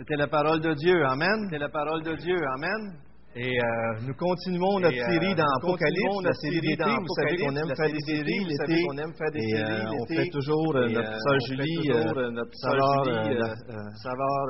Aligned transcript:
C'était 0.00 0.16
la 0.16 0.28
parole 0.28 0.62
de 0.62 0.72
Dieu. 0.72 1.04
Amen. 1.04 1.46
C'est 1.50 1.58
la 1.58 1.68
parole 1.68 2.02
de 2.02 2.14
Dieu. 2.14 2.38
Amen. 2.56 3.09
Et 3.36 3.46
euh, 3.46 3.62
nous 4.08 4.14
continuons 4.14 4.80
notre 4.80 4.98
euh, 4.98 5.06
série 5.06 5.34
dans 5.36 5.46
Apocalypse, 5.62 6.18
la 6.24 6.34
série 6.34 6.60
d'été. 6.60 6.82
Vous 6.82 7.14
savez 7.14 7.38
qu'on 7.38 7.54
aime 7.54 7.76
faire 7.76 7.86
des 7.86 8.02
séries 8.02 8.42
euh, 8.42 8.66
l'été. 8.66 8.82
On 8.90 8.98
aime 8.98 9.14
faire 9.14 9.30
des 9.30 9.46
séries 9.46 9.86
On 9.86 10.06
fait 10.06 10.30
toujours 10.30 10.74
notre 10.74 11.14
sœur 11.14 11.38
Julie, 11.46 11.88
notre 12.34 12.54
saveur, 12.58 13.04
saveur, 14.02 14.42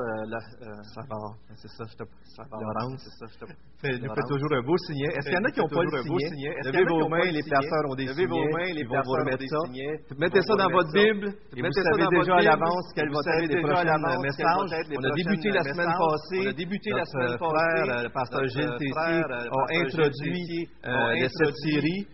saveur. 0.95 1.29
C'est 1.53 1.69
ça, 1.69 1.83
je 1.85 2.03
Laurence, 2.41 3.05
c'est 3.05 3.29
ça, 3.29 3.45
nous 3.83 4.13
fait 4.15 4.27
toujours 4.29 4.53
un 4.53 4.61
beau 4.61 4.77
signet. 4.77 5.09
Est-ce 5.13 5.29
qu'il 5.29 5.37
y 5.37 5.41
en 5.41 5.45
a 5.45 5.51
qui 5.51 5.59
n'ont 5.59 5.67
pas 5.67 5.83
le 5.83 6.01
signet? 6.01 6.53
Levez 6.65 6.85
vos 6.85 7.09
mains, 7.09 7.29
les 7.29 7.43
pasteurs 7.43 7.85
ont 7.85 7.95
des 7.95 8.07
signets. 8.07 8.23
Levez 8.23 8.33
vos 8.33 8.49
mains, 8.49 8.73
les 8.73 8.85
pasteurs 8.85 9.21
ont 9.21 9.37
des 9.37 9.47
signets. 9.47 9.99
Mettez 10.17 10.41
ça 10.41 10.55
dans 10.55 10.71
votre 10.71 10.91
Bible. 10.93 11.33
Mettez 11.53 11.81
ça 11.85 12.09
déjà 12.09 12.33
à 12.33 12.41
l'avance 12.41 12.85
quel 12.95 13.09
va 13.13 13.19
être 13.19 13.45
les 13.45 13.61
prochains 13.61 13.97
messages. 14.25 14.73
On 14.97 15.03
a 15.03 15.13
débuté 15.13 15.49
la 15.51 15.63
semaine 15.69 15.93
passée. 15.93 16.41
On 16.41 16.49
a 16.49 16.53
débuté 16.53 16.89
la 16.89 17.05
semaine 17.05 17.37
passée. 17.37 18.09
Pasteur 18.13 18.45
Gilles 18.47 18.70
euh, 18.71 19.23
euh, 19.31 19.49
ont 19.51 19.67
introduit 19.83 20.67
cette 20.83 21.47
euh, 21.47 21.51
série. 21.63 22.05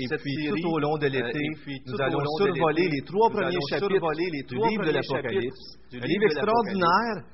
et 0.00 0.08
puis 0.18 0.62
tout 0.62 0.68
au 0.68 0.78
long 0.78 0.96
de 0.98 1.06
l'été, 1.06 1.40
nous 1.86 2.00
allons 2.00 2.24
survoler 2.38 2.88
les 2.88 3.02
trois 3.02 3.30
premiers 3.30 3.58
chapitres 3.68 4.14
du 4.48 4.56
livre 4.56 4.84
de 4.86 4.92
l'Apocalypse. 4.92 5.76
Un 5.92 6.06
livre 6.06 6.24
extraordinaire, 6.24 7.24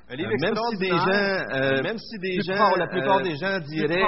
même 1.83 1.97
si 1.97 2.17
des 2.19 2.41
gens, 2.41 2.75
la 2.75 2.87
plupart 2.87 3.21
des 3.21 3.35
gens 3.35 3.59
diraient 3.59 4.03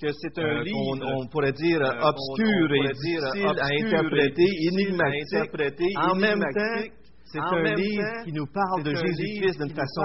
que 0.00 0.08
c'est 0.12 0.38
un 0.38 0.62
livre 0.62 0.98
on, 1.02 1.26
pourrait 1.28 1.52
dire 1.52 1.80
obscur 1.80 2.72
et 2.72 2.88
difficile 2.92 3.52
à 3.58 3.66
interpréter, 3.66 4.46
énigmatique, 4.72 5.96
en 5.96 6.14
même 6.14 6.40
temps 6.40 7.05
c'est 7.26 7.40
un 7.40 7.74
livre 7.74 8.22
qui 8.24 8.32
nous 8.32 8.46
parle 8.46 8.84
de 8.84 8.94
Jésus-Christ 8.94 9.58
d'une 9.58 9.74
façon, 9.74 10.02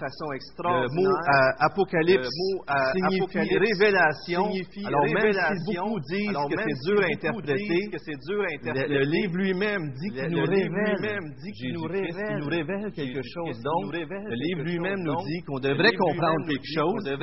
façon 0.00 0.32
extraordinaire. 0.32 0.88
Le 0.88 0.94
mot 0.96 1.12
euh, 1.12 1.68
apocalypse 1.68 2.26
euh, 2.26 2.40
mot, 2.40 2.64
euh, 2.64 2.92
signifie 2.96 3.56
révélation. 3.58 4.44
Signifie 4.48 4.86
alors, 4.86 5.02
révélation. 5.02 5.44
même 5.44 5.60
si 5.66 5.76
beaucoup 5.76 7.42
disent 7.42 7.90
que 7.92 7.98
c'est 7.98 8.18
dur 8.24 8.40
à 8.40 8.48
interpréter, 8.54 8.88
le, 8.88 9.04
livre 9.04 9.36
lui-même 9.36 9.92
dit 10.00 10.10
qu'il 10.10 10.30
nous, 10.32 10.44
révèle, 10.44 12.38
nous 12.40 12.48
révèle 12.48 12.90
quelque 12.92 13.20
chose. 13.22 13.60
Donc, 13.62 13.92
le 13.92 14.34
livre 14.34 14.62
lui-même 14.62 15.02
nous 15.02 15.22
dit 15.26 15.42
qu'on 15.46 15.60
devrait 15.60 15.92
comprendre 15.92 16.46
quelque 16.48 16.72
chose. 16.74 17.06
Et 17.06 17.16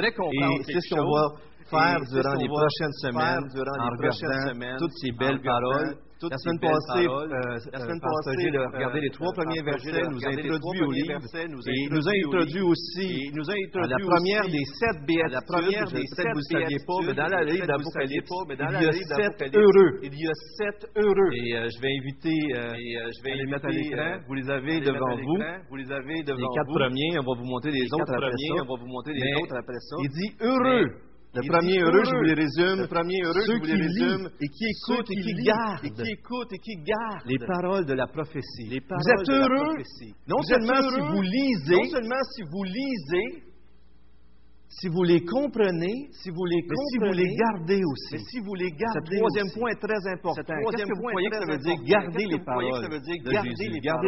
c'est 0.63 0.81
ce 0.81 0.93
qu'on 0.93 1.09
va 1.09 1.33
faire 1.71 1.99
durant 2.13 2.35
les 2.35 2.47
prochaines 2.47 2.93
semaines 3.01 3.49
en 3.49 3.89
regardant 3.97 4.77
toutes 4.77 4.93
ces 5.01 5.11
belles 5.11 5.41
paroles 5.41 5.97
la 6.23 6.37
semaine 6.37 6.59
passée, 6.59 7.07
euh, 7.07 7.11
euh, 7.11 7.27
la 7.27 7.79
euh, 7.79 7.83
semaine 7.83 7.99
passée, 7.99 8.47
regardez 8.73 9.01
les 9.01 9.09
trois 9.09 9.33
premiers 9.33 9.61
versets 9.61 10.07
nous 10.07 10.23
a 10.23 10.29
introduit 10.31 10.81
au 10.81 10.91
livre 10.91 11.19
et 11.35 11.89
nous 11.91 12.07
a 12.07 12.11
introduit 12.11 12.61
aussi 12.61 13.31
à 13.75 13.87
la 13.87 13.97
première 13.99 14.47
des 14.47 14.63
sept 14.79 15.05
béatitudes. 15.05 15.33
La 15.33 15.41
première 15.41 15.85
des 15.91 16.07
sept 16.15 16.27
vous 16.31 16.39
ne 16.39 16.59
saviez 16.59 16.79
pas, 16.87 16.99
mais 17.05 17.13
dans 17.13 17.27
la 17.27 17.43
livre 17.43 17.67
d'Apocalypse, 17.67 18.31
il 18.49 18.59
y 18.59 18.87
a 18.87 18.91
sept 18.93 19.55
heureux. 19.55 19.99
Il 20.03 20.15
y 20.15 20.27
a 20.27 20.33
sept 20.57 20.87
heureux. 20.95 21.31
Et 21.33 21.51
je 21.51 21.81
vais 21.81 21.91
inviter, 21.99 22.39
je 22.55 23.23
vais 23.23 23.35
les 23.35 23.45
mettre 23.45 23.65
à 23.65 23.71
l'écran. 23.71 24.19
Vous 24.27 24.35
les 24.35 24.49
avez 24.49 24.79
devant 24.79 25.15
vous. 25.15 25.37
Les 25.75 26.47
quatre 26.55 26.73
premiers, 26.73 27.19
on 27.19 27.23
va 27.23 27.39
vous 27.39 27.45
montrer 27.45 27.71
les 27.71 27.87
autres 27.93 28.13
après 28.13 28.31
ça. 28.31 28.53
On 28.63 28.75
va 28.75 28.79
vous 28.79 28.87
montrer 28.87 29.13
les 29.13 29.33
autres 29.43 29.57
après 29.57 29.79
ça. 29.79 29.95
Il 29.99 30.09
dit 30.09 30.31
heureux. 30.39 31.14
Le 31.35 31.51
premier 31.51 31.79
heureux, 31.83 32.03
je 32.05 32.15
vous 32.15 32.23
les 32.23 32.33
résume. 32.33 32.79
Le 32.79 32.87
premier 32.87 33.19
heureux, 33.25 33.43
je 33.45 33.51
vous 33.59 33.65
les 33.65 33.75
résume. 33.75 34.29
Et 34.39 34.47
qui 34.47 34.65
écoute 34.71 35.07
et 35.11 35.21
qui, 35.21 35.33
garde 35.43 35.83
Et 35.83 35.91
qui 35.91 36.11
écoutent 36.11 36.53
et 36.53 36.59
qui 36.59 36.75
gardent. 36.79 37.27
Les 37.27 37.39
paroles 37.39 37.85
de 37.85 37.93
la 37.93 38.07
prophétie. 38.07 38.71
Vous 38.71 39.09
êtes 39.11 39.29
heureux. 39.29 39.75
Non 40.27 40.41
seulement 40.43 40.79
si 40.79 40.99
vous 40.99 41.21
lisez. 41.21 41.75
Non 41.75 41.89
seulement 41.91 42.23
si 42.31 42.41
vous 42.49 42.63
lisez. 42.63 43.43
Si 44.67 44.87
vous 44.89 45.03
les 45.03 45.23
comprenez, 45.23 46.09
si 46.11 46.29
vous 46.31 46.45
les 46.45 46.61
comprenez, 46.63 46.89
si 46.91 46.97
vous 46.99 47.13
les 47.15 47.31
gardez 47.35 47.81
aussi. 47.85 48.17
si 48.25 48.39
vous 48.39 48.55
les 48.55 48.71
gardez 48.71 49.15
Ce 49.15 49.17
troisième 49.19 49.51
point 49.55 49.69
est 49.71 49.79
très 49.79 50.01
important. 50.11 50.41
Qu'est-ce 50.43 50.83
que 50.83 50.95
vous 50.95 51.07
croyez 51.07 51.29
que 51.29 51.37
ça 51.37 51.45
veut 51.45 51.59
dire 51.59 51.77
garder 51.85 52.25
les 52.25 52.39
paroles 52.39 52.81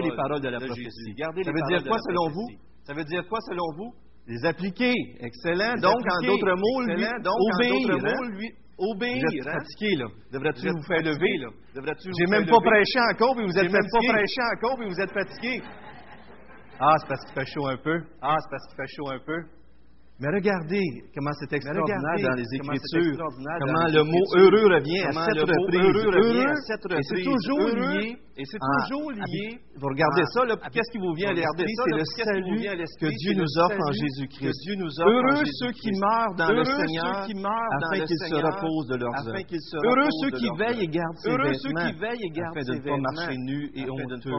les 0.01 0.15
paroles 0.15 0.41
de 0.41 0.49
la 0.49 0.59
prophétie. 0.59 1.15
Ça 1.43 1.51
veut 1.51 1.67
dire 1.69 1.83
quoi 1.87 1.97
selon 1.99 2.29
vous? 2.31 2.47
Ça 2.83 2.93
veut 2.93 3.05
dire 3.05 3.27
quoi 3.29 3.39
selon 3.47 3.65
vous? 3.77 3.93
Les 4.27 4.45
appliquer. 4.45 4.93
Excellent. 5.21 5.75
Donc, 5.81 5.95
en 5.95 6.25
d'autres 6.25 6.55
mots, 6.55 6.81
lui, 6.81 7.05
Donc, 7.23 7.35
obéir. 7.53 7.95
Hein. 7.95 8.15
Mots, 8.17 8.29
lui, 8.35 8.49
obéir. 8.77 9.23
Vous 9.23 9.37
êtes 9.37 9.47
hein. 9.47 9.59
fatigué, 9.59 9.95
là. 9.95 10.05
Devrais-tu 10.33 10.69
vous, 10.69 10.83
faire 10.83 11.01
lever, 11.01 11.37
là? 11.37 11.49
Devrais-tu 11.75 12.09
J'ai 12.19 12.27
même 12.27 12.45
pas 12.45 12.59
prêché 12.59 12.99
encore, 13.13 13.35
puis 13.35 13.45
vous 13.45 13.57
êtes. 13.57 13.63
J'ai 13.63 13.71
même 13.71 13.89
pas 13.91 14.13
prêché 14.13 14.41
encore, 14.55 14.77
puis 14.77 14.89
vous 14.89 14.99
êtes 14.99 15.11
fatigué. 15.11 15.61
Ah, 16.79 16.95
c'est 16.99 17.07
parce 17.07 17.25
qu'il 17.25 17.33
fait 17.33 17.51
chaud 17.51 17.67
un 17.67 17.77
peu. 17.77 18.03
Ah, 18.21 18.35
c'est 18.39 18.49
parce 18.51 18.67
qu'il 18.67 18.75
fait 18.75 18.93
chaud 18.95 19.09
un 19.09 19.19
peu. 19.25 19.56
Mais 20.19 20.29
regardez 20.33 20.81
comment 21.13 21.31
c'est 21.39 21.53
extraordinaire 21.53 22.01
dans 22.01 22.35
les 22.35 22.49
Écritures, 22.53 23.17
comment, 23.61 23.85
le 23.85 24.03
mot 24.03 24.25
heureux 24.33 24.65
revient 24.73 25.05
à 25.05 25.11
sept 25.13 25.37
reprises. 25.45 27.13
Et 28.39 28.43
c'est 28.45 28.57
toujours 28.57 29.11
lié. 29.11 29.57
Vous 29.77 29.87
regardez 29.89 30.23
ça, 30.33 30.41
qu'est-ce 30.71 30.91
qui 30.91 30.97
vous 30.97 31.13
vient 31.13 31.29
à 31.29 31.33
l'esprit? 31.33 31.73
C'est 31.73 31.97
le 31.97 32.05
salut 32.05 32.61
que 33.01 33.09
Dieu 33.09 33.33
nous 33.33 33.49
offre 33.61 33.77
en 33.77 33.91
Jésus-Christ. 33.93 34.57
Heureux 35.05 35.45
ceux 35.45 35.71
qui 35.73 35.91
meurent 35.97 36.33
dans 36.37 36.51
le 36.53 36.63
Seigneur, 36.65 37.25
afin 37.25 38.05
qu'ils 38.05 38.17
se 38.17 38.35
reposent 38.35 38.89
de 38.89 38.97
leurs 38.97 39.13
œuvres. 39.21 39.37
Heureux 39.85 40.09
ceux 40.21 40.31
qui 40.37 40.49
veillent 40.57 40.81
et 40.81 40.89
gardent 40.89 41.17
ses 41.17 41.29
vêtements, 41.29 41.81
afin 42.49 42.61
de 42.61 42.73
ne 42.73 42.81
pas 42.81 42.97
marcher 42.97 43.37
nus 43.37 43.69
et 43.75 43.89
honteux. 43.89 44.33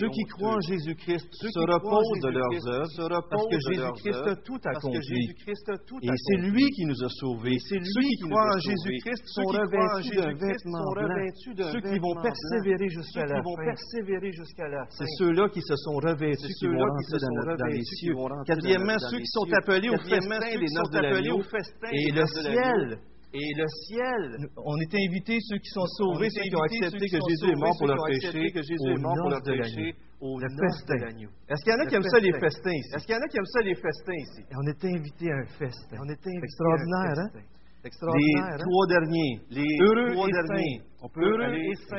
Ceux 0.00 0.08
qui 0.08 0.24
croient 0.32 0.56
en 0.56 0.60
Jésus-Christ 0.60 1.28
se 1.32 1.60
reposent 1.60 2.20
de 2.22 2.28
leurs 2.28 2.68
œuvres, 2.68 3.20
parce 3.28 3.46
que 3.48 3.58
Jésus-Christ 3.72 4.24
a 4.26 4.36
tout 4.36 4.60
à 4.64 4.72
et 4.90 6.10
c'est 6.16 6.36
lui 6.38 6.70
qui 6.70 6.84
nous 6.86 7.04
a 7.04 7.08
sauvés. 7.08 7.58
C'est 7.58 7.78
Ceux 7.82 8.00
qui 8.00 8.16
croient 8.28 8.50
en 8.54 8.58
Jésus-Christ 8.58 9.22
sont 9.26 9.44
revêtus 9.44 10.16
d'un 10.16 10.34
vêtement 10.34 10.92
blanc. 10.94 11.08
Ceux 11.72 11.80
qui 11.80 11.98
vont 11.98 12.16
persévérer 12.22 12.88
jusqu'à 12.88 13.26
la 13.26 13.42
fin. 13.42 13.74
C'est 14.90 15.10
ceux-là 15.18 15.48
qui 15.50 15.62
se 15.62 15.76
sont 15.76 15.96
revêtus 15.96 16.54
qui 16.58 16.66
vont 16.66 16.82
entrer 16.82 17.56
dans 17.56 17.66
les 17.66 17.82
cieux. 17.82 18.14
Quatrièmement, 18.46 18.98
ceux 18.98 19.18
qui 19.18 19.26
sont 19.26 19.46
appelés 19.52 19.90
au 19.90 19.98
festin. 19.98 20.40
Et 21.92 22.10
le 22.12 22.26
ciel 22.26 22.98
et 23.34 23.48
le 23.56 23.66
ciel. 23.88 24.48
On 24.56 24.76
est 24.76 24.94
invités, 24.94 25.38
ceux 25.40 25.58
qui 25.58 25.70
sont 25.70 25.86
sauvés, 25.86 26.28
ceux 26.30 26.42
qui 26.42 26.56
ont 26.56 26.62
accepté 26.62 27.06
que 27.08 27.18
Jésus 27.28 27.52
est 27.52 27.56
mort 27.56 27.76
pour 27.78 27.86
leur 27.86 28.04
péché, 28.06 28.52
que 28.52 28.62
Jésus 28.62 28.92
est 28.92 29.00
mort 29.00 29.16
au 30.22 30.38
le 30.38 30.48
festin. 30.48 31.02
Est-ce 31.48 31.64
qu'il 31.64 31.72
y 31.72 31.76
en 31.76 31.80
a 31.80 31.86
qui 31.86 31.94
aiment 31.96 32.02
ça 32.02 32.20
les 32.20 32.32
festins 32.38 32.70
ici? 32.70 32.94
Est-ce 32.94 33.06
qu'il 33.06 33.14
y 33.14 33.18
en 33.18 33.22
a 33.22 33.28
qui 33.28 33.36
aiment 33.38 33.52
ça 33.52 33.60
les 33.62 33.74
festins 33.74 34.14
ici? 34.14 34.42
on 34.54 34.66
est 34.68 34.84
invité 34.84 35.32
à 35.32 35.36
un 35.36 35.46
festin. 35.46 35.96
On 35.98 36.08
est 36.08 36.26
extraordinaire, 36.26 37.18
hein? 37.18 37.30
Extraordinaire, 37.84 38.46
les 38.46 38.62
hein? 38.62 38.66
trois 38.70 38.86
derniers, 38.86 39.40
les 39.50 40.12
trois 40.14 40.28
derniers, 40.28 40.80
on 41.04 41.08
peut 41.08 41.18
Heureux 41.20 41.42
aller, 41.42 41.66
et 41.66 41.74
saint. 41.90 41.98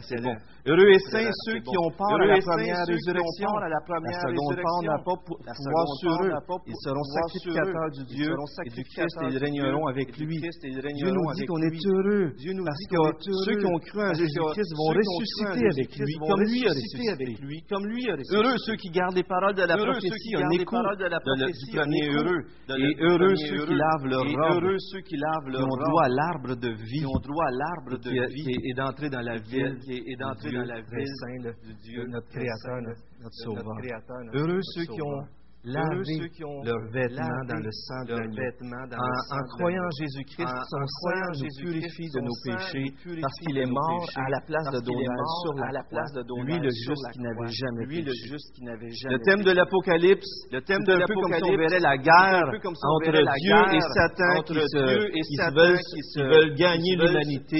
Excellent. 0.00 0.36
Heureux 0.64 0.90
et 0.96 0.98
saints 1.12 1.28
ceux 1.44 1.60
qui 1.60 1.76
ont 1.76 1.90
part 1.92 2.16
à 2.16 2.24
la 2.24 2.40
première 2.40 2.86
résurrection. 2.88 3.50
La 3.60 4.24
seconde 4.32 4.56
part 4.64 4.80
n'a 4.80 4.96
pas 5.04 5.84
sur 6.00 6.16
eux. 6.24 6.32
Ils 6.66 6.80
seront 6.80 7.04
sacrificateurs 7.04 7.90
du 7.92 8.04
Dieu 8.16 8.32
et 8.64 8.70
du 8.70 8.82
Christ 8.84 9.16
et 9.20 9.26
ils 9.28 9.38
régneront 9.44 9.86
avec 9.88 10.16
lui. 10.16 10.40
Dieu 10.40 11.10
nous 11.12 11.32
dit 11.36 11.44
qu'on 11.44 11.60
est 11.60 11.76
heureux 11.84 12.32
parce 12.64 12.84
que 12.88 12.96
ceux 13.44 13.56
qui 13.60 13.66
ont 13.66 13.78
cru 13.78 14.00
en 14.08 14.14
Jésus-Christ 14.14 14.72
vont 14.80 14.92
ressusciter 14.96 15.66
avec 15.68 15.90
lui, 16.00 16.14
comme 16.16 16.40
lui 16.40 16.64
a 16.64 16.72
ressuscité. 16.72 17.36
Comme 17.68 17.84
lui. 17.86 18.04
Heureux 18.32 18.56
ceux 18.64 18.76
qui 18.76 18.88
gardent 18.88 19.16
les 19.16 19.22
paroles 19.24 19.54
de 19.54 19.64
la 19.68 19.76
prophétie, 19.76 20.32
un 20.36 20.48
écho 20.62 20.76
du 20.80 21.76
premier 21.76 22.08
heureux. 22.08 22.40
Et 22.72 22.96
heureux 23.04 23.34
ceux 23.36 23.64
qui 23.66 23.74
lavent 23.76 24.06
leur 24.08 24.24
robe. 24.24 24.64
Heureux 24.64 24.78
ceux 24.78 25.00
qui 25.02 25.16
ont 25.60 25.76
droit 25.76 26.04
à 26.04 26.08
l'arbre 26.08 26.56
de 26.56 26.70
vie 26.72 27.04
l'arbre 27.50 27.98
de 27.98 28.10
vie 28.28 28.44
qui 28.44 28.70
est, 28.70 28.74
d'entrer 28.74 29.10
dans 29.10 29.20
la 29.20 29.38
ville, 29.38 29.78
qui 29.80 29.92
est, 29.92 30.16
d'entrer 30.16 30.52
dans 30.52 30.64
la 30.64 30.80
ville, 30.80 31.14
Saint, 31.20 31.50
du 31.66 31.74
Dieu, 31.82 32.06
notre 32.06 32.28
Créateur, 32.28 32.80
notre, 32.82 33.32
Sauveur. 33.32 33.64
Heureux 34.34 34.60
ceux 34.74 34.84
qui 34.84 35.02
ont 35.02 35.26
laver 35.64 36.30
leurs 36.64 36.86
vêtements 36.92 37.44
dans 37.48 37.60
le 37.60 37.70
sang 37.70 38.04
de 38.08 38.14
l'agneau. 38.14 38.96
En, 38.96 39.36
en 39.36 39.42
croyant 39.56 39.84
en 39.84 39.94
Jésus-Christ, 40.00 40.48
son 40.70 40.84
sang 40.86 41.44
nous 41.44 41.52
purifie 41.60 42.08
de 42.08 42.20
nos 42.20 42.36
péchés 42.44 42.88
parce 43.20 43.36
qu'il 43.44 43.58
est 43.58 43.66
mort 43.66 44.06
à 44.16 44.28
la 44.30 44.40
place 44.40 44.68
de 44.72 44.80
Donald 44.80 45.26
sur 45.42 45.54
la 45.54 45.70
lui 46.44 46.58
le 46.58 46.70
juste 46.70 47.06
qui 47.12 47.20
n'avait 47.20 47.50
jamais 47.52 47.86
péché. 47.86 49.08
Le 49.10 49.18
thème 49.20 49.42
de 49.42 49.52
l'Apocalypse, 49.52 50.28
c'est 50.50 50.70
un 50.70 50.78
peu 51.06 51.14
comme 51.20 51.34
si 51.34 51.42
on 51.44 51.56
verrait 51.56 51.80
la 51.80 51.96
guerre 51.98 52.48
entre 52.48 53.12
Dieu 53.12 53.60
et 53.74 53.80
Satan 53.94 54.42
qui 54.42 56.02
se 56.14 56.20
veulent 56.22 56.54
gagner 56.54 56.96
l'humanité, 56.96 57.58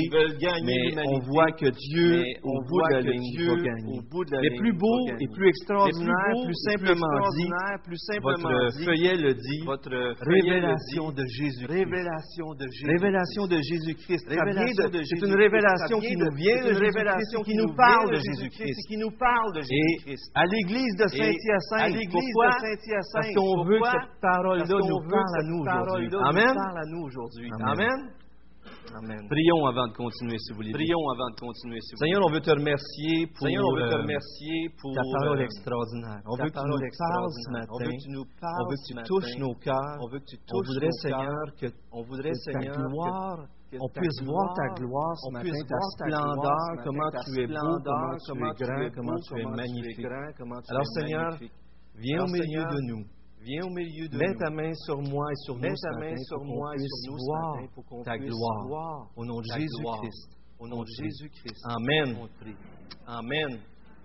mais 0.64 1.02
on 1.06 1.18
voit 1.20 1.52
que 1.52 1.68
Dieu, 1.68 2.22
au 2.42 2.62
bout 2.64 2.80
de 2.88 2.94
la 2.94 3.00
ligne, 3.00 3.46
va 3.46 3.56
gagner. 3.56 4.00
Mais 4.40 4.56
plus 4.58 4.72
beau 4.72 5.08
et 5.18 5.28
plus 5.34 5.48
extraordinaire, 5.48 6.34
plus 6.44 6.54
simplement 6.70 7.06
dit, 7.36 7.50
plus 7.90 7.98
simplement 8.06 8.38
Votre 8.38 8.78
dit, 8.78 8.84
feuillet 8.86 9.16
le 9.18 9.34
dit. 9.34 9.62
votre 9.66 9.90
dit, 9.90 10.22
Révélation 10.22 11.10
de 11.10 11.24
Jésus-Christ. 11.26 11.74
révélation 11.74 12.48
de 12.54 12.66
Jésus. 12.70 12.86
Révélation 12.86 13.44
de 13.50 13.58
Jésus-Christ. 13.58 14.24
Révélation 14.30 14.84
de- 14.86 14.94
de 14.94 15.02
C'est 15.02 15.18
une 15.18 15.26
Jésus-Christ. 15.26 15.42
révélation 15.42 15.98
qui 16.00 16.14
nous 16.16 16.30
vient 16.38 16.60
de 16.62 16.70
une 16.70 16.78
Jésus-Christ 16.78 17.42
qui 17.44 17.54
nous 17.58 17.74
parle 17.74 18.08
de 18.10 18.14
Jésus-Christ. 18.14 18.70
Jésus-Christ, 18.70 18.86
qui 18.88 18.96
nous 19.02 19.10
parle 19.18 19.50
de 19.54 19.60
Et 19.60 19.66
Jésus-Christ. 19.66 20.30
à 20.38 20.44
l'église 20.46 20.94
de 21.02 21.06
Saint-Hyacinthe, 21.10 21.82
à 21.82 21.88
l'église 21.90 22.34
de 22.38 22.50
Saint-Hyacinthe, 22.62 23.10
Parce 23.12 23.34
qu'on 23.34 23.64
veut 23.64 23.80
que 23.80 23.90
cette 23.90 24.20
parole-là 24.22 24.64
nous 24.70 24.78
à 25.66 25.82
aujourd'hui. 25.82 26.08
Amen? 26.22 26.54
parle 26.54 26.78
à 26.78 26.86
nous 26.86 27.02
aujourd'hui. 27.02 27.50
Amen? 27.66 27.98
Amen. 28.90 29.22
Prions 29.28 29.66
avant 29.66 29.86
de 29.88 29.94
continuer, 29.94 30.38
si 30.38 30.50
vous 30.52 30.56
voulez. 30.56 30.72
Prions 30.72 31.04
avant 31.14 31.30
de 31.30 31.38
continuer. 31.38 31.80
s'il 31.80 31.94
vous 31.94 32.02
Seigneur, 32.04 32.20
on 32.26 32.30
veut 32.32 32.40
te 32.40 32.50
remercier 32.50 33.26
pour 33.28 33.46
Seigneur, 33.46 33.64
on 33.64 33.74
veut 33.76 33.88
te 33.88 33.94
euh, 33.94 34.02
remercier 34.02 34.58
pour 34.80 34.90
ta 34.94 35.02
parole 35.14 35.38
euh, 35.40 35.44
extraordinaire. 35.44 36.20
On 36.26 36.36
ta 36.36 36.42
veut 36.44 36.50
que 36.50 36.58
tu 36.58 36.66
nous 36.66 36.80
parles 36.80 36.80
ce 36.80 36.86
extraordinaire. 36.90 37.66
On 37.70 37.78
matin. 37.78 37.84
veut 37.84 37.92
que 37.92 38.02
tu 38.02 38.10
nous 38.10 38.26
parles 38.40 38.60
On 38.60 38.68
veut 38.70 38.76
que 38.80 38.86
tu 38.88 38.94
matin. 38.94 39.06
touches 39.08 39.36
nos 39.38 39.54
cœurs. 39.54 39.96
On 40.00 40.08
veut 40.10 40.18
que 40.20 40.28
tu 40.30 40.36
On 40.36 40.46
touches 40.50 40.66
voudrait, 40.68 40.86
nos 40.90 41.02
Seigneur, 41.04 41.44
cœurs. 41.46 41.54
que, 41.60 41.68
On 41.92 42.02
voudrait, 42.02 42.30
que 42.34 42.40
ta 42.44 42.50
Seigneur, 42.50 42.74
que- 42.76 42.88
gloire, 42.90 43.38
on 43.80 43.88
ta 43.88 44.00
puisse 44.00 44.18
voir 44.26 44.48
ta 44.58 44.66
gloire, 44.74 45.14
ce 45.16 45.26
on 45.28 45.32
matin, 45.32 45.44
puisse 45.46 45.62
ta 45.62 45.76
voir 45.76 45.90
ta 45.90 46.04
splendeur, 46.10 46.58
matin, 46.74 46.82
comment 46.84 47.10
ta 47.10 47.20
tu 47.20 47.30
es 47.40 47.46
beau, 47.46 47.76
comment 47.86 48.16
tu 48.18 48.32
es 48.34 48.54
grand, 48.58 48.90
comment 48.96 49.20
tu 49.22 49.32
es 49.38 49.44
magnifique. 49.44 50.06
Alors, 50.68 50.86
Seigneur. 50.98 51.30
Viens 52.00 52.22
au 52.24 52.28
milieu 52.28 52.64
de 52.64 52.80
nous. 52.88 53.04
Viens 53.42 53.64
au 53.64 53.70
milieu 53.70 54.06
de 54.06 54.18
Mets 54.18 54.36
ta 54.36 54.50
main 54.50 54.72
sur 54.84 55.00
moi 55.00 55.24
et 55.32 55.36
sur 55.46 55.56
Mets 55.56 55.70
nous 55.70 55.76
ce 55.76 55.88
ta 55.88 55.98
main 55.98 56.10
matin 56.10 56.22
sur 56.28 56.36
pour 56.36 56.46
qu'on 56.46 56.54
moi 56.56 56.74
et 56.74 56.76
puisse 56.76 57.02
sur 57.04 57.12
nous 57.12 57.18
ce 57.18 57.24
voir 57.24 58.04
ta 58.04 58.18
gloire. 58.18 59.06
Au 59.16 59.24
nom 59.24 59.40
de 59.40 59.46
Jésus-Christ. 59.56 60.28
Au 60.58 60.68
nom 60.68 60.82
de 60.82 60.88
Jésus-Christ. 61.00 61.64
Amen. 61.64 62.28
Amen. 63.06 63.60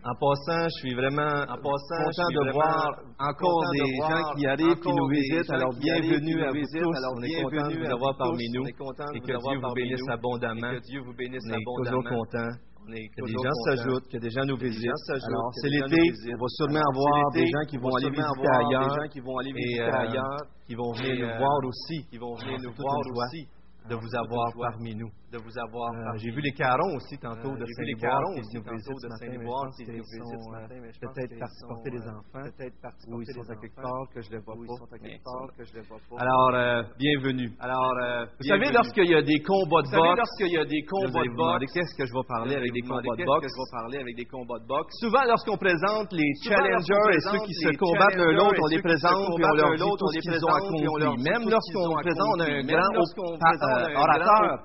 En 0.05 0.13
passant, 0.15 0.69
je 0.69 0.79
suis 0.79 0.93
vraiment 0.93 1.43
En 1.49 1.57
passant, 1.57 1.99
je 1.99 2.21
content 2.21 2.45
de 2.45 2.51
voir 2.53 2.93
encore 3.19 3.59
content 3.59 3.71
de 3.71 3.83
des 3.83 3.97
gens 3.97 4.35
qui 4.37 4.45
arrivent, 4.45 4.79
qui 4.79 4.93
nous 4.93 5.07
visitent. 5.09 5.49
Alors, 5.49 5.73
bienvenue 5.73 6.43
à 6.43 6.51
vous 6.51 6.61
tous. 6.61 6.95
Alors, 6.95 7.13
On 7.17 7.23
est 7.23 7.41
content 7.41 7.67
de 7.67 7.75
vous 7.75 7.91
avoir 7.91 8.15
parmi 8.15 8.47
nous. 8.53 8.63
Content 8.77 9.11
Et 9.15 9.19
que 9.19 9.25
Dieu 9.25 9.59
vous 9.59 9.73
bénisse 9.73 10.09
abondamment. 10.09 10.71
Que 10.71 10.81
Dieu 10.87 11.01
vous 11.01 11.13
bénisse 11.13 11.43
On 11.49 11.57
est 11.57 11.63
toujours 11.65 12.07
abondamment. 12.07 12.55
Que 12.85 13.25
des 13.25 13.33
gens 13.33 13.57
s'ajoutent, 13.65 14.07
que 14.11 14.17
des 14.17 14.29
gens 14.29 14.45
nous 14.45 14.57
visitent. 14.57 15.09
Alors, 15.09 15.49
c'est 15.55 15.69
l'été. 15.69 16.01
On 16.33 16.37
va 16.37 16.49
sûrement 16.49 16.85
avoir 16.93 17.31
des 17.33 17.47
gens 17.47 17.65
qui 17.67 17.77
On 17.77 17.81
vont 17.81 17.95
aller 17.95 18.13
sûrement 18.13 18.29
visiter 18.29 18.47
avoir 18.47 18.67
ailleurs. 18.67 18.89
Des 18.89 19.01
gens 19.01 19.09
qui 19.09 19.19
vont 19.21 19.37
aller 19.37 19.49
Et, 19.49 19.53
visiter 19.53 19.81
ailleurs. 19.81 20.37
qui 20.67 20.75
vont 20.75 20.91
venir 20.93 21.15
nous 21.15 21.33
euh, 21.33 21.37
voir 21.37 21.57
aussi. 21.65 22.05
Qui 22.09 22.17
vont 22.17 22.35
venir 22.35 22.59
nous 22.61 22.73
voir 22.77 22.97
aussi. 22.99 23.47
de 23.89 23.95
vous 23.95 24.15
avoir 24.15 24.47
parmi 24.59 24.95
nous. 24.95 25.09
De 25.35 25.39
vous 25.43 25.57
avoir 25.59 25.91
Euh, 25.91 26.15
J'ai 26.15 26.31
vu 26.31 26.39
les 26.39 26.53
carons 26.53 26.95
aussi 26.95 27.17
tantôt 27.19 27.51
Euh, 27.51 27.59
de 27.59 27.65
j'ai 27.67 27.75
vu 27.75 27.91
les 27.91 27.99
Saint-Liboire 27.99 28.23
carons 28.23 28.33
qui 28.35 28.39
aussi 28.39 28.55
nous 28.55 28.71
visitent 28.71 28.95
de 28.95 28.99
ce 29.03 29.07
matin, 29.11 29.27
mais 29.35 29.43
je 29.43 29.49
pense 29.51 29.75
qu'ils 29.75 30.23
sont, 30.23 30.31
pense 30.31 31.11
peut-être 31.11 31.35
partis 31.43 31.63
porter 31.67 31.89
les 31.91 32.03
euh, 32.07 32.15
enfants. 32.15 32.45
peut-être 32.55 32.77
partis 32.79 33.07
porter 33.11 33.33
les 33.35 33.51
à 33.51 33.55
quelque 33.59 33.75
enfants. 33.75 33.91
part 33.99 34.07
que 34.15 34.19
je 34.23 34.27
ne 34.29 34.33
les 34.35 34.41
vois 34.47 34.55
pas. 34.55 34.63
ils 34.63 35.19
sont 35.27 35.47
que 35.59 35.63
je 35.67 35.73
les 35.75 35.83
vois 35.91 35.99
pas. 36.07 36.15
Alors, 36.23 36.51
euh, 36.55 36.83
bienvenue. 36.95 37.51
Alors, 37.59 37.91
euh, 37.99 38.23
Vous 38.39 38.47
savez, 38.47 38.71
lorsqu'il 38.71 39.09
y 39.11 39.15
a 39.19 39.23
des 39.27 39.41
combats 39.43 39.83
de 39.83 39.87
Vous 39.91 39.99
savez, 39.99 40.07
boxe, 40.07 40.19
lorsqu'il 40.23 40.51
y 40.55 40.61
a 40.63 40.65
des 40.71 40.83
combats 40.87 41.27
de 41.27 41.35
boxe, 41.35 41.71
qu'est-ce 41.75 41.95
que 41.99 42.05
je 42.07 42.13
vais 42.15 42.27
parler 42.31 42.55
avec 42.55 42.71
des 42.71 42.83
combats 42.87 43.15
de 43.19 43.25
boxe. 43.27 43.43
que 43.43 43.51
je 43.51 43.59
vais 43.59 43.71
parler 43.75 43.97
avec 44.07 44.15
des 44.15 44.27
combats 44.31 44.59
de 44.63 44.67
boxe. 44.71 44.93
Souvent, 45.03 45.23
lorsqu'on 45.27 45.59
présente 45.59 46.15
les 46.15 46.31
challengers 46.47 47.07
et 47.11 47.19
ceux 47.27 47.41
qui 47.43 47.55
se 47.59 47.75
combattent 47.75 48.15
l'un 48.15 48.31
l'autre, 48.39 48.55
on 48.63 48.71
les 48.71 48.79
présente 48.79 49.35
puis 49.35 49.43
on 49.43 49.55
leur 49.59 49.75
dit 49.75 49.83
tout 49.99 50.09
ce 50.15 50.19
qu'ils 50.23 50.45
ont 50.47 50.55
accompli. 50.63 51.11
Même 51.27 51.43
lorsqu'on 51.51 51.91
présente 51.99 52.39
un 52.39 52.63
grand 52.63 52.95
euh, 52.95 53.99
orateur 53.99 54.63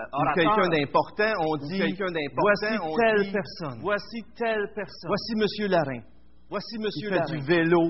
euh, 0.00 0.18
orateur, 0.18 0.34
quelqu'un 0.34 0.68
d'important, 0.68 1.32
on 1.40 1.56
dit 1.56 1.78
quelqu'un 1.78 2.12
d'important, 2.12 2.42
voici 2.42 2.78
on 2.82 2.96
telle 2.96 3.22
dit, 3.22 3.32
personne. 3.32 3.78
Voici 3.82 4.18
telle 4.36 4.66
personne. 4.74 5.08
Voici 5.08 5.34
Monsieur 5.36 5.68
Larin 5.68 6.00
Voici 6.48 6.76
qui 6.76 6.82
Monsieur 6.82 7.10
fait 7.10 7.16
Larin, 7.16 7.36
du 7.36 7.40
vélo 7.46 7.82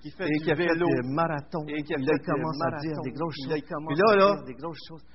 qui 0.00 0.10
fait 0.10 0.24
et 0.24 0.38
du 0.38 0.44
qui 0.44 0.50
a 0.52 0.56
fait 0.56 0.68
vélo 0.68 0.86
des 0.86 1.08
marathons. 1.14 1.66
et 1.68 1.82
qui 1.82 1.92
a 1.94 1.96
Puis 1.96 2.06
fait 2.06 2.16
il 2.16 2.24
commence 2.24 2.60
à 2.62 2.70
dire 2.78 2.96
des 3.02 3.10
grosses 3.10 3.34
Puis 3.34 3.42
choses. 3.44 3.58
Puis 3.88 3.96
là, 3.96 4.16
là, 4.16 4.28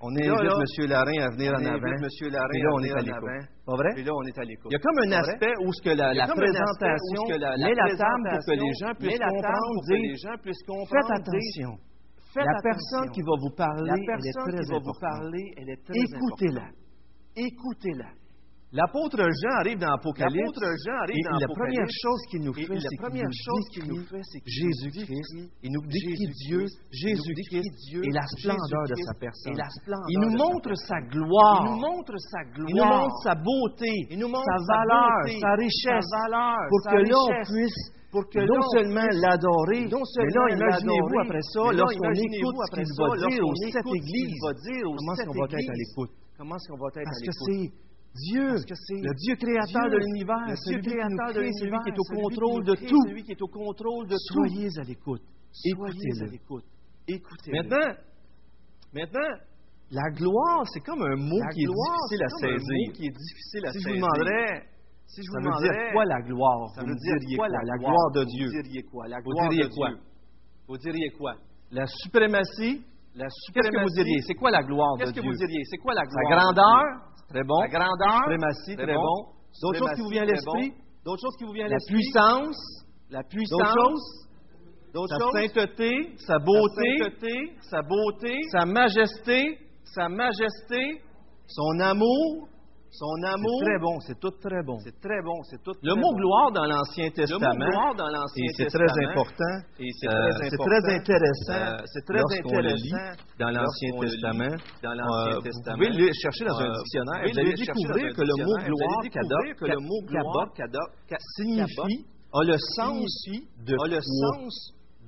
on 0.02 0.12
Puis 0.12 0.30
invite 0.30 0.58
Monsieur 0.60 0.88
Larin 0.88 1.20
à 1.22 1.30
venir 1.32 1.52
en 1.54 1.64
avant. 1.64 1.96
Monsieur 2.02 2.30
Larin 2.30 2.54
Et 2.54 2.62
là, 2.62 2.70
on 2.74 2.84
est 2.84 2.92
à 2.92 3.02
l'écoute. 3.02 3.30
Pas 3.66 3.76
vrai? 3.76 3.90
Et 3.98 4.04
là, 4.04 4.12
on 4.14 4.24
est 4.28 4.38
à 4.38 4.44
l'écoute. 4.44 4.72
Il 4.72 4.74
y 4.74 4.76
a 4.76 4.80
comme 4.80 5.00
un 5.00 5.12
aspect 5.24 5.54
où 5.64 5.72
ce 5.72 5.82
que 5.82 5.96
la, 5.96 6.14
la 6.14 6.28
présentation 6.28 7.22
met 7.30 7.74
la 7.74 7.88
table 7.96 8.28
pour 8.30 8.44
que 8.46 8.58
les 8.60 8.74
gens 8.82 8.94
puissent 9.00 9.20
comprendre, 9.20 9.82
dire 9.88 10.86
faites 10.92 11.12
attention. 11.16 11.91
Faites 12.34 12.46
la 12.46 12.52
attention. 12.52 12.72
personne 12.72 13.12
qui 13.12 13.22
va 13.22 13.36
vous 13.42 13.56
parler, 13.56 13.88
La 13.88 13.96
elle 13.96 14.28
est 14.28 14.32
très 14.32 14.64
qui 14.64 14.72
va 14.72 14.80
vous 14.80 14.90
importante. 14.90 15.02
parler, 15.02 15.44
elle 15.58 15.70
est 15.70 15.84
très 15.84 16.00
Écoutez-la. 16.00 16.68
Écoutez-la. 17.36 18.10
L'apôtre 18.74 19.20
Jean 19.20 19.56
arrive 19.60 19.80
dans 19.80 19.92
l'Apocalypse. 19.92 20.32
L'apôtre 20.32 20.64
Jean 20.88 20.96
arrive 21.04 21.20
et 21.20 21.28
dans 21.28 21.40
la 21.44 21.48
première 21.52 21.92
chose 21.92 22.22
qu'il 22.32 22.42
nous 22.42 22.54
fait, 22.54 22.72
c'est 22.72 23.04
première 23.04 23.28
nous 23.28 23.44
chose 23.44 23.66
qu'il 23.74 23.84
nous 23.84 24.00
décrit 24.00 24.16
fait, 24.16 24.24
c'est 24.32 24.44
Jésus-Christ. 24.48 25.12
décrit 25.12 25.52
Il 25.62 25.72
nous 25.76 25.86
décrit 25.92 26.16
Jésus-Christ, 26.16 26.48
Dieu, 26.48 26.62
Jésus-Christ 26.88 27.52
décrit 27.52 27.72
Dieu, 27.92 28.02
et 28.08 28.12
la 28.16 28.26
splendeur 28.40 28.86
de 28.88 28.96
sa 28.96 29.14
personne. 29.20 29.60
Il 30.08 30.20
nous 30.24 30.38
montre 30.40 30.72
sa 30.88 31.02
gloire. 31.04 31.68
Il 31.68 31.68
nous 31.68 31.80
montre 31.84 32.16
sa 32.32 32.44
gloire. 32.48 32.70
Il 32.72 32.76
nous 32.80 32.88
montre 32.96 33.18
sa 33.28 33.36
beauté, 33.36 33.92
Il 34.08 34.20
nous 34.20 34.32
montre 34.32 34.48
sa 34.48 34.60
valeur, 34.72 35.20
sa 35.36 35.52
richesse, 35.60 36.08
pour 36.72 36.82
que 36.88 36.96
là, 36.96 37.18
on 37.20 37.28
richesse, 37.28 37.52
puisse 37.52 37.82
pour 38.12 38.28
que 38.30 38.40
non 38.40 38.62
seulement 38.76 39.08
l'adorer, 39.24 39.88
mais 39.88 40.32
là, 40.36 40.44
imaginez-vous 40.52 41.20
après 41.24 41.42
ça, 41.42 41.64
lorsqu'on 41.72 42.12
écoute 42.12 42.56
ce 42.60 42.76
qu'il 42.76 42.92
va 43.00 43.16
dire 43.30 43.44
aux 43.48 43.56
sept 43.56 43.88
églises, 43.88 44.40
comment 44.98 45.14
est-ce 45.16 45.26
qu'on 45.26 45.40
va 45.40 45.46
être 45.46 45.70
à 45.70 45.74
l'écoute? 45.74 46.12
Comment 46.38 46.56
est-ce 46.56 46.68
qu'on 46.72 46.78
va 46.78 46.88
être 46.90 47.04
Parce 47.06 47.18
à 47.18 47.22
que 47.22 47.32
l'écoute? 47.32 47.48
c'est 47.48 47.92
Dieu, 48.14 48.48
Parce 48.50 48.66
que 48.66 48.76
c'est 48.76 49.02
le 49.02 49.14
Dieu 49.16 49.36
créateur 49.36 49.88
Dieu, 49.88 49.92
de 49.92 49.98
l'univers, 50.04 50.44
le 50.48 50.56
Dieu 50.68 50.82
créateur 50.82 51.28
de 51.32 51.40
crée, 51.40 51.54
celui 51.54 51.72
l'univers, 51.72 51.80
qui 51.80 51.90
est 51.92 52.00
au 52.00 52.04
contrôle 52.04 52.64
de 52.66 52.76
tout. 52.76 53.04
Celui 53.08 53.24
qui 53.24 53.32
est 53.32 53.42
au 53.42 53.48
contrôle 53.48 54.08
de 54.08 54.16
tout. 54.28 54.34
Soyez 54.36 54.68
à 54.78 54.84
l'écoute. 54.84 55.22
Soyez 55.54 55.76
à 55.76 55.88
Écoutez-le. 55.88 56.32
l'écoute. 56.32 56.66
Écoutez. 57.08 57.52
Maintenant, 57.52 57.96
maintenant, 58.94 59.32
la 59.92 60.10
gloire, 60.12 60.64
c'est 60.74 60.82
comme 60.82 61.02
un 61.02 61.16
mot 61.16 61.40
qui 61.54 61.64
est 61.64 61.72
difficile 61.72 62.22
à 62.26 62.30
saisir. 62.42 63.72
Si 63.72 63.80
je 63.80 63.88
vous 63.90 63.96
demanderais, 63.96 64.64
si 65.12 65.22
je 65.22 65.30
ça 65.32 65.40
vous 65.40 65.52
veut 65.52 65.62
dire 65.62 65.92
quoi 65.94 66.06
la 66.06 66.22
gloire? 66.22 66.70
Ça 66.76 66.82
Vous 66.82 66.88
veut 66.88 66.94
me 66.94 67.00
dire 67.00 67.16
diriez 67.20 67.38
quoi 67.38 67.48
quoi? 67.48 67.58
la 67.64 67.78
gloire 67.78 68.12
de 68.16 68.20
Vous 68.22 68.26
Dieu? 68.32 68.48
diriez 68.64 68.84
quoi? 68.84 69.08
La 69.08 69.18
Vous 69.24 69.34
diriez 69.34 69.64
de 69.68 69.76
quoi 69.76 69.88
Dieu. 69.90 69.98
Vous 70.68 70.78
diriez 70.78 71.10
quoi? 71.18 71.34
La 71.72 71.86
suprématie? 71.88 72.84
La 73.16 73.26
Qu'est-ce 73.54 73.70
que 73.70 73.82
vous 73.84 73.90
diriez? 73.96 74.22
C'est 74.26 74.36
quoi 74.36 74.52
la 74.52 74.64
gloire 74.64 74.96
de 74.96 75.00
Qu'est-ce 75.04 75.14
que 75.14 75.20
Dieu? 75.20 75.30
vous 75.32 75.38
diriez? 75.38 75.64
C'est 75.70 75.78
quoi 75.84 75.94
la 75.94 76.04
Sa 76.08 76.24
grandeur, 76.36 76.84
très 77.28 77.44
bon. 77.44 77.60
La 77.60 77.68
grandeur, 77.68 78.20
Suprématie, 78.24 78.76
très 78.76 78.84
très 78.88 78.96
bon. 78.96 79.04
bon. 79.04 79.26
D'autres 79.62 79.80
choses 79.80 79.96
qui 79.96 80.02
vous 80.02 80.10
viennent 80.10 80.30
à 80.30 80.32
l'esprit? 80.32 80.74
D'autres 81.04 81.22
choses 81.22 81.36
qui 81.38 81.44
vous 81.44 81.52
viennent 81.52 81.66
à 81.68 81.70
La 81.70 81.76
l'esprit? 81.76 81.96
puissance, 81.96 82.58
La 83.10 83.20
d'autres 83.20 83.30
puissance? 83.36 83.76
choses, 83.76 84.28
D'autres 84.94 85.18
sa 85.18 85.20
choses? 85.20 85.34
sainteté, 85.34 85.92
sa 86.18 86.26
Sa 86.26 86.40
beauté, 86.40 86.98
sainteté, 87.00 87.36
sa 87.70 87.82
beauté, 87.82 88.36
sa 88.52 88.66
majesté, 88.66 89.58
sa 89.84 90.08
majesté, 90.08 91.02
son 91.48 91.80
amour? 91.82 92.48
Son 92.92 93.08
C'est 93.24 93.28
amour. 93.34 93.60
très 93.64 93.80
bon, 93.80 93.96
c'est 94.02 94.20
tout 94.20 94.32
très 94.44 94.62
bon. 94.68 94.78
C'est 94.84 95.00
très 95.00 95.22
bon, 95.24 95.38
c'est 95.50 95.64
tout. 95.64 95.72
Le 95.82 95.92
très 95.94 96.02
mot 96.02 96.12
bon. 96.12 96.18
gloire 96.20 96.52
dans 96.52 96.66
l'Ancien 96.68 97.06
Le 97.08 97.12
Testament, 97.16 97.56
mot 97.56 97.72
gloire 97.72 97.96
dans 97.96 98.10
l'Ancien 98.12 98.44
et 98.44 98.54
c'est 98.58 98.68
très 98.68 98.92
important, 99.08 99.56
Et 99.80 99.90
c'est 99.96 100.08
euh, 100.08 100.12
très 100.12 100.50
c'est 100.50 100.58
intéressant 101.00 101.62
Euh, 101.72 101.82
c'est 101.88 102.06
très 102.06 102.20
le 102.20 102.76
lit 102.76 102.92
intéressant 102.92 103.16
dans 103.40 103.52
l'Ancien 103.52 103.90
lorsqu'on 103.90 104.02
le 104.02 104.08
lit 104.08 104.22
Testament. 104.22 104.56
dans 104.84 104.94
l'Ancien 105.00 105.32
Euh, 105.32 105.42
Testament. 105.42 105.78
Vous 105.80 105.88
pouvez 105.88 106.08
le 106.08 106.14
chercher 106.20 106.44
dans 106.46 106.60
Euh, 106.60 106.68
un 106.68 106.74
dictionnaire. 106.84 107.22
vous 107.22 107.28
Vous 107.28 107.32
pouvez 107.32 107.42
allez 107.42 107.52
le 107.52 107.58
chercher 107.58 107.82
découvrir 107.82 108.04
dans 108.04 108.12
un 108.12 108.18
que 108.20 108.22
le 108.28 108.36
mot 108.36 108.56
dictionnaire. 108.56 108.68
Vous 108.68 108.76
gloire, 108.76 108.92
allez 108.92 109.10
découvrir 109.10 109.56
que 109.56 109.66
le 109.72 109.80
mot 109.80 110.02
gloire, 110.06 110.48
ka- 111.08 111.24
signifie, 111.36 112.00
a 112.34 112.40
le 112.44 112.52
le 113.96 114.02
sens 114.02 114.54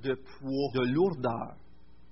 de 0.02 0.12
poids, 0.14 0.68
de 0.74 0.82
lourdeur. 0.92 1.48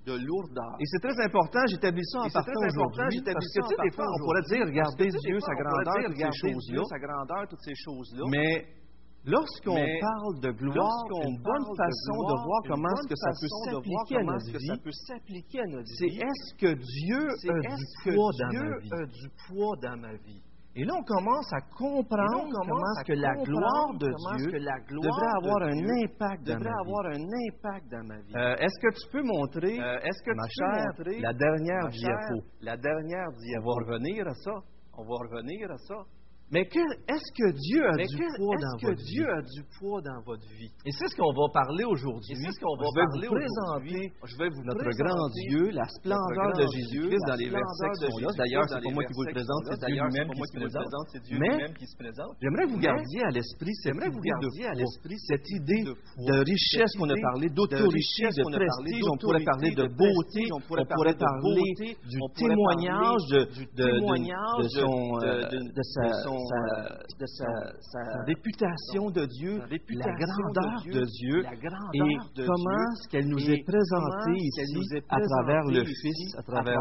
De 0.05 0.13
lourdeur. 0.13 0.75
Et 0.79 0.85
c'est 0.85 0.99
très 0.99 1.17
important, 1.23 1.59
j'établis 1.69 2.05
ça 2.05 2.19
en 2.19 2.29
partant 2.29 2.61
aujourd'hui, 2.67 3.21
parce 3.23 3.47
que 3.47 3.61
tu 3.61 3.67
sais, 3.67 3.81
des 3.83 3.95
fois, 3.95 4.05
on 4.05 4.19
pourrait 4.25 4.47
dire, 4.49 4.65
regardez 4.65 5.09
Dieu, 5.09 5.39
sa 5.39 5.55
grandeur, 5.55 5.95
toutes 6.07 6.17
ces 6.17 6.47
choses-là. 6.47 6.83
Sa 6.85 6.99
grandeur, 6.99 7.47
toutes 7.49 7.63
ces 7.63 7.75
choses-là. 7.75 8.23
Mais 8.29 8.65
lorsqu'on 9.25 9.79
parle 9.79 10.39
de 10.41 10.51
gloire, 10.51 11.05
une 11.23 11.39
bonne 11.39 11.67
façon 11.77 12.17
de, 12.27 12.35
voir 12.43 12.61
comment 12.67 12.89
est-ce 12.89 13.07
que 13.07 13.15
ça 13.15 13.31
peut 13.39 13.47
s'appliquer 13.71 14.17
à 14.17 15.67
notre 15.67 15.89
vie, 15.89 15.97
c'est 15.97 16.11
est-ce 16.11 16.53
que 16.59 16.73
Dieu 16.75 17.23
a 17.31 19.05
du 19.05 19.29
poids 19.47 19.75
dans 19.81 19.97
ma 19.97 20.13
vie? 20.15 20.41
Et 20.75 20.83
là, 20.85 20.93
on 20.97 21.03
commence 21.03 21.53
à 21.53 21.61
comprendre 21.77 22.49
on 22.49 22.65
comment 22.67 22.81
est-ce 22.97 23.13
que 23.13 23.19
la 23.19 23.33
gloire 23.35 23.93
de 23.93 24.07
Dieu 24.07 24.47
est-ce 24.47 24.49
que 24.57 24.63
la 24.63 24.79
gloire 24.79 25.03
devrait 25.03 25.35
avoir 25.37 25.59
de 25.59 25.65
un 25.65 26.03
impact 26.03 26.43
dans 26.47 26.53
devrait 26.55 26.69
ma 26.69 26.73
vie. 26.73 26.81
avoir 26.81 27.05
un 27.05 27.23
impact 27.45 27.91
dans 27.91 28.03
ma 28.07 28.17
vie. 28.21 28.33
Euh, 28.35 28.55
est-ce 28.57 28.79
que 28.81 28.91
tu 28.97 29.11
peux 29.11 29.21
montrer, 29.23 29.79
Euh, 29.79 29.99
Est-ce 30.01 30.23
que 30.25 30.33
ma 30.35 30.43
tu 30.47 30.53
peux 30.57 30.73
chère, 30.73 30.85
montrer 30.97 31.19
la 31.21 31.33
dernière 31.33 31.91
chère, 31.91 32.17
diapo? 32.17 32.45
La 32.61 32.77
dernière 32.77 33.27
On 33.29 33.37
diapo. 33.37 33.65
va 33.69 33.73
revenir 33.85 34.27
à 34.27 34.33
ça. 34.33 34.53
On 34.97 35.03
va 35.03 35.15
revenir 35.29 35.69
à 35.71 35.77
ça. 35.77 35.95
Mais 36.51 36.61
est-ce 36.61 37.29
que 37.33 37.49
Dieu 37.49 37.81
a, 37.81 37.97
du, 37.97 39.63
poids 39.79 40.01
dans 40.01 40.21
votre 40.21 40.47
vie? 40.53 40.69
Et 40.85 40.91
c'est 40.91 41.07
ce 41.07 41.15
qu'on 41.15 41.33
va 41.33 41.49
parler 41.51 41.83
aujourd'hui. 41.83 42.35
C'est 42.35 42.51
ce 42.51 42.59
qu'on 42.61 42.77
va 42.77 42.85
je 42.85 42.99
parler. 43.01 43.25
Je 43.25 44.37
vais 44.37 44.49
vous 44.53 44.61
présenter 44.61 44.85
notre 44.85 44.91
grand 45.01 45.29
Dieu, 45.49 45.71
la 45.71 45.87
splendeur 45.87 46.53
de 46.57 46.67
Jésus-Christ 46.69 47.25
dans 47.27 47.39
les 47.41 47.49
versets 47.49 47.89
qui 47.97 48.11
sont 48.11 48.17
là. 48.19 48.29
D'ailleurs, 48.37 48.69
c'est 48.69 48.83
pas 48.83 48.93
moi 48.93 49.03
qui 49.03 49.13
vous 49.13 49.23
le 49.23 49.33
présente, 49.33 49.63
c'est 49.65 51.23
Dieu-même. 51.23 51.73
qui, 51.73 51.87
se 51.87 51.97
présente. 51.97 52.37
Mais 52.37 52.45
j'aimerais 52.45 52.65
vous 52.69 52.79
gardiez 52.79 53.23
à 53.25 53.31
l'esprit, 53.31 53.73
vous 53.83 54.21
gardiez 54.21 54.65
à 54.67 54.73
l'esprit 54.73 55.17
cette 55.25 55.49
idée 55.49 55.83
de 55.89 56.35
richesse 56.43 56.93
qu'on 56.97 57.09
a 57.09 57.17
parlé, 57.17 57.49
d'auto-richesse, 57.49 58.35
de 58.35 58.45
prestige. 58.45 59.03
On 59.09 59.17
pourrait 59.17 59.43
parler 59.43 59.71
de 59.73 59.87
beauté, 59.89 60.43
on 60.53 60.61
pourrait 60.61 60.85
parler 60.85 61.17
du 61.17 62.19
témoignage 62.35 63.25
de 63.31 64.67
son 64.69 65.17
de 65.17 65.25
euh, 65.25 65.81
sa 65.81 66.42
sa, 66.49 66.55
euh, 66.55 66.97
de 67.19 67.25
sa, 67.25 67.45
sa 67.79 67.99
réputation 68.25 69.09
de 69.09 69.25
Dieu, 69.25 69.59
la 69.59 70.13
grandeur 70.13 70.81
de 70.85 71.05
Dieu, 71.05 71.43
et 71.93 72.45
comment 72.45 72.85
ce 73.01 73.09
qu'elle 73.09 73.27
nous 73.27 73.39
est 73.49 73.63
présentée 73.65 74.37
ici 74.37 74.61
à 75.09 75.19
travers 75.19 75.63
le 75.65 75.83
Fils, 75.85 76.35
à 76.37 76.43
travers, 76.43 76.79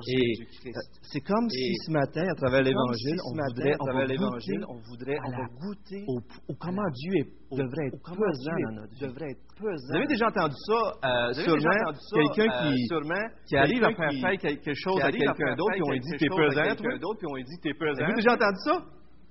Jésus-Christ. 0.00 0.76
Euh, 0.76 0.80
c'est 1.02 1.20
comme 1.20 1.48
si 1.50 1.74
ce 1.86 1.90
matin, 1.92 2.26
à 2.28 2.34
travers 2.34 2.62
l'Évangile, 2.62 3.16
on, 3.24 3.32
voudrait, 3.32 3.76
on, 3.80 3.84
voudrait, 3.92 4.16
on 4.68 4.80
voudrait 4.88 5.18
goûter 5.60 6.04
au, 6.08 6.18
au 6.48 6.54
comment 6.58 6.88
Dieu 6.94 7.12
est 7.20 7.45
devrait 7.52 7.86
être 7.86 8.02
pesant 8.02 9.06
devrait 9.06 9.30
être 9.30 9.46
pesant. 9.58 9.88
Vous 9.90 9.96
avez 9.96 10.06
déjà 10.06 10.26
entendu 10.26 10.54
ça, 10.66 10.80
euh, 11.04 11.32
sûrement, 11.32 11.92
quelqu'un 12.12 12.48
qui, 12.58 12.88
euh, 12.92 13.28
qui, 13.46 13.56
arrive 13.56 13.80
quelqu 13.80 14.02
à 14.02 14.10
faire 14.10 14.20
faire 14.20 14.38
quelque 14.38 14.74
chose 14.74 15.00
à 15.00 15.12
quelqu'un 15.12 15.54
d'autre, 15.54 15.74
puis 15.74 15.82
on 15.84 15.90
lui 15.92 16.00
dit 16.00 16.16
t'es 16.18 17.74
pesant, 17.74 17.94
Vous 17.94 18.02
avez 18.02 18.14
déjà 18.14 18.32
entendu 18.32 18.58
ça? 18.64 18.82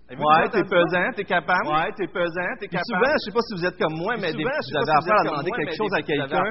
Ouais, 0.05 0.45
t'es 0.53 0.61
pesant, 0.61 1.09
t'es 1.17 1.25
capable. 1.25 1.65
Ouais, 1.65 1.89
t'es 1.97 2.05
pesant, 2.05 2.53
t'es 2.61 2.69
capable. 2.69 2.93
Souvent, 2.93 3.09
je 3.09 3.25
sais 3.25 3.33
pas 3.33 3.41
si 3.41 3.53
vous 3.57 3.65
êtes 3.65 3.77
comme 3.81 3.97
moi, 3.97 4.13
mais 4.21 4.29
souvent, 4.37 4.53
des, 4.53 4.61
vous 4.69 4.77
avez 4.77 4.93
affaire 5.01 5.17
à 5.17 5.23
demander 5.25 5.51
quelque 5.57 5.75
chose 5.81 5.93
à 5.97 6.01
quelqu'un. 6.05 6.45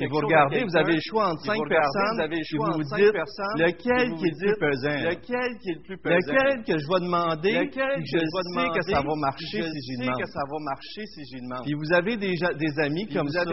Et 0.00 0.06
vous 0.08 0.20
regardez, 0.24 0.64
vous 0.64 0.76
avez 0.76 0.94
le 0.96 1.04
choix 1.04 1.28
entre 1.28 1.44
cinq 1.44 1.60
personnes. 1.68 2.16
Vous 2.16 2.24
avez 2.24 2.40
le. 2.40 3.12
Lequel 3.60 4.08
qui 4.16 4.24
est 4.24 4.32
le 4.32 4.40
plus 4.40 4.56
pesant? 4.56 5.00
Lequel 5.04 5.50
qui 5.60 5.68
est 5.68 5.74
le 5.76 5.82
plus 5.84 5.98
pesant? 6.00 6.32
Lequel 6.32 6.64
que 6.64 6.74
je 6.80 6.86
vais 6.88 7.02
demander? 7.04 7.54
Je 8.08 8.18
sais 8.24 8.72
que 8.72 8.82
ça 8.88 9.00
va 9.04 9.14
marcher 9.20 9.60
si 9.60 9.80
j'y 9.84 9.96
demande? 10.00 10.16
que 11.68 11.76
vous 11.76 11.92
avez 11.92 12.16
des 12.16 12.74
amis 12.80 13.04
comme 13.12 13.28
ça. 13.28 13.44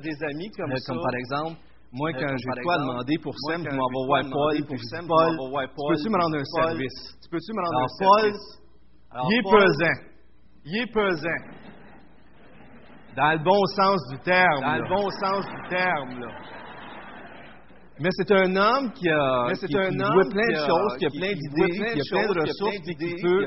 Des 0.00 0.16
amis 0.32 0.48
comme 0.56 0.72
euh, 0.72 0.80
ça. 0.80 0.92
Comme 0.92 1.02
par 1.04 1.14
exemple. 1.14 1.60
Moi, 1.92 2.10
euh, 2.10 2.18
quand 2.18 2.34
quoi 2.64 2.78
demander 2.78 3.16
pour 3.22 3.34
Sam, 3.46 3.62
tu 3.62 3.76
m'envoies 3.76 4.22
Paul, 4.32 4.56
Paul, 4.96 5.36
tu 5.68 5.76
peux-tu 5.92 6.08
me 6.10 6.18
rendre 6.18 6.38
un 6.40 6.44
service? 6.44 6.98
Tu 7.22 7.28
peux-tu 7.30 7.52
me 7.52 7.60
rendre 7.62 7.84
un 7.84 7.88
service? 8.00 8.63
Alors, 9.14 9.28
il 9.30 9.38
est 9.38 9.42
pesant. 9.42 10.00
Il 10.64 10.76
est 10.76 10.92
pesant. 10.92 11.44
Dans 13.16 13.32
le 13.32 13.44
bon 13.44 13.64
sens 13.76 14.00
du 14.10 14.18
terme. 14.18 14.60
Dans 14.60 14.76
le 14.76 14.88
bon 14.88 15.08
sens 15.10 15.46
du 15.46 15.68
terme, 15.68 16.20
là. 16.20 16.28
Mais 18.00 18.08
c'est 18.10 18.32
un 18.32 18.56
homme 18.56 18.90
qui 18.90 19.08
a, 19.08 19.46
plein 19.46 19.54
de 19.54 20.58
choses, 20.66 20.96
qui 20.98 21.06
a 21.06 21.10
plein 21.10 21.30
d'idées, 21.30 21.94
qui, 21.94 22.00
a 22.00 22.04
plein 22.10 22.26
de 22.26 22.40
ressources, 22.42 22.80
qui 22.82 22.94
peut 22.98 23.46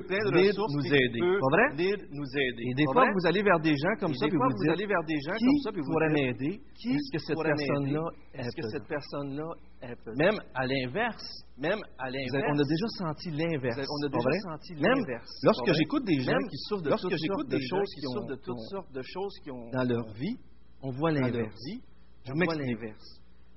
nous 0.71 0.88
aider. 0.88 1.19
Pas 1.19 1.51
vrai? 1.51 1.67
nous. 2.13 2.24
Et 2.39 2.74
des 2.75 2.86
fois, 2.93 3.12
vous 3.12 3.27
allez 3.27 3.43
vers 3.43 3.59
des 3.59 3.75
gens 3.75 3.95
comme 4.00 4.13
ça, 4.13 4.25
puis 4.25 4.38
vous, 4.38 4.71
allez 4.71 4.86
vers 4.86 5.03
des 5.03 5.19
gens 5.19 5.33
comme 5.33 5.59
ça, 5.63 5.71
puis 5.74 5.81
vous 5.81 5.91
pourrait 5.91 6.13
m'aider? 6.13 6.62
Est-ce 6.86 7.12
que 7.12 7.19
cette 7.19 7.43
personne-là 7.43 8.07
est-ce 8.36 8.55
que 8.55 8.67
cette 8.69 8.88
personne-là 8.88 9.50
même 9.81 10.39
à 10.53 10.65
l'inverse. 10.65 11.43
Même 11.57 11.79
à 11.98 12.10
l'inverse. 12.10 12.46
On 12.50 12.60
a 12.60 12.63
déjà 12.63 12.88
senti 12.98 13.31
l'inverse. 13.31 13.88
On 13.89 14.05
a 14.05 14.10
déjà 14.10 14.39
senti 14.43 14.74
l'inverse. 14.75 15.29
Lorsque 15.43 15.74
j'écoute 15.74 16.05
des 16.05 16.22
gens 16.22 16.38
qui 16.50 16.57
souffrent 16.57 16.84
de 16.84 16.89
choses 16.89 17.89
qui 17.93 18.01
souffrent 18.01 18.27
de 18.27 18.36
toutes 18.36 18.60
sortes 18.69 18.91
de 18.91 19.01
choses 19.01 19.34
qui 19.43 19.51
ont 19.51 19.69
dans 19.72 19.84
leur 19.84 20.12
vie, 20.13 20.38
on 20.81 20.91
voit 20.91 21.12
l'inverse. 21.12 21.55
Je. 22.25 22.31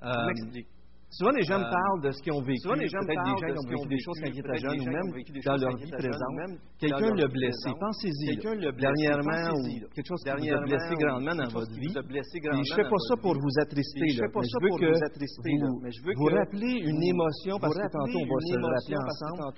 Euh, 0.03 0.63
Souvent, 1.11 1.35
les 1.35 1.43
gens 1.43 1.59
me 1.59 1.67
euh, 1.67 1.75
parlent 1.75 2.03
de 2.07 2.11
ce 2.15 2.23
qu'ils 2.23 2.33
ont 2.33 2.43
vécu. 2.43 2.63
Souvent, 2.63 2.79
les 2.79 2.87
gens 2.87 3.03
des 3.03 3.19
gens 3.19 3.35
qui 3.35 3.51
ont 3.51 3.67
vécu 3.67 3.89
des 3.91 3.99
choses 3.99 4.19
quand 4.23 4.31
ils 4.31 4.39
étaient 4.39 4.63
jeunes 4.63 4.79
ou 4.79 4.91
même 4.95 5.11
dans 5.43 5.59
leur 5.59 5.77
vie 5.77 5.91
présente. 5.91 6.55
Quelqu'un 6.79 7.15
l'a 7.19 7.27
blessé. 7.27 7.71
Pensez-y. 7.81 8.39
Dernièrement, 8.39 9.51
ou 9.59 9.91
quelque 9.91 10.07
chose 10.07 10.23
qui 10.23 10.31
a 10.31 10.61
blessé 10.63 10.95
grandement 11.03 11.35
dans 11.35 11.51
votre 11.51 11.75
vie. 11.75 11.91
Je 11.91 11.99
ne 11.99 12.75
fais 12.79 12.87
pas 12.87 13.03
ça 13.11 13.15
pour 13.19 13.35
vous 13.35 13.55
attrister. 13.59 14.07
Je 14.07 14.23
ne 14.23 14.27
fais 14.27 14.33
pas 14.33 14.47
ça 14.47 14.59
pour 14.63 14.79
vous 14.79 15.03
attrister. 15.03 15.51
Mais 15.83 15.91
je 15.91 16.01
veux 16.07 16.15
que 16.15 16.19
vous 16.19 16.31
rappelez 16.31 16.79
une 16.79 17.03
émotion 17.03 17.59
parce 17.59 17.75
que 17.75 17.91
tantôt, 17.91 18.23
on 18.23 18.31
va 18.31 18.39
se 18.47 18.55
le 18.55 18.71
rappeler 18.71 19.03
ensemble. 19.03 19.51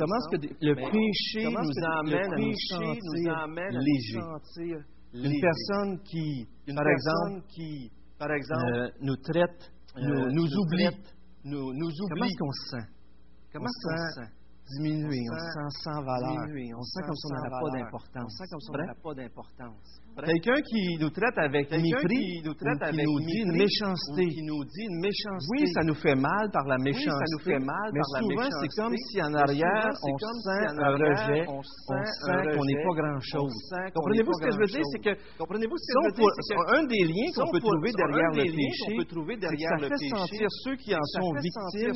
Comment 0.00 0.16
est-ce 0.16 0.30
que 0.32 0.40
le 0.64 0.74
péché 0.80 1.44
nous 1.44 1.76
amène 1.92 2.32
à 2.32 2.40
nous 2.40 2.56
sentir 2.72 3.36
légers? 3.68 4.24
Une 5.12 5.40
personne 5.40 6.00
qui, 6.02 6.48
par 6.66 8.32
exemple, 8.32 8.92
nous 9.02 9.16
traite 9.16 9.73
euh, 9.96 10.00
nous, 10.00 10.30
nous 10.32 10.56
oublie. 10.56 10.88
Nous, 11.44 11.72
nous 11.72 11.86
oublie. 11.86 12.08
Comment 12.10 12.24
est-ce 12.24 12.38
qu'on 12.38 12.52
se 12.52 12.70
sent? 12.70 12.86
Comment 13.52 13.66
est-ce 13.66 13.86
qu'on 13.86 13.96
se 13.96 14.20
sent? 14.20 14.43
diminuer, 14.64 15.20
on 15.28 15.34
hein? 15.34 15.68
sent 15.68 15.84
sans 15.84 16.00
valeur, 16.02 16.46
on 16.76 16.82
sent 16.82 17.02
comme 17.04 17.16
si 17.16 17.26
on 17.28 17.34
n'avait 17.36 17.52
pas 17.52 17.70
d'importance. 17.76 18.32
pas. 20.16 20.22
Quelqu'un 20.24 20.60
qui 20.62 20.96
nous 21.00 21.10
traite 21.10 21.36
avec 21.36 21.70
mépris, 21.70 22.40
qui 24.30 24.42
nous, 24.46 24.64
dit 24.64 24.86
une 24.86 25.00
méchanceté. 25.00 25.50
Oui, 25.52 25.72
ça 25.74 25.82
nous 25.84 25.94
fait 25.94 26.14
mal 26.14 26.50
par 26.52 26.64
la 26.64 26.78
méchanceté. 26.78 27.10
Ça 27.10 27.30
nous 27.32 27.44
fait 27.44 27.58
mal 27.58 27.90
mais 27.92 28.00
souvent, 28.18 28.48
c'est 28.60 28.72
comme 28.80 28.96
si 28.96 29.20
en 29.22 29.34
arrière, 29.34 29.90
on 30.02 30.18
sent 30.18 30.64
un 30.78 30.92
rejet, 30.96 31.44
on 31.48 31.62
sent 31.62 32.06
qu'on 32.54 32.64
n'est 32.64 32.82
pas 32.84 32.94
grand-chose. 32.94 33.52
Comprenez-vous 33.94 34.32
ce 34.32 34.44
que 34.44 34.50
je 34.50 34.58
veux 34.58 34.70
dire? 34.70 34.86
C'est 34.92 35.02
que, 35.02 35.14
comprenez-vous 35.38 35.76
un 36.74 36.84
des 36.84 37.04
liens 37.04 37.30
qu'on 37.34 37.50
peut 37.50 37.60
trouver 37.60 37.92
derrière 37.92 38.30
le 38.32 38.44
péché, 38.44 38.64
c'est 38.86 39.04
ça 39.64 39.88
fait 39.88 40.08
sentir 40.08 40.48
ceux 40.64 40.76
qui 40.76 40.94
en 40.94 41.04
sont 41.04 41.32
victimes 41.34 41.92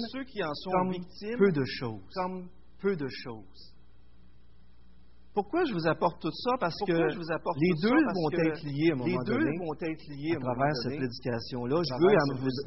comme 0.72 0.92
peu 1.38 1.52
de 1.52 1.64
choses 1.64 2.57
peu 2.80 2.96
de 2.96 3.08
choses. 3.08 3.74
Pourquoi 5.34 5.64
je 5.64 5.72
vous 5.72 5.86
apporte 5.86 6.20
tout 6.20 6.32
ça? 6.32 6.56
Parce 6.58 6.74
que 6.84 6.92
les 6.92 7.72
deux 7.80 7.94
vont 7.94 8.30
être 8.32 8.64
liés 8.64 8.90
à 8.90 8.94
un 8.94 8.96
moment 8.96 9.22
donné. 9.22 9.44
Les 9.44 9.52
deux 9.52 9.64
vont 9.64 9.74
être 9.80 10.06
liés 10.08 10.34
à, 10.34 10.40
travers 10.40 10.74
cette 10.82 10.96
prédication-là. 10.96 11.76
Je 11.84 11.94
veux 11.94 12.10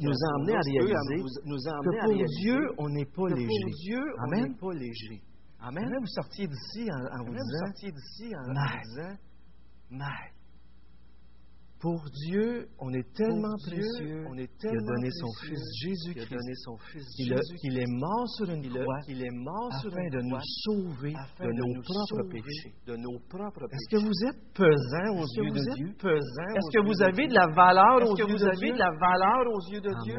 nous 0.00 0.16
emmener 0.34 0.56
à 0.56 0.60
réaliser 0.60 1.16
que 1.20 1.90
pour 2.00 2.24
Dieu, 2.40 2.72
on 2.78 2.88
n'est 2.88 3.04
pas 3.04 3.28
léger. 3.28 3.70
Dieu, 3.84 4.00
on 4.00 4.54
pas 4.54 4.72
léger. 4.72 5.20
Amen. 5.60 5.84
Vous 6.00 6.06
sortiez 6.06 6.46
d'ici 6.46 6.88
en, 6.90 7.24
vous 7.24 7.34
disant, 7.34 7.66
vous 7.66 7.92
d'ici 7.92 8.34
en, 8.34 8.54
pour 11.82 12.00
Dieu, 12.28 12.68
on 12.78 12.92
est 12.92 13.12
tellement 13.12 13.56
Dieu, 13.66 13.74
précieux, 13.74 14.24
on 14.30 14.38
est 14.38 14.56
tellement 14.56 14.78
il 14.78 14.88
a 14.88 14.94
donné 14.94 15.10
son 15.10 15.32
fils 15.42 15.58
Jésus 15.82 16.14
Christ. 16.14 17.08
Il, 17.18 17.34
a, 17.34 17.40
il, 17.64 17.76
est 17.76 17.90
mort 17.90 18.28
sur 18.36 18.48
une 18.48 18.62
croix, 18.68 19.00
il 19.08 19.20
est 19.20 19.34
mort 19.34 19.68
afin 19.72 19.80
sur 19.80 19.90
une 19.90 20.10
de 20.10 20.20
nous 20.22 20.38
sauver 20.62 21.12
de 21.40 21.50
nos, 21.50 21.74
nos 21.74 21.82
propres 21.82 22.30
péchés. 22.30 22.72
De 22.86 22.94
nos 22.94 23.18
propres. 23.28 23.66
Est-ce 23.72 23.96
que 23.96 24.00
vous 24.00 24.18
êtes 24.28 24.54
pesant 24.54 25.10
aux 25.18 25.26
yeux 25.26 25.50
de 25.50 25.74
Dieu? 25.74 25.88
Est-ce 26.54 26.70
que 26.70 26.86
vous 26.86 27.02
avez 27.02 27.26
de 27.26 27.34
la 27.34 27.48
valeur 27.48 27.96
aux 28.08 28.16
yeux 28.16 28.26
de 28.26 28.30
Dieu? 28.30 28.46
Est-ce 28.46 28.60
que 28.60 28.62
vous 28.62 28.62
avez 28.62 28.72
de 28.72 28.78
la 28.78 28.92
valeur 29.00 29.42
aux 29.50 29.72
yeux 29.72 29.80
de 29.80 29.92
Dieu? 30.04 30.16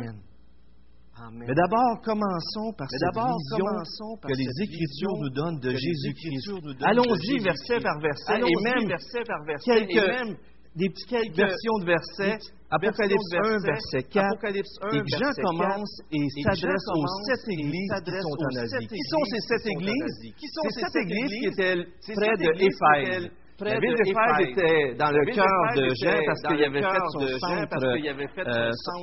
Amen. 1.15 1.46
Mais 1.48 1.53
d'abord, 1.53 2.01
commençons 2.03 2.74
par 2.75 2.88
Mais 2.91 2.98
cette 2.98 3.15
vision 3.15 4.17
par 4.20 4.32
que 4.32 4.36
les 4.36 4.51
Écritures 4.63 5.15
nous 5.22 5.29
donnent 5.29 5.60
de 5.60 5.70
Jésus-Christ. 5.70 6.60
Allons-y 6.82 7.39
verset 7.39 7.79
par 7.79 8.01
verset, 8.01 8.41
et, 8.41 8.63
même 8.63 8.89
quelques, 9.63 9.91
et 9.91 10.08
même 10.08 10.36
des 10.75 10.89
petites 10.89 11.36
versions 11.36 11.77
de 11.80 11.86
versets. 11.86 12.39
Apocalypse 12.70 13.34
1, 13.46 13.58
verset 13.62 14.03
4, 14.10 14.25
Apocalypse 14.25 14.75
et 14.94 15.01
Jean 15.06 15.32
commence 15.44 16.01
et 16.12 16.27
s'adresse 16.42 16.88
aux 16.96 17.06
sept 17.27 17.48
églises 17.50 17.94
qui 18.03 18.12
sont 18.22 18.38
en 18.42 18.56
Asie. 18.58 18.88
Qui 18.88 19.03
sont 19.10 19.24
ces 19.25 19.42
sept 19.48 19.65
églises? 19.68 20.34
Qui 20.36 20.48
sont 20.48 20.68
ces 20.72 20.82
sept 20.82 20.96
églises 20.96 21.30
qui 21.30 21.46
étaient 21.46 21.86
près 22.15 22.36
de 22.38 22.50
Éphèse? 22.58 23.30
La 23.62 23.79
ville 23.79 23.93
d'Éphèse 23.93 24.50
était 24.50 24.95
dans 24.98 25.12
le 25.13 25.25
cœur 25.29 25.45
de 25.77 25.86
Jean 26.01 26.17
parce 26.25 26.41
qu'il 26.41 26.63
avait 26.65 26.81
fait 26.81 26.89
euh, 26.89 27.12
son 27.13 27.22
centre, 27.38 27.86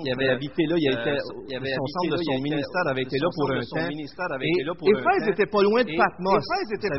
il 0.02 0.10
avait 0.10 0.28
habité 0.28 0.66
là, 0.66 0.74
il 0.76 0.90
euh, 0.90 0.98
était, 0.98 1.18
son 1.22 1.86
centre 1.86 2.10
de 2.10 2.18
son 2.18 2.38
ministère 2.42 2.86
avait 2.90 3.06
été 3.06 3.18
là 3.22 3.28
pour 3.30 3.46
un 3.46 3.62
temps. 3.62 3.86
Et 3.86 4.90
Éphèse 4.90 5.24
était 5.30 5.46
pas 5.46 5.62
loin 5.62 5.86
de 5.86 5.94
Patmos. 5.94 6.42
Éphèse 6.42 6.70
était. 6.82 6.90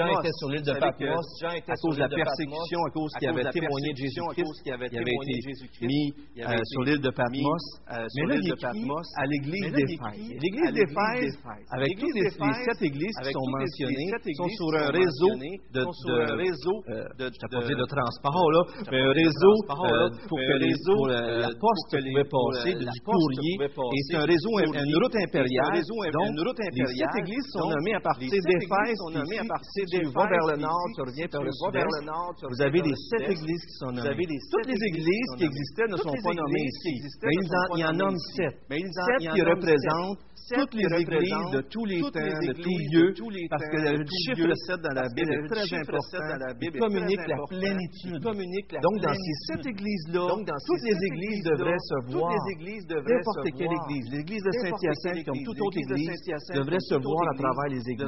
Jean 0.00 0.08
était 0.16 0.32
sur 0.32 0.48
l'île 0.48 0.64
de 0.64 0.72
Patmos 0.80 1.28
à 1.44 1.76
cause 1.76 1.96
de 1.96 2.00
la 2.00 2.08
persécution, 2.08 2.80
à 2.80 2.90
cause 2.90 3.12
qu'il 3.20 3.28
avait 3.28 3.50
témoigné 3.52 3.92
de 3.92 3.98
Jésus-Christ, 3.98 4.56
il 4.64 4.72
euh, 4.72 4.74
avait 4.74 4.88
été 4.88 5.04
mis 5.84 6.14
sur 6.72 6.82
l'île 6.88 7.00
de 7.04 7.10
Patmos. 7.10 7.64
Mais 8.16 8.24
là, 8.32 8.34
il 8.40 8.48
est 8.48 8.64
à 8.64 9.26
l'église 9.28 9.72
d'Éphèse. 9.76 10.40
L'église 10.40 10.72
d'Éphèse, 10.72 11.36
avec 11.68 12.00
toutes 12.00 12.16
les 12.16 12.30
sept 12.32 12.80
églises 12.80 13.16
qui 13.22 13.32
sont 13.32 13.48
mentionnées, 13.52 14.08
sont 14.40 14.48
sur 14.56 14.72
un 14.72 14.88
réseau 14.88 15.36
de 15.74 15.84
euh, 16.88 17.04
de, 17.18 17.26
de, 17.26 17.86
transport, 17.86 18.50
là, 18.52 18.62
mais 18.90 19.00
un 19.02 19.10
euh, 19.10 19.12
réseau 19.12 19.54
pour 19.66 19.86
euh, 19.86 20.08
que 20.10 20.56
la 21.42 21.50
poste 21.58 21.90
pouvait 21.90 22.28
passer, 22.30 22.74
du 22.78 23.00
courrier. 23.02 23.54
Et 23.58 24.00
c'est 24.06 24.16
un 24.16 24.24
réseau, 24.24 24.52
une 24.62 24.94
route 25.02 25.16
impériale. 25.16 25.74
Donc, 26.12 26.58
les 26.72 26.86
sept 26.86 27.14
églises 27.18 27.46
sont 27.52 27.68
nommées 27.68 27.94
à 27.94 28.00
partir 28.00 28.30
d'Éphèse. 28.30 28.98
à 29.38 29.48
partir 29.48 29.84
Tu 29.90 30.06
vas 30.06 30.26
vers 30.28 30.46
le 30.46 30.56
nord, 30.58 30.86
tu 30.94 31.02
reviens 31.02 31.28
par 31.28 31.42
le 31.42 31.52
sud 31.52 31.74
Vous 32.48 32.62
avez 32.62 32.80
les 32.82 32.94
sept 32.94 33.28
églises 33.28 33.64
qui 33.66 33.74
sont 33.78 33.92
nommées. 33.92 34.26
Toutes 34.52 34.66
les 34.66 34.80
églises 34.86 35.30
qui 35.36 35.44
existaient 35.44 35.88
ne 35.88 35.96
sont 35.96 36.14
pas 36.22 36.34
nommées 36.34 36.66
ici. 36.68 36.94
Mais 37.22 37.34
il 37.74 37.80
y 37.80 37.84
en 37.84 37.92
nomme 37.92 38.18
sept. 38.36 38.54
Sept 38.68 39.34
qui 39.34 39.42
représentent 39.42 40.27
toutes 40.54 40.74
les 40.74 40.88
églises 41.00 41.50
de 41.52 41.60
tous 41.68 41.84
les 41.84 42.00
temps, 42.00 42.10
les 42.14 42.48
de 42.48 42.52
tous 42.62 42.78
lieux, 42.92 43.12
parce 43.50 43.64
que 43.68 43.76
le 43.76 44.04
chiffre 44.24 44.48
7 44.66 44.80
dans 44.80 44.94
la 44.94 45.08
Bible 45.14 45.32
est 45.32 45.48
très 45.48 45.68
important, 45.78 46.18
communique 46.78 47.26
la 47.28 47.36
plénitude. 47.48 48.20
donc, 48.82 48.96
dans 49.02 49.14
ces 49.14 49.36
sept 49.46 49.66
églises-là, 49.66 50.26
toutes 50.66 50.84
les 50.84 50.98
églises 51.12 51.42
devraient 51.44 51.84
se 51.90 52.12
voir. 52.12 52.32
N'importe 53.08 53.48
quelle 53.58 53.72
église. 53.72 54.06
L'église 54.12 54.42
de 54.42 54.52
Saint-Hyacinthe, 54.52 55.24
comme 55.26 55.42
toute 55.44 55.60
autre 55.60 55.78
église, 55.78 56.20
devrait 56.54 56.80
se 56.80 56.94
voir 56.94 57.22
à 57.28 57.34
travers 57.34 57.68
les 57.70 57.82
églises. 57.88 58.06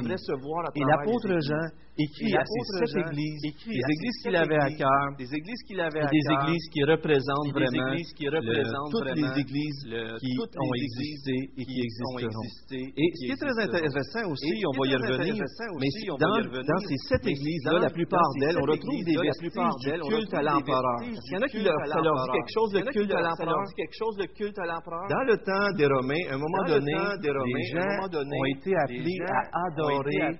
Et 0.75 0.83
l'apôtre 0.85 1.33
Jean 1.41 1.67
écrit 1.97 2.33
à 2.37 2.43
ces 2.45 2.63
sept 2.79 3.05
églises, 3.05 3.41
les 3.67 3.85
églises 3.95 4.17
qu'il 4.23 4.35
avait 4.35 4.55
à 4.57 4.69
cœur, 4.71 5.05
des 5.17 5.27
églises 5.33 5.61
qu'il 5.67 5.79
avait 5.79 6.01
à 6.01 6.07
des 6.07 6.25
églises 6.39 6.69
qui 6.71 6.83
représentent 6.83 7.51
vraiment 7.53 8.89
toutes 8.89 9.11
les 9.15 9.29
églises 9.39 9.81
qui 10.19 10.31
ont 10.39 10.73
existé 10.73 11.35
et 11.57 11.65
qui 11.65 11.79
existent. 11.81 12.30
Et 12.71 13.11
ce 13.13 13.25
qui 13.25 13.31
est 13.31 13.35
très 13.35 13.57
intéressant 13.63 14.31
aussi, 14.31 14.63
on 14.65 14.73
va 14.79 14.87
y 14.87 14.95
revenir, 14.95 15.35
mais 15.79 15.89
dans, 16.19 16.77
ces 16.87 16.97
sept 17.09 17.25
églises-là, 17.27 17.79
la 17.79 17.89
plupart 17.89 18.29
d'elles, 18.39 18.57
on 18.57 18.65
retrouve 18.65 19.03
des 19.05 19.17
vestiges 19.17 19.75
du 19.79 19.91
culte 20.09 20.33
à 20.33 20.41
l'empereur. 20.41 20.97
Il 21.03 21.33
y 21.33 21.37
en 21.37 21.41
a 21.41 21.47
qui 21.47 21.61
leur, 21.61 21.75
ça 21.87 22.01
leur 22.01 22.25
dit 22.25 22.31
quelque 22.31 22.53
chose 22.53 22.71
de 22.71 22.81
culte 22.81 23.11
à 23.11 23.21
l'empereur. 23.21 25.07
Dans 25.09 25.23
le 25.23 25.37
temps 25.37 25.71
des 25.77 25.87
Romains, 25.87 26.25
à 26.29 26.35
un 26.35 26.37
moment 26.37 26.63
donné, 26.67 26.93
les 26.93 27.65
gens 27.71 28.07
ont 28.11 28.45
été 28.57 28.75
appelés 28.75 29.19
à 29.27 29.67
adorer 29.67 30.37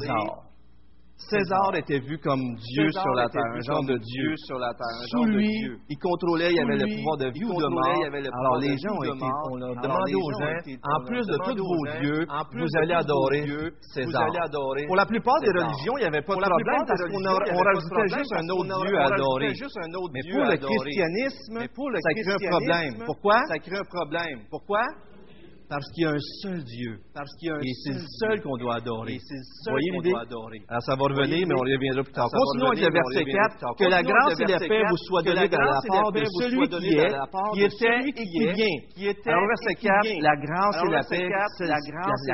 César. 0.00 0.51
César 1.16 1.74
était 1.76 2.00
vu 2.00 2.18
comme 2.18 2.42
Dieu 2.56 2.90
sur 2.90 3.14
la 3.14 3.28
terre, 3.28 3.42
un 3.54 3.60
genre 3.60 3.84
de 3.84 3.96
Dieu. 3.96 4.34
Sous 5.08 5.24
lui, 5.24 5.48
il 5.88 5.96
contrôlait, 5.98 6.50
il 6.50 6.56
y 6.56 6.60
avait 6.60 6.76
le 6.76 6.86
pouvoir 6.96 7.16
de 7.16 7.30
vie 7.30 7.44
ou 7.44 7.54
de 7.54 7.68
mort. 7.68 8.04
Alors 8.42 8.56
les 8.58 8.76
gens 8.76 8.92
ont 8.98 9.04
été, 9.04 9.26
on 9.50 9.56
leur 9.56 9.74
demandait 9.80 10.14
aux 10.14 10.32
gens, 10.40 10.56
en 10.82 11.04
plus 11.06 11.24
de 11.26 11.36
tous 11.44 11.56
vos 11.62 11.86
dieux, 12.00 12.26
vous 12.52 12.76
allez 12.82 12.94
adorer 12.94 13.44
César. 13.94 14.26
Pour 14.86 14.96
la 14.96 15.06
plupart 15.06 15.40
des 15.40 15.50
religions, 15.52 15.96
il 15.96 16.00
n'y 16.00 16.06
avait 16.10 16.22
pas 16.22 16.34
de 16.34 16.40
problème 16.40 16.84
parce 16.86 17.02
qu'on 17.02 17.64
rajoutait 17.64 18.08
juste 18.18 18.32
un 18.36 18.48
autre 18.50 18.84
dieu 18.84 18.98
à 18.98 19.06
adorer. 19.14 19.52
Mais 20.12 20.22
pour 20.28 20.42
le 20.42 20.56
christianisme, 20.58 21.58
ça 22.02 22.12
crée 22.14 22.32
un 22.34 22.50
problème. 22.50 22.92
Pourquoi? 23.06 23.38
Ça 23.46 23.58
crée 23.58 23.78
un 23.78 23.84
problème. 23.84 24.40
Pourquoi? 24.50 24.82
Parce 25.72 25.88
qu'il 25.94 26.04
y 26.04 26.06
a 26.06 26.10
un 26.12 26.20
seul 26.42 26.62
Dieu. 26.64 27.00
Et 27.00 27.72
c'est 27.80 27.96
le 27.96 28.04
seul 28.20 28.42
qu'on 28.42 28.58
doit 28.58 28.76
adorer. 28.76 29.16
Voyez 29.70 29.90
qu'on 29.90 30.02
doit 30.02 30.20
adorer. 30.20 30.60
Alors, 30.68 30.82
ça 30.82 30.96
va 30.96 31.04
revenir, 31.08 31.48
mais 31.48 31.54
on 31.56 31.64
reviendra 31.64 32.04
plus 32.04 32.12
tard. 32.12 32.28
Continuons 32.28 32.76
avec 32.76 32.84
le 32.84 32.92
verset 32.92 33.24
4. 33.24 33.80
Que 33.80 33.88
la 33.88 34.02
grâce 34.02 34.36
et 34.36 34.52
la 34.52 34.58
paix 34.60 34.82
vous 34.84 35.00
soient 35.08 35.22
données 35.22 35.48
de 35.48 35.56
la 35.56 35.80
part 35.88 36.12
de 36.12 36.28
celui 36.28 36.68
qui 36.68 36.92
est, 36.92 37.08
qui 37.56 37.64
était 37.64 38.04
et 38.04 38.12
qui 38.12 38.28
vient. 38.52 38.52
Alors, 39.32 39.48
verset 39.48 39.80
4, 39.80 40.04
la 40.20 40.36
grâce 40.36 40.76
et 40.84 40.92
la 40.92 41.00
paix, 41.08 41.24
c'est 41.56 41.72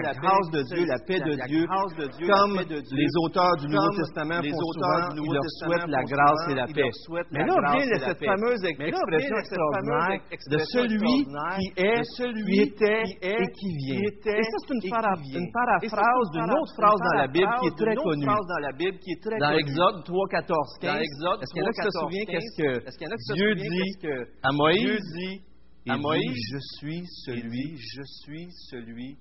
la 0.03 0.15
grâce 0.19 0.51
de 0.51 0.63
Dieu, 0.75 0.83
la 0.85 0.99
paix 1.07 1.21
de 1.23 1.39
Dieu. 1.47 1.63
Comme 2.27 2.59
les 2.59 3.13
auteurs 3.23 3.55
du 3.63 3.69
Nouveau 3.69 3.95
Testament 4.03 4.43
font 4.43 4.73
souvent, 4.75 5.15
leur 5.15 5.47
souhaitent 5.63 5.87
la 5.87 6.03
grâce 6.03 6.43
et 6.51 6.55
la 6.55 6.67
paix. 6.67 6.91
Mais 7.31 7.47
là, 7.47 7.55
on 7.55 7.63
vient 7.71 7.87
de 7.87 7.99
cette 8.03 8.19
fameuse 8.19 8.65
expression 8.65 9.37
extraordinaire 9.39 10.27
de 10.51 10.59
celui 10.75 11.23
qui 11.55 11.67
est, 11.77 12.03
qui 12.45 12.61
était, 12.63 13.28
est, 13.29 13.43
et 13.43 13.53
qui 13.53 13.71
vient. 13.77 14.01
Était, 14.09 14.39
et 14.39 14.43
ça, 14.43 14.57
c'est 14.65 14.75
une, 14.75 14.91
para 14.91 15.15
une, 15.17 15.53
paraphrase 15.53 16.29
d'une 16.33 16.51
autre 16.51 16.75
phrase 16.75 17.01
dans 17.01 17.19
la 17.19 17.29
Bible 17.29 17.53
qui 17.61 17.67
est 17.69 17.77
très 17.77 17.95
connue. 17.97 18.27
Dans 18.27 18.63
la 18.63 18.73
Bible 18.73 18.99
qui 18.99 19.13
3, 19.19 20.29
14, 20.31 20.79
15. 20.81 21.03
Est-ce 21.03 21.53
qu'il 21.53 21.63
y 21.63 21.65
en 21.65 21.69
a 21.69 21.73
qui 21.73 21.83
se 21.83 21.99
souvient 22.01 22.25
qu'est-ce 22.27 22.99
que 22.99 23.35
Dieu 23.35 23.55
dit 23.55 23.95
à 24.43 24.53
Moïse? 24.53 25.03
dit 25.17 25.43
à 25.91 25.97
Moïse, 25.97 26.37
je 26.53 26.59
suis 26.79 27.03
celui, 27.25 27.77
je 27.77 28.03
suis 28.23 28.49
celui 28.71 29.17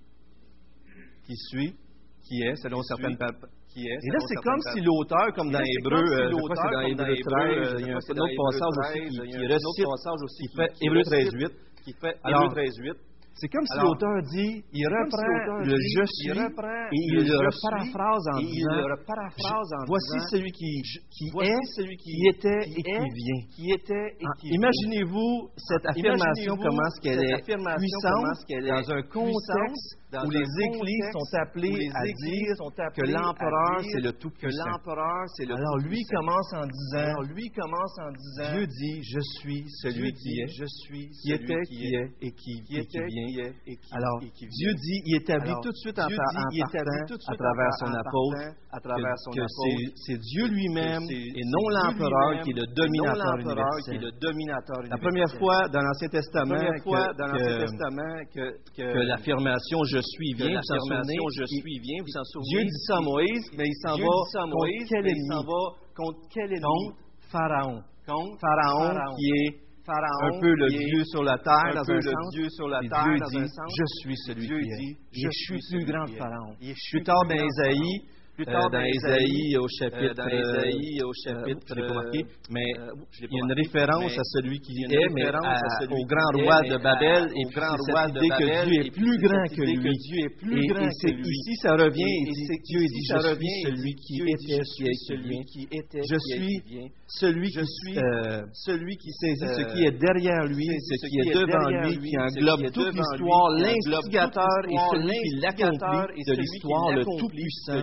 qui 1.26 1.36
suis, 1.50 1.76
qui 2.28 2.42
est, 2.44 2.56
selon 2.56 2.82
certaines 2.84 3.18
et 3.78 4.10
là, 4.10 4.20
c'est 4.28 4.42
comme 4.42 4.62
si 4.74 4.80
euh, 4.80 4.84
l'auteur, 4.86 5.28
comme 5.36 5.52
dans 5.52 5.62
Hébreu, 5.62 6.02
euh, 6.02 6.32
c'est 6.56 6.72
dans 6.72 6.82
Hébreu 6.82 7.14
13, 7.14 7.76
il 7.80 7.88
y 7.88 7.92
a 7.92 7.94
un 7.94 7.98
autre 7.98 8.38
passage 8.50 8.78
aussi 8.82 9.06
qui 9.30 9.38
ressuscite, 9.46 10.34
qui 10.42 10.48
fait 10.54 10.70
Hébreu 10.82 11.04
13, 11.04 11.30
8. 11.34 11.52
Alors, 12.24 12.54
c'est 13.40 13.50
comme 13.50 13.66
si 13.68 13.78
l'auteur 13.78 14.18
dit, 14.34 14.64
il 14.74 14.88
reprend 14.88 15.62
le 15.62 15.76
je 15.78 16.04
suis 16.10 16.34
et 16.34 17.02
il 17.06 17.22
le 17.22 17.54
paraphrase 17.62 18.26
en 18.34 18.40
disant, 18.42 19.86
voici 19.86 20.18
celui 20.32 20.52
qui, 20.52 20.82
est, 20.82 21.62
celui 21.76 21.98
qui, 21.98 22.28
était 22.30 22.66
et 22.66 22.82
ah, 22.96 23.04
qui 23.54 23.70
vient. 23.70 24.58
Imaginez-vous 24.58 25.50
cette 25.56 25.86
ah, 25.86 25.92
affirmation, 25.92 26.58
comment 26.58 26.82
est-ce 26.88 27.02
qu'elle 27.02 27.24
est 27.24 27.44
puissante 27.46 28.26
dans 28.50 28.92
un 28.92 29.02
contexte 29.04 29.98
où 30.26 30.30
les 30.32 30.48
églises 30.66 31.12
sont 31.12 31.30
appelées 31.38 31.90
à 31.94 32.04
dire 32.06 32.56
que 32.96 33.06
l'empereur, 33.06 33.82
c'est 33.92 34.02
le 34.02 34.14
Tout-Puissant. 34.14 34.64
Alors 34.66 35.78
lui 35.86 36.04
commence 36.10 36.54
en 36.54 36.66
disant, 36.66 38.54
Dieu 38.54 38.66
dit, 38.66 39.04
je 39.04 39.20
suis 39.38 39.64
celui 39.82 40.12
qui 40.14 40.40
est, 40.40 40.48
qui 41.22 41.32
était, 41.34 41.62
qui 41.68 41.94
est 41.94 42.10
et 42.22 42.32
qui 42.32 42.62
vient. 42.68 43.27
Alors, 43.92 44.20
Dieu 44.22 44.74
dit, 44.74 45.02
il 45.06 45.16
établit 45.16 45.54
tout 45.62 45.72
de 45.72 45.78
suite 45.78 45.98
en, 46.00 46.04
à 46.04 46.08
travers 47.36 47.72
son 47.80 47.94
apôtre, 47.94 48.38
à 48.72 48.80
travers 48.80 49.18
son 49.18 49.32
que, 49.32 49.46
c'est 49.96 50.18
Dieu 50.18 50.48
lui-même 50.48 51.04
et 51.10 51.44
non 51.46 51.70
l'empereur 51.70 52.42
qui 52.44 52.52
est 52.52 52.60
le 52.60 52.66
dominateur. 52.76 53.38
La 54.90 54.98
première 54.98 55.32
fois 55.40 55.68
dans 55.70 55.82
l'Ancien 55.82 56.10
Testament 56.10 56.58
que 58.34 58.98
l'affirmation 59.08 59.84
je 59.84 60.00
suis 60.02 60.34
vient, 60.34 60.60
vous 60.60 60.64
je 61.36 61.46
suis 61.46 61.62
vous 62.02 62.10
souvenez? 62.26 62.50
Dieu 62.50 62.64
dit 62.64 62.80
ça 62.88 62.98
à 62.98 63.02
Moïse, 63.02 63.52
mais 63.58 63.68
il 63.68 63.76
s'en 63.82 63.98
va 63.98 64.04
contre 64.64 64.88
quel 64.90 65.08
ennemi? 65.08 65.32
Contre 65.96 66.20
Pharaon. 67.32 67.82
Pharaon 68.40 68.96
qui 69.18 69.26
est 69.30 69.67
un 69.90 70.40
peu 70.42 70.54
le 70.54 70.68
Dieu 70.68 71.04
sur 71.06 71.24
la 71.24 71.38
terre, 71.38 71.82
Dieu 71.86 72.00
dit. 73.32 73.48
Je 73.78 73.84
suis 74.02 74.18
celui 74.26 74.48
qui 74.48 74.54
est. 74.54 74.98
Je, 75.14 75.30
suis 75.32 75.60
plus 75.72 75.86
grand 75.86 76.06
Pharaon. 76.08 76.56
Plus 76.92 77.04
tard, 77.04 77.24
Isaïe, 77.30 78.02
plus 78.38 78.46
euh, 78.50 78.54
tard, 78.54 78.70
dans 78.70 78.78
euh, 78.78 78.94
Ésaïe 78.94 79.58
au 79.58 79.66
euh, 79.66 79.80
chapitre, 79.80 80.22
au 81.02 81.14
chapitre, 81.26 81.74
mais 82.52 82.70
il 83.18 83.34
y 83.34 83.42
a 83.42 83.44
une 83.44 83.52
référence 83.52 84.14
à 84.14 84.24
celui 84.38 84.60
qui 84.60 84.78
est, 84.78 85.10
mais 85.10 85.26
au 85.26 86.06
grand 86.06 86.30
roi 86.46 86.62
de 86.62 86.78
Babel, 86.78 87.34
et 87.34 87.46
puis 87.50 87.62
cette 87.82 88.14
idée 88.14 88.30
que 88.30 88.46
Dieu 88.62 88.86
est 88.86 88.94
plus 88.94 89.18
grand 89.18 89.42
que 89.50 89.64
lui. 89.66 89.74
Et 90.54 90.70
ici 91.34 91.56
ça 91.64 91.74
revient, 91.78 92.06
et 92.06 92.30
Dieu 92.62 92.86
dit 92.86 93.06
je 93.10 93.18
suis 93.26 93.58
celui 93.66 93.96
qui 94.06 94.22
était, 94.22 94.62
celui 95.08 95.42
qui 95.46 95.68
était, 95.72 96.06
je 96.06 96.18
suis 96.30 96.62
celui 97.08 97.50
qui 97.50 97.66
suis 97.66 97.98
celui 98.54 98.98
qui 98.98 99.12
saisit 99.14 99.50
ce 99.50 99.74
qui 99.74 99.84
est 99.86 99.98
derrière 99.98 100.46
lui, 100.46 100.68
ce 100.78 101.08
qui 101.08 101.20
est 101.26 101.34
devant 101.34 101.90
lui, 101.90 101.98
qui 102.08 102.18
englobe 102.20 102.70
toute 102.72 102.94
l'histoire, 102.94 103.50
l'instigateur 103.58 104.62
et 104.70 104.78
celui 104.92 105.18
qui 105.26 105.42
l'accomplit 105.42 106.24
de 106.28 106.34
l'histoire, 106.34 106.92
le 106.92 107.04
tout 107.04 107.30
puissant 107.30 107.82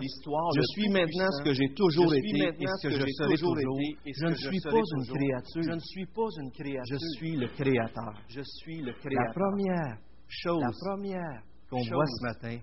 que 1.45 2.91
je 2.91 3.05
j'ai 3.05 3.15
serai 3.17 3.37
toujours 3.37 3.55
toujours. 3.55 3.81
été 3.81 4.05
et 4.05 4.13
ce 4.15 4.19
Je 4.19 4.25
ne 4.27 4.31
que 4.31 4.37
je 4.37 4.49
suis 4.49 4.61
serai 4.61 4.73
pas 4.73 4.79
une 4.79 5.05
toujours. 5.05 5.17
créature. 5.17 5.63
Je 5.63 5.71
ne 5.71 5.81
suis 5.81 6.07
pas 6.07 6.29
une 6.41 6.51
créature. 6.53 6.99
Je 6.99 6.99
suis 7.19 7.37
le 7.37 7.49
Créateur. 7.49 8.13
Je 8.29 8.41
suis 8.43 8.81
le 8.83 8.93
La 8.93 9.33
première 9.33 9.99
chose 10.29 10.61
la 10.63 10.71
première 10.73 11.43
qu'on 11.71 11.83
voit 11.85 12.07
ce 12.07 12.23
matin 12.25 12.59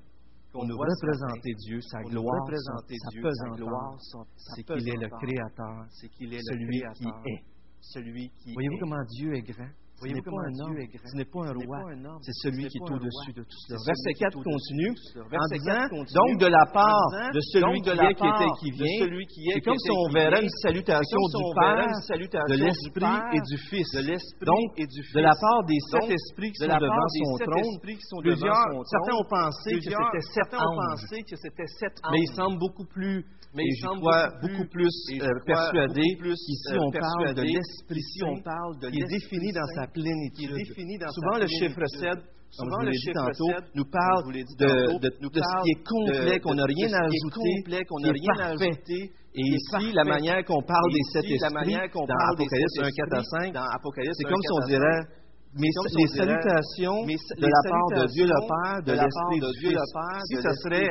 qu'on 0.51 0.65
nous 0.65 0.75
voit 0.75 0.85
ce 0.89 1.05
représenter 1.05 1.53
Dieu, 1.65 1.79
sa 1.81 2.01
gloire, 2.01 2.47
sa 2.49 3.55
gloire, 3.55 3.97
c'est 4.35 4.63
qu'il 4.63 4.89
est 4.89 4.97
le 4.99 5.09
Créateur, 5.09 5.85
c'est 5.89 6.09
qu'il 6.09 6.33
est 6.33 6.41
celui 6.41 6.81
qui 6.97 7.07
est. 7.07 8.53
Voyez-vous 8.53 8.77
comment 8.79 9.03
Dieu 9.17 9.33
est 9.35 9.41
grand? 9.43 9.69
un 10.09 10.53
homme, 10.65 10.77
ce 10.77 11.15
n'est 11.17 11.25
pas 11.25 11.43
un 11.45 11.53
roi, 11.53 11.79
c'est 12.21 12.37
celui 12.41 12.67
qui 12.67 12.77
est 12.77 12.91
au-dessus 12.91 13.33
de 13.33 13.43
tout 13.43 13.59
cela. 13.67 13.79
Verset 13.85 14.13
4 14.17 14.33
continue. 14.41 14.93
en 15.31 15.47
disant, 15.53 16.25
donc 16.25 16.39
de 16.39 16.47
la 16.47 16.65
part 16.73 17.05
de 17.33 17.41
celui 17.53 17.81
qui 17.81 17.89
est, 17.89 18.15
qui 18.15 18.71
vient, 18.71 19.07
qui 19.27 19.41
vient, 19.41 19.53
c'est 19.55 19.61
comme 19.61 19.77
si 19.77 19.91
on 19.91 20.09
verrait 20.11 20.43
une 20.43 20.55
salutation 20.61 21.19
du 21.19 21.43
Père, 21.53 21.87
de 22.49 22.55
l'Esprit 22.55 23.17
et 23.33 23.41
du 23.41 23.57
Fils. 23.69 23.91
Donc, 24.41 24.67
de 24.77 25.21
la 25.21 25.35
part 25.39 25.63
des 25.65 25.79
sept 25.91 26.09
esprits 26.09 26.51
qui 26.51 26.57
sont 26.57 26.67
devant 26.67 27.07
son 27.09 27.37
trône, 27.37 28.83
certains 28.85 29.15
ont 29.15 29.27
pensé 29.29 29.71
que 29.77 29.91
c'était 29.91 30.25
sept 30.31 30.55
anges, 30.57 32.11
mais 32.11 32.19
il 32.19 32.31
semble 32.33 32.59
beaucoup 32.59 32.85
plus 32.85 33.25
et 33.59 33.75
je 33.75 33.85
crois 33.99 34.29
beaucoup 34.41 34.65
plus, 34.71 34.87
euh, 35.19 35.27
persuadé 35.45 36.01
qu'ici 36.01 36.71
on, 36.73 36.87
on 36.87 36.91
parle 36.91 37.35
de 37.35 37.41
l'esprit, 37.41 38.01
qui 38.91 39.01
est 39.01 39.07
défini 39.09 39.51
dans 39.51 39.67
sa 39.75 39.87
plénitude. 39.93 40.49
Qui 40.49 40.63
définit 40.63 40.97
dans 40.97 41.11
Souvent, 41.11 41.37
le 41.37 41.47
chiffre 41.47 41.85
7 41.99 42.19
Souvent, 42.51 42.81
je 42.81 42.85
vous 42.85 42.91
l'ai 42.91 42.99
dit 42.99 43.07
nous 43.75 43.85
parle 43.85 44.27
de, 44.27 44.43
de, 44.59 44.99
de, 44.99 45.07
de, 45.07 45.39
ce 45.39 45.63
qui 45.63 45.71
est 45.71 45.83
complet, 45.87 46.39
qu'on 46.41 46.53
n'a 46.53 46.65
rien 46.65 46.91
à 46.91 47.07
ajouter, 47.07 47.85
qu'on 47.87 47.99
n'a 48.01 48.11
rien 48.11 48.35
à 48.39 48.47
ajouter. 48.51 49.09
Et 49.33 49.47
ici, 49.55 49.93
la 49.93 50.03
manière 50.03 50.43
qu'on 50.43 50.61
parle 50.61 50.91
des 50.91 51.03
sept 51.13 51.23
esprits 51.31 51.79
dans 51.95 52.17
Apocalypse 52.33 52.77
1, 52.77 52.89
4 52.91 53.13
à 53.13 53.23
5, 53.23 53.55
c'est 54.11 54.23
comme 54.27 54.41
si 54.41 54.51
on 54.51 54.67
dirait 54.67 55.01
mais 55.53 55.67
les 55.67 56.07
salutations 56.07 57.03
de 57.03 57.47
la 57.47 57.69
part 57.69 57.89
de 57.99 58.07
Dieu 58.07 58.25
le 58.25 58.39
Père, 58.47 58.83
de 58.87 58.93
l'Esprit 58.93 59.39
de 59.39 59.59
Dieu 59.59 59.71
le 59.71 59.83
Père, 59.91 60.21
si 60.27 60.35
ce 60.35 60.51
serait 60.63 60.89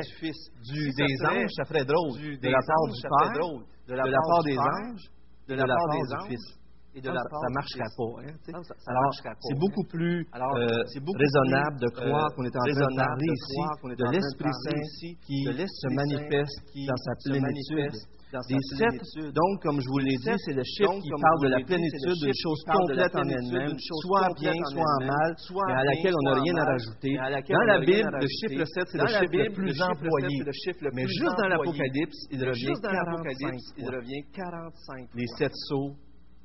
du, 0.69 0.91
des 0.93 1.25
anges, 1.25 1.49
ça 1.55 1.65
ferait 1.65 1.85
drôle. 1.85 2.13
De 2.13 2.49
la 2.49 2.59
part 2.61 2.85
du 2.85 3.01
Père, 3.01 3.65
de 3.87 3.93
la 3.95 4.13
part 4.13 4.43
des 4.43 4.57
anges, 4.57 5.09
de 5.47 5.55
la 5.55 5.65
part 5.65 5.89
des 5.89 6.35
Fils 6.35 6.60
ça 6.93 6.99
ne 6.99 7.15
hein, 7.15 7.55
marcherait 7.55 7.87
pas. 7.95 8.11
Alors, 10.33 10.55
euh, 10.55 10.67
c'est 10.91 10.99
beaucoup 10.99 11.15
plus 11.15 11.23
raisonnable 11.23 11.79
de 11.79 11.87
euh, 11.87 11.95
croire 11.95 12.29
qu'on 12.35 12.43
est 12.43 12.55
en 12.55 12.59
train 12.59 12.91
de 12.91 12.95
parler 12.95 13.27
ici 13.31 13.61
de 13.95 14.05
l'Esprit 14.11 14.51
Saint 14.63 15.15
qui 15.25 15.43
se 15.45 15.87
manifeste 15.95 16.59
dans 16.87 16.97
sa 16.97 17.13
plénitude. 17.23 17.95
Des 18.31 18.63
sept, 18.79 18.95
donc, 19.35 19.61
comme 19.61 19.81
je 19.81 19.87
vous 19.91 19.99
l'ai 19.99 20.15
dit, 20.15 20.31
c'est 20.45 20.53
le 20.55 20.63
chiffre 20.63 20.95
qui 21.03 21.09
parle 21.19 21.41
de 21.43 21.49
la 21.49 21.59
plénitude 21.65 22.15
d'une 22.15 22.33
chose 22.33 22.63
complète 22.63 23.13
en 23.13 23.27
elle-même, 23.27 23.75
soit 23.77 24.23
en 24.23 24.33
bien, 24.39 24.53
soit 24.71 24.87
en 24.87 25.05
mal, 25.05 25.35
mais 25.67 25.73
à 25.73 25.83
laquelle 25.83 26.13
on 26.15 26.23
n'a 26.23 26.41
rien 26.41 26.55
à 26.55 26.63
rajouter. 26.63 27.15
Dans 27.17 27.67
la 27.67 27.79
Bible, 27.79 28.07
le 28.07 28.27
chiffre 28.27 28.63
7, 28.63 28.87
c'est 28.87 28.97
le 28.97 29.07
chiffre 29.07 29.35
le 29.35 29.53
plus 29.53 29.81
employé. 29.81 30.43
Mais 30.93 31.07
juste 31.07 31.37
dans 31.37 31.47
l'Apocalypse, 31.47 32.27
il 32.31 33.89
revient 33.89 34.23
45 34.33 35.09
Les 35.13 35.27
sept 35.37 35.51
sauts 35.67 35.95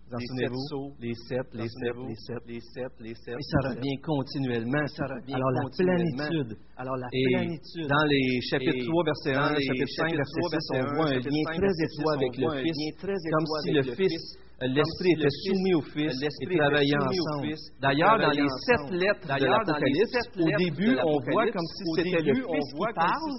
les 0.06 0.22
sept 0.22 0.54
sauts, 0.70 0.92
les 1.00 1.14
sept, 1.14 1.48
les 1.52 1.66
sept, 1.66 1.96
les 2.06 2.14
sept, 2.14 2.42
les 2.46 2.60
sept, 2.60 2.92
les 3.00 3.14
sept. 3.14 3.34
Et 3.34 3.42
ça 3.42 3.58
revient 3.70 3.98
continuellement. 4.02 4.86
Alors 5.34 5.50
la 5.50 5.66
plénitude. 5.74 6.56
Alors. 6.76 6.96
Dans 6.96 8.06
les 8.06 8.40
chapitres 8.48 8.86
3, 8.86 9.04
verset 9.04 9.34
1, 9.34 9.58
chapitre 9.58 9.92
5, 9.96 10.14
verset 10.14 10.40
6, 10.46 10.70
on 10.74 10.94
voit 10.94 11.08
un 11.10 11.18
lien 11.18 11.44
très 11.58 11.74
étroit 11.82 12.14
avec 12.14 12.36
le 12.38 12.48
Fils, 12.62 12.86
comme 13.02 13.46
si 13.64 13.70
le 13.72 13.82
Fils 13.94 14.38
l'esprit 14.62 15.12
était 15.12 15.28
soumis 15.44 15.74
au 15.74 15.82
Fils 15.82 16.16
et 16.22 16.56
travaillait 16.56 16.96
ensemble. 16.96 17.54
D'ailleurs, 17.80 18.18
dans 18.18 18.30
les 18.30 18.48
sept 18.64 18.90
lettres 18.90 19.26
de 19.26 19.44
l'Apocalypse, 19.44 20.16
au 20.38 20.50
début, 20.56 20.96
on 21.04 21.18
voit 21.30 21.50
comme 21.50 21.66
si 21.66 21.84
c'était 21.96 22.22
le 22.22 22.34
Fils 22.34 22.72
qui 22.72 22.86
parle, 22.94 23.36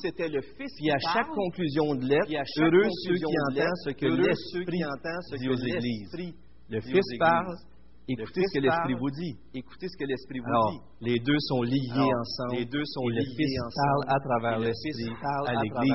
puis 0.77 0.91
à 0.91 0.99
chaque 1.13 1.30
conclusion 1.34 1.95
de 1.95 2.06
lettre, 2.06 2.30
heureux 2.60 2.89
ceux 3.06 3.15
qui 3.15 3.25
entendent 3.25 3.82
ce 3.86 3.89
que 3.91 4.06
l'Esprit 4.06 4.84
dit 5.39 5.49
aux 5.49 5.56
Églises. 5.56 6.38
Le 6.69 6.82
Fils 6.82 7.17
parle, 7.17 7.56
écoutez 8.08 8.41
ce 8.45 8.60
que 8.60 8.63
l'Esprit 8.63 8.93
vous 8.93 9.10
dit. 9.10 9.38
Écoutez 9.53 9.88
ce 9.88 9.97
que 9.97 10.06
l'Esprit 10.06 10.39
vous 10.39 10.71
dit. 10.71 10.80
Les 11.00 11.20
deux 11.20 11.38
sont 11.42 11.62
liés 11.62 11.94
ensemble. 11.94 12.58
Les 12.58 12.66
deux 12.66 12.84
sont 12.86 13.08
et 13.10 13.14
liés 13.14 13.22
le 13.22 13.36
Fils 13.38 13.62
ensemble. 13.62 14.06
parle 14.08 14.18
à 14.18 14.20
travers 14.20 14.60
l'Esprit 14.60 15.14
à 15.22 15.62
l'Église. 15.62 15.94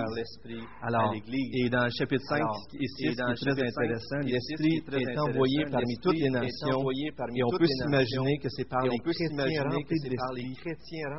Alors, 0.81 1.13
et 1.13 1.69
dans 1.71 1.85
le 1.85 1.91
chapitre 1.91 2.23
5 2.29 2.37
Alors, 2.37 2.57
et 2.73 2.87
6, 2.87 3.11
c'est 3.11 3.17
très 3.17 3.51
intéressant, 3.51 4.21
l'Esprit 4.23 4.79
est, 4.79 5.19
envoyé 5.19 5.65
parmi 5.73 5.97
toutes 6.01 6.19
les 6.19 6.31
nations 6.31 6.87
et 7.35 7.43
on 7.43 7.51
peut 7.51 7.67
s'imaginer 7.67 8.39
que 8.39 8.49
c'est 8.49 8.69
par 8.69 8.83
les 8.85 8.99
chrétiens 8.99 9.27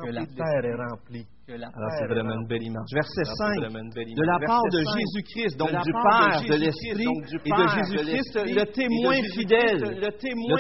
que 0.02 0.12
la 0.12 0.26
terre 0.28 0.64
est 0.64 0.76
remplie. 0.76 1.28
Alors, 1.50 1.92
c'est 2.00 2.08
vraiment 2.08 2.36
une 2.40 2.48
belle 2.48 2.64
image. 2.64 2.88
Verset 2.94 3.26
5. 3.26 3.60
De 3.60 4.24
la 4.24 4.40
part 4.48 4.64
de 4.72 4.80
Jésus-Christ, 4.80 5.58
donc, 5.58 5.72
du 5.72 5.92
Père, 5.92 6.42
de 6.48 6.56
l'Esprit 6.56 7.04
et 7.04 7.52
de 7.52 7.68
Jésus-Christ, 7.68 8.40
le 8.48 8.64
témoin 8.72 9.16
fidèle. 9.36 10.00
Le 10.00 10.12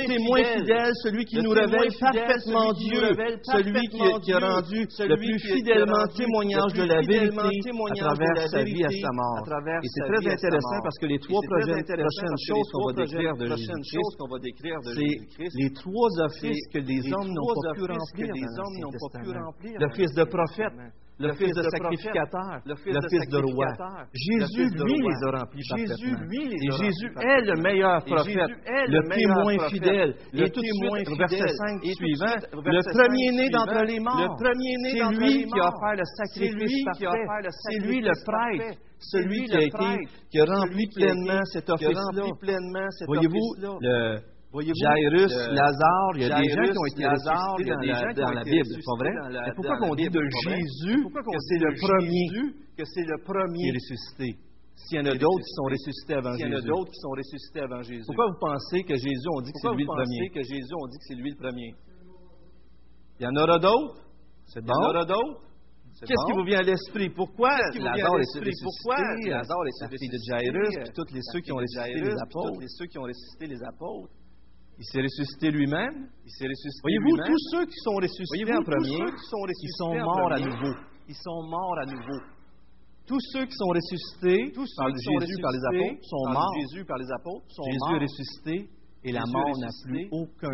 témoin 0.04 0.44
fidèle, 0.44 0.92
celui 1.04 1.24
qui 1.24 1.42
nous 1.42 1.52
révèle 1.52 1.88
parfaitement 2.02 2.74
Dieu 2.74 3.12
celui 3.43 3.82
qui, 3.89 4.34
a 4.34 4.39
rendu 4.39 4.86
le 4.86 5.15
plus 5.17 5.39
fidèlement 5.39 6.06
témoignage 6.15 6.73
de 6.73 6.84
la 6.84 7.02
vérité 7.02 7.69
à 7.69 7.95
travers 7.95 8.49
sa 8.49 8.63
vie 8.63 8.84
à 8.84 8.89
sa 8.89 9.12
mort. 9.13 9.45
Et 9.84 9.88
c'est 9.88 10.06
très 10.06 10.34
intéressant 10.34 10.80
parce 10.84 10.97
que 10.99 11.06
les 11.06 11.19
trois 11.19 11.41
prochaines, 11.41 12.38
choses 12.47 12.69
qu'on 12.71 12.88
va 12.88 12.93
décrire 12.93 13.36
de 13.36 13.47
Jésus, 13.56 13.73
c'est 14.95 15.62
les 15.62 15.71
trois 15.73 16.10
offices 16.26 16.67
que 16.73 16.80
les 16.80 17.02
hommes 17.13 17.34
n'ont 17.34 17.54
pas 17.54 17.73
pu 17.73 19.30
remplir. 19.32 19.80
Le 19.80 19.89
fils 19.95 20.13
de 20.13 20.23
prophète, 20.23 20.73
le 21.19 21.34
fils 21.34 21.54
de 21.54 21.62
sacrificateur, 21.62 22.60
le 22.65 22.76
fils, 22.76 23.30
de, 23.30 23.38
roi. 23.38 23.67
Jésus, 24.13 24.69
lui, 24.73 24.97
les 24.97 25.28
a 25.28 25.32
remplis 25.38 25.62
Jésus, 25.62 26.15
lui, 26.28 26.49
les 26.49 26.58
Et 26.58 26.71
Jésus 26.71 27.12
est 27.21 27.41
le 27.41 27.62
meilleur 27.62 28.04
prophète, 28.04 28.49
le, 28.88 29.02
témoin 29.13 29.69
fidèle. 29.69 30.15
Le 30.34 30.49
témoin 30.49 30.99
verset 31.17 31.54
suivant, 31.95 32.36
le 32.52 32.82
premier-né 32.93 33.49
d'entre 33.49 33.84
les 33.86 33.99
morts, 33.99 34.38
c'est 34.39 35.19
lui 35.19 35.45
qui 35.45 35.60
a 35.60 35.67
offert 35.67 35.95
le 35.97 36.06
sacrifice 36.17 36.84
c'est 37.49 37.80
lui 37.80 38.02
le 38.02 38.12
prêtre. 38.26 38.80
celui 38.99 39.43
qui 39.45 39.56
a, 39.56 39.62
été, 39.62 40.08
qui 40.32 40.39
a 40.39 40.45
rempli 40.45 40.88
pleinement 40.95 41.43
cet 41.45 41.69
office-là. 41.69 42.26
Voyez-vous, 43.06 43.56
le, 43.60 44.33
Jairus, 44.62 45.34
euh, 45.34 45.50
Lazare, 45.50 46.13
il 46.13 46.22
y 46.22 46.32
a 46.32 46.42
des 46.42 46.50
gens 46.50 46.62
qui 46.62 46.78
ont 46.78 46.86
été 46.86 47.08
ressuscités 47.10 47.66
dans, 48.22 48.32
la, 48.32 48.44
Bible, 48.44 48.66
c'est 48.70 48.86
pas 48.86 48.98
vrai? 49.00 49.13
Pourquoi 49.56 49.78
qu'on 49.80 49.96
dit 49.96 50.10
de 50.10 50.22
Jésus 50.46 51.02
que 51.10 51.39
c'est 51.39 51.58
le 51.58 51.74
premier 51.82 52.54
que 52.78 52.86
c'est 52.86 53.06
le 53.06 53.18
premier 53.26 53.63
qui 53.63 53.70
est 53.70 53.80
ressuscité? 53.82 54.38
S'il 54.76 54.98
y 54.98 55.02
en 55.02 55.06
a 55.06 55.16
d'autres 55.16 55.42
qui 55.42 55.54
sont 55.54 55.70
ressuscités 55.70 56.13
avant 56.13 56.36
Jésus. 56.38 56.68
d'autres 56.68 56.92
qui 56.92 57.00
sont 57.00 57.16
ressuscités 57.18 57.62
avant 57.62 57.82
Jésus. 57.82 58.04
Pourquoi 58.06 58.28
vous 58.28 58.39
pensez 58.39 58.84
que 58.84 58.96
Jésus 58.96 59.28
on 59.34 59.42
dit 59.42 59.52
que 59.54 59.60
c'est 59.60 59.74
lui 59.74 59.86
le 59.86 59.94
premier? 59.94 60.30
que 60.30 60.44
Jésus 60.44 60.74
on 60.78 60.88
dit 60.88 60.98
que 60.98 61.06
c'est 61.08 61.16
lui 61.16 61.30
le 61.32 61.38
premier? 61.38 61.74
Il 63.20 63.24
y 63.24 63.28
en 63.28 63.36
aura 63.42 63.58
d'autres? 63.58 64.06
C'est 64.46 64.62
bon. 64.62 64.74
Il 64.74 64.84
y 64.84 64.86
en 64.86 64.89
aura 64.89 65.06
d'autres? 65.06 65.42
Qu'est-ce 66.00 66.13
bon? 66.13 66.26
qui 66.26 66.38
vous 66.38 66.46
vient 66.46 66.60
à 66.60 66.63
l'esprit? 66.63 67.10
Pourquoi 67.10 67.58
Lazare 67.58 68.18
est 68.18 68.38
ressuscité, 68.38 69.30
Lazare 69.30 69.66
est 69.66 69.82
la 69.82 69.89
fille 69.89 70.10
de 70.10 70.20
Jairus, 70.30 70.76
puis 70.78 70.94
tous 70.94 71.13
les 71.13 71.22
ceux 71.32 71.39
qui 71.39 71.52
ont 71.52 71.58
ressuscité 73.04 73.48
les 73.48 73.63
apôtres? 73.63 74.13
Il 74.80 74.86
s'est 74.86 75.02
ressuscité 75.02 75.52
lui-même. 75.52 76.10
Voyez-vous, 76.82 77.18
tous 77.26 77.40
ceux 77.52 77.66
qui 77.66 77.78
sont 77.84 77.96
ressuscités 77.96 78.54
en 78.54 78.64
premier, 78.64 79.06
qui 79.12 79.26
sont 79.30 79.46
ils 79.62 79.76
sont 79.78 79.94
morts 79.96 80.32
à 80.32 80.40
nouveau. 80.40 80.74
Ils 81.08 81.16
sont 81.16 81.44
morts 81.48 81.78
à 81.82 81.86
nouveau. 81.86 82.20
Tous 83.06 83.20
ceux 83.34 83.46
qui 83.46 83.54
sont 83.54 83.68
ressuscités 83.68 84.52
par 84.78 84.88
Jésus, 84.90 85.42
par 85.42 85.52
les 85.52 85.64
apôtres, 85.68 86.02
sont 86.04 86.32
morts. 86.32 86.54
Jésus, 86.60 86.86
est 87.96 88.00
ressuscité 88.00 88.70
et 89.06 89.12
la 89.12 89.26
mort 89.28 89.58
n'a 89.60 89.68
plus 89.84 90.08
aucun, 90.12 90.50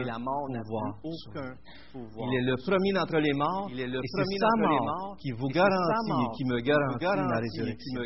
pouvoir. 1.92 2.30
Il 2.32 2.38
est 2.38 2.46
le 2.50 2.56
premier 2.66 2.94
d'entre 2.94 3.18
les 3.20 3.34
morts. 3.34 3.70
Il 3.72 3.80
est 3.80 3.88
le 3.88 4.00
et 4.00 4.12
premier 4.12 4.38
sa 4.40 4.48
mort, 4.58 4.86
mort 4.86 5.18
qui 5.22 5.32
vous 5.32 5.48
garantit 5.48 6.26
qui 6.36 6.46
me 6.46 6.60
garantit, 6.60 7.06
la 7.06 7.40
résurrection. 7.40 8.02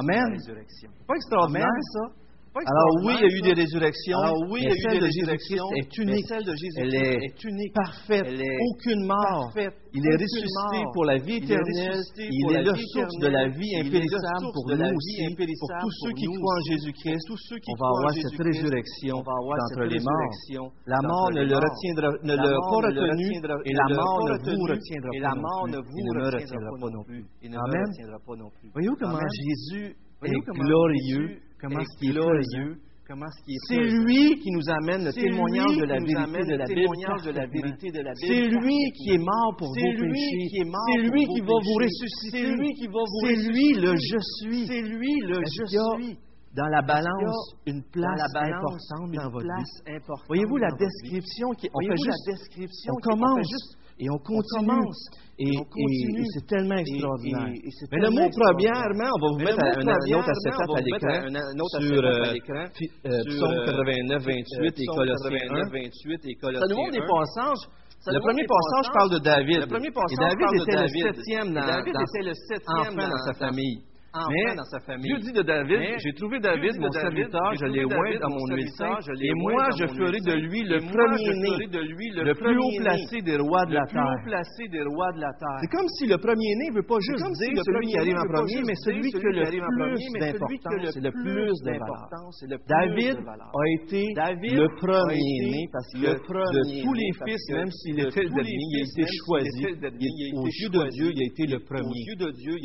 Amen. 0.00 0.24
La 0.24 0.30
résurrection. 0.30 0.90
Pas 1.06 1.14
extraordinaire 1.14 1.68
ça? 1.92 2.21
Alors 2.54 2.92
oui, 3.04 3.14
il 3.16 3.22
y 3.22 3.24
a 3.24 3.28
eu 3.32 3.40
des 3.40 3.54
résurrections. 3.62 4.18
Alors 4.18 4.36
oui, 4.50 4.60
il 4.60 4.68
y 4.68 4.70
a 4.72 4.74
eu 4.76 4.88
des 4.98 5.06
résurrections. 5.06 5.72
Est 5.72 5.96
unique. 5.96 6.26
Celle 6.28 6.44
de 6.44 6.52
Jésus 6.52 6.76
elle 6.76 6.94
est, 6.94 7.42
unique, 7.44 7.72
parfaite. 7.72 8.26
Elle 8.28 8.42
est 8.42 8.58
aucune 8.68 9.06
mort. 9.06 9.50
Il 9.94 10.06
est 10.06 10.16
ressuscité 10.16 10.84
pour 10.92 11.06
la 11.06 11.16
vie 11.16 11.36
éternelle. 11.36 12.02
Il 12.18 12.52
est, 12.52 12.62
la 12.62 12.74
source 12.92 13.16
de 13.20 13.28
la 13.28 13.48
vie 13.48 13.74
impérissable 13.80 14.52
pour 14.52 14.68
nous 14.68 14.84
aussi, 14.84 15.24
pour 15.60 15.70
tous 15.80 15.92
ceux 16.04 16.12
qui 16.12 16.26
croient 16.26 16.56
en 16.56 16.60
Jésus-Christ. 16.70 17.26
On 17.68 17.74
va 17.80 17.86
avoir 17.88 18.12
cette 18.14 18.38
résurrection 18.38 19.16
entre 19.16 19.84
les 19.88 20.00
morts. 20.00 20.34
La 20.86 21.00
mort 21.00 21.30
ne 21.32 21.44
le 21.44 21.56
retiendra, 21.56 22.12
ne 22.22 22.34
l'a 22.36 22.52
pas 22.52 22.80
retenu, 22.84 23.32
et 23.64 23.72
la 23.72 23.88
mort 23.96 24.28
ne 24.28 24.36
vous 25.80 25.88
retiendra 26.20 26.68
pas 26.80 26.90
non 26.90 27.02
plus. 27.04 27.24
Amen. 27.48 27.88
Voyez-vous 28.74 28.96
comment 29.00 29.18
Jésus 29.40 29.96
est 30.24 30.40
glorieux 30.54 31.40
Comment 31.62 31.78
est-ce 31.78 31.96
qu'il 31.98 32.18
a 32.18 32.34
les 32.34 32.58
yeux? 32.58 32.76
C'est 33.68 33.76
lui 33.76 34.40
qui 34.40 34.50
nous 34.50 34.68
amène 34.70 35.04
le 35.04 35.12
témoignage 35.12 35.76
de 35.76 35.84
la 37.34 37.46
vérité 37.46 37.90
de 37.90 38.00
la 38.00 38.12
Bible. 38.14 38.26
C'est 38.26 38.48
lui 38.48 38.90
qui 38.96 39.10
est 39.10 39.18
mort 39.18 39.54
pour 39.58 39.68
vous 39.68 39.74
péchés. 39.74 40.48
C'est 40.50 41.02
lui 41.02 41.26
qui 41.26 41.40
va 41.40 41.54
vous 41.62 41.76
ressusciter. 41.78 42.56
C'est 43.20 43.36
lui 43.50 43.72
le 43.74 43.94
je 43.96 44.18
suis. 44.40 44.66
C'est 44.66 44.82
lui 44.82 45.20
le 45.20 45.40
je 45.44 45.64
suis 45.66 46.18
dans 46.54 46.68
la 46.68 46.82
balance 46.82 47.54
une 47.66 47.82
place 47.90 48.20
importante 48.34 49.10
dans 49.12 49.30
votre 49.30 49.46
vie? 49.46 49.98
Voyez-vous 50.28 50.56
la 50.58 50.70
description 50.72 51.50
qui 51.52 51.68
on 51.72 51.80
fait 51.80 51.96
juste 51.96 53.78
et 53.98 54.08
on 54.10 54.18
continue. 54.18 54.72
et, 55.38 55.48
et 55.48 56.26
c'est 56.34 56.46
tellement 56.46 56.76
extraordinaire. 56.76 57.48
Mais 57.92 58.00
le 58.00 58.10
mot 58.10 58.28
premièrement, 58.30 59.10
on 59.16 59.20
va 59.20 59.28
vous 59.32 59.42
mettre 59.44 59.62
un, 59.64 59.80
autre 60.16 60.30
acétate 60.30 60.70
à 60.70 60.80
l'écran. 60.80 61.28
sur 61.68 61.80
Psaume 64.92 65.14
89, 65.26 65.72
28 65.72 66.20
et 66.24 66.34
Colossiens 66.36 66.60
Ça 66.60 66.66
nous 66.68 66.76
montre 66.76 66.92
des 66.92 67.06
passages. 67.06 67.64
Le 68.06 68.18
premier 68.18 68.46
passage 68.46 68.92
parle 68.92 69.10
de 69.10 69.18
David. 69.18 69.60
Le 69.60 69.66
premier 69.66 69.90
passage 69.90 70.10
et 70.10 70.72
David 70.74 71.94
était, 71.94 72.24
le 72.26 72.34
septième, 72.34 72.96
dans 72.96 73.24
sa 73.26 73.34
famille. 73.34 73.82
Ah, 74.14 74.26
mais. 74.28 74.44
Dieu 75.00 75.16
dit 75.24 75.32
de 75.32 75.40
David, 75.40 75.80
j'ai 76.04 76.12
trouvé 76.12 76.38
David, 76.38 76.76
mon 76.78 76.92
serviteur, 76.92 77.54
je 77.56 77.64
l'ai 77.64 77.82
oint 77.84 78.18
dans 78.20 78.28
mon 78.28 78.44
huissier, 78.52 78.92
et 79.24 79.32
moi 79.40 79.64
je 79.78 79.86
ferai 79.88 80.20
de 80.20 80.34
lui 80.36 80.60
le 80.68 80.80
premier-né, 80.84 81.48
le 82.20 82.34
plus 82.34 82.58
haut 82.58 82.76
placé 82.76 83.20
des 83.24 83.38
rois 83.38 83.64
de 83.64 83.72
la 83.72 83.86
terre. 83.88 84.20
C'est 85.62 85.72
comme 85.72 85.88
si 85.96 86.04
le 86.06 86.18
premier-né 86.18 86.68
ne 86.68 86.74
veut 86.76 86.82
pas 86.84 87.00
juste 87.00 87.24
dire 87.40 87.56
celui 87.64 87.86
qui 87.88 87.96
arrive 87.96 88.18
en 88.20 88.28
premier, 88.28 88.60
mais 88.66 88.74
celui 88.84 89.08
qui 89.08 89.16
le 89.16 89.48
plus 89.48 90.12
d'importance, 90.20 90.92
le 91.00 91.10
plus 91.10 91.56
d'importance. 91.64 92.44
David 92.68 93.16
a 93.16 93.64
été 93.80 94.12
le 94.12 94.68
premier-né 94.76 95.68
parce 95.72 95.88
que 95.88 96.04
de 96.04 96.84
tous 96.84 96.92
les 96.92 97.12
fils, 97.24 97.48
même 97.48 97.70
s'il 97.70 97.98
était 97.98 98.24
le 98.24 98.28
dernier, 98.28 98.60
il 98.60 98.76
a 98.76 98.84
été 98.84 99.04
choisi. 99.24 99.64
Aux 100.36 100.52
yeux 100.52 100.68
de 100.68 100.84
Dieu, 100.90 101.08
il 101.16 101.22
a 101.22 101.26
été 101.32 101.46
le 101.46 101.60
premier. 101.64 102.04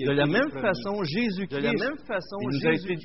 De 0.07 0.11
la 0.11 0.25
même 0.25 0.51
façon, 0.51 1.03
Jésus 1.03 1.36
Jésus-Christ. 1.37 1.61
De 1.61 1.77
la 1.77 1.85
même 1.85 1.97
façon, 2.05 2.37
il 2.41 2.49
nous 2.49 2.67
a, 2.67 2.73
été, 2.73 2.97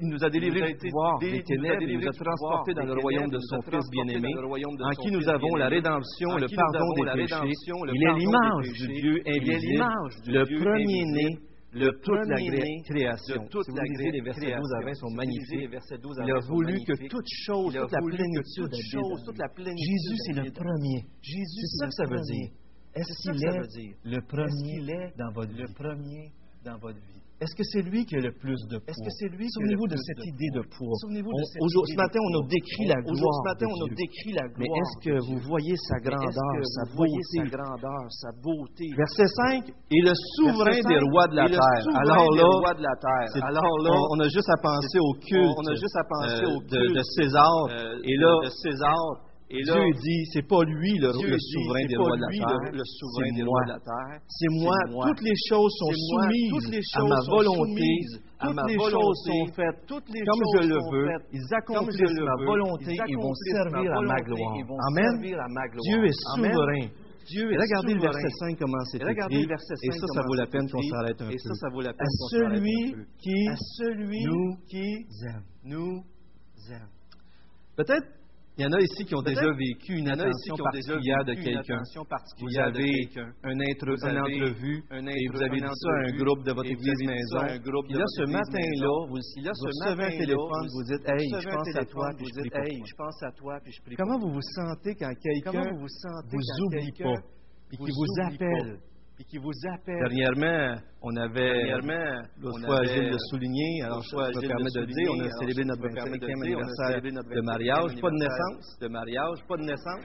il 0.00 0.08
nous 0.08 0.24
a 0.24 0.30
délivré 0.30 0.72
du 0.72 0.78
pouvoir 0.78 1.18
des 1.18 1.42
ténèbres, 1.42 1.82
il 1.82 1.98
nous 1.98 2.08
a 2.08 2.12
transportés 2.12 2.74
dans 2.74 2.84
le 2.84 3.00
royaume 3.00 3.30
de 3.30 3.38
son 3.40 3.62
Fils 3.62 3.88
bien-aimé, 3.90 4.32
en 4.36 4.90
qui 5.02 5.10
nous 5.10 5.28
avons 5.28 5.54
la 5.56 5.68
rédemption, 5.68 6.36
le 6.36 6.46
pardon 6.54 6.88
des 6.96 7.22
péchés. 7.22 7.52
Il 7.94 8.02
est 8.02 8.14
l'image 8.14 8.72
du 8.72 8.86
Dieu 9.00 9.22
invisible, 9.26 9.84
le 10.26 10.44
premier-né 10.62 11.38
de 11.74 11.90
toute 12.02 12.26
la 12.28 12.36
création. 12.88 13.46
Toute 13.50 13.64
si 13.64 13.70
vous 13.70 13.76
lisez 13.76 14.10
les 14.12 14.22
versets 14.22 14.56
12 14.56 14.72
à 14.74 14.84
20 14.84 14.94
sont 14.94 15.10
magnifiques. 15.10 15.68
il 15.68 16.32
a 16.32 16.40
voulu 16.48 16.78
que 16.86 17.08
toute 17.08 17.28
chose, 17.44 17.74
toute 17.74 17.92
la 17.92 18.00
plénitude, 18.00 18.70
toute 19.24 19.38
la 19.38 19.48
Jésus, 19.76 20.16
c'est 20.26 20.32
le 20.32 20.50
premier. 20.50 21.04
C'est 21.22 21.78
ça 21.78 21.86
que 21.86 21.92
ça 21.92 22.04
veut 22.04 22.20
dire. 22.20 22.50
Est-ce 22.94 23.12
qu'il 23.22 23.44
est, 23.44 23.98
le 24.08 24.20
premier 25.74 26.32
dans 26.64 26.78
votre 26.78 26.98
vie? 26.98 27.15
Est-ce 27.36 27.52
que 27.52 27.64
c'est 27.68 27.84
lui 27.84 28.06
qui 28.06 28.16
a 28.16 28.20
le 28.20 28.32
plus 28.32 28.56
de 28.72 28.78
poids? 28.80 28.88
Est-ce 28.88 29.02
que 29.04 29.12
c'est 29.12 29.28
lui 29.28 29.44
Souvenez-vous 29.52 29.88
de 29.92 29.96
cette 30.00 30.24
idée 30.24 30.48
de 30.56 30.62
poids. 30.72 30.96
ce 30.96 31.96
matin, 31.96 32.18
on 32.24 32.32
a 32.40 32.48
décrit 32.48 32.86
la 32.88 32.96
gloire. 33.04 33.36
Ce 33.36 33.48
matin, 33.52 33.66
on 33.68 33.84
a 33.84 33.88
décrit 33.92 34.32
la 34.32 34.48
gloire. 34.48 34.56
Mais 34.56 34.72
est-ce 34.72 34.96
que 35.04 35.14
vous 35.20 35.38
voyez 35.44 35.76
sa 35.76 36.00
grandeur, 36.00 36.64
sa 36.64 38.32
beauté? 38.40 38.88
Verset 38.96 39.28
5. 39.52 39.68
Et 39.68 40.00
le 40.00 40.14
souverain 40.40 40.80
des 40.80 41.00
rois 41.12 41.28
de 41.28 41.36
la 41.36 41.44
terre. 41.44 41.84
Alors 43.44 43.76
là, 43.84 43.92
on 44.16 44.20
a 44.20 44.28
juste 44.32 44.48
à 44.48 44.56
penser 44.56 44.98
au 44.98 45.12
culte. 45.20 45.60
De 46.96 47.02
César. 47.20 47.68
Et 48.02 48.16
là, 48.16 48.48
César 48.48 49.25
et 49.48 49.62
là, 49.62 49.74
Dieu 49.78 49.94
dit, 50.02 50.26
c'est 50.32 50.42
pas 50.42 50.64
lui 50.64 50.98
le, 50.98 51.12
souverain 51.12 51.86
des 51.86 51.96
rois 51.96 52.16
de 52.16 53.70
la 53.70 53.78
terre. 53.78 54.18
C'est 54.26 54.50
moi. 54.50 54.74
Toutes 55.06 55.22
les 55.22 55.38
choses 55.48 55.72
sont 55.78 55.92
soumises 55.94 56.82
à 56.94 57.04
ma 57.04 57.20
volonté. 57.30 57.86
Toutes 58.42 58.66
les 58.66 58.74
choses 58.74 59.18
sont 59.24 59.46
faites 59.54 59.86
toutes 59.86 60.08
les 60.10 60.20
comme 60.26 60.42
choses 60.42 60.62
je 60.62 60.68
le 60.68 60.78
veux. 60.90 61.08
Ils 61.32 61.54
accomplissent 61.54 62.18
ma 62.18 62.44
volonté 62.44 62.96
ils 63.06 63.16
vont 63.16 63.34
servir 63.34 63.92
à 63.92 64.02
ma 64.02 64.20
gloire. 64.20 64.54
Amen. 64.88 65.14
Dieu 65.22 66.04
est 66.04 66.18
souverain. 66.34 66.90
Dieu 67.28 67.48
regardez 67.48 67.94
le 67.94 68.00
verset 68.00 68.30
5 68.38 68.58
comment 68.58 68.84
c'est 68.90 68.98
écrit. 68.98 69.42
Et 69.42 69.90
ça, 69.92 70.06
ça 70.14 70.22
vaut 70.26 70.34
la 70.34 70.46
peine 70.46 70.68
qu'on 70.70 70.82
s'arrête 70.82 71.20
un 71.22 71.28
peu. 71.28 71.86
à 71.88 72.04
celui 72.30 72.94
qui. 74.68 75.06
Nous 75.64 76.02
aime. 76.70 76.88
Peut-être 77.76 78.06
il 78.58 78.64
y 78.64 78.66
en 78.66 78.72
a 78.72 78.80
ici 78.80 79.04
qui 79.04 79.14
ont 79.14 79.20
déjà 79.20 79.52
vécu 79.52 79.98
une 79.98 80.08
attention 80.08 80.56
particulière 80.56 81.24
de 81.26 81.34
quelqu'un. 81.34 81.82
Vous 82.40 82.58
avez 82.58 83.08
un 83.44 83.50
une 83.50 83.62
entrevue 84.18 84.82
et 84.90 85.28
vous 85.32 85.42
avez 85.42 85.60
dit 85.60 85.66
ça 85.74 85.90
à 85.90 86.08
un 86.08 86.16
groupe 86.16 86.42
de 86.42 86.52
votre 86.52 86.70
église 86.70 87.04
maison. 87.04 87.44
Et 87.44 87.94
là, 87.94 88.04
ce 88.06 88.22
matin-là, 88.24 88.88
vous, 89.08 89.14
recevez 89.14 90.04
un 90.04 90.10
téléphone, 90.10 90.66
vous 90.72 90.84
dites 90.84 91.04
Hey, 91.06 91.28
je 91.38 91.48
pense 91.48 91.76
à 91.76 91.84
toi, 91.84 92.08
puis 92.16 92.26
je 92.26 93.82
prie 93.82 93.96
pour 93.96 94.00
toi. 94.00 94.04
Comment 94.04 94.18
vous 94.18 94.32
vous 94.32 94.48
sentez 94.54 94.94
quand 94.94 95.12
quelqu'un 95.22 95.70
vous 95.78 96.64
oublie 96.64 96.92
pas? 96.92 97.20
et 97.72 97.76
qui 97.76 97.90
vous 97.90 98.22
appelle? 98.22 98.78
et 99.18 99.24
qui 99.24 99.38
vous 99.38 99.52
appelle. 99.72 99.98
Dernièrement, 100.00 100.76
on 101.02 101.16
avait, 101.16 101.70
l'autre 102.38 102.66
fois, 102.66 102.84
Gilles 102.84 103.10
le 103.10 103.18
souligné, 103.30 103.82
alors 103.82 104.02
je, 104.02 104.10
je 104.10 104.16
me 104.16 104.46
permets 104.46 104.70
de 104.74 104.80
le 104.80 104.86
dire, 104.86 105.10
on 105.12 105.20
a 105.20 105.30
célébré 105.38 105.64
notre 105.64 105.82
25e 105.82 106.42
anniversaire 106.42 107.00
de 107.02 107.40
mariage, 107.40 108.00
pas 108.00 108.10
de 108.10 108.16
naissance. 108.16 108.78
De 108.80 108.88
mariage, 108.88 109.38
pas 109.48 109.56
de 109.56 109.62
naissance. 109.62 110.04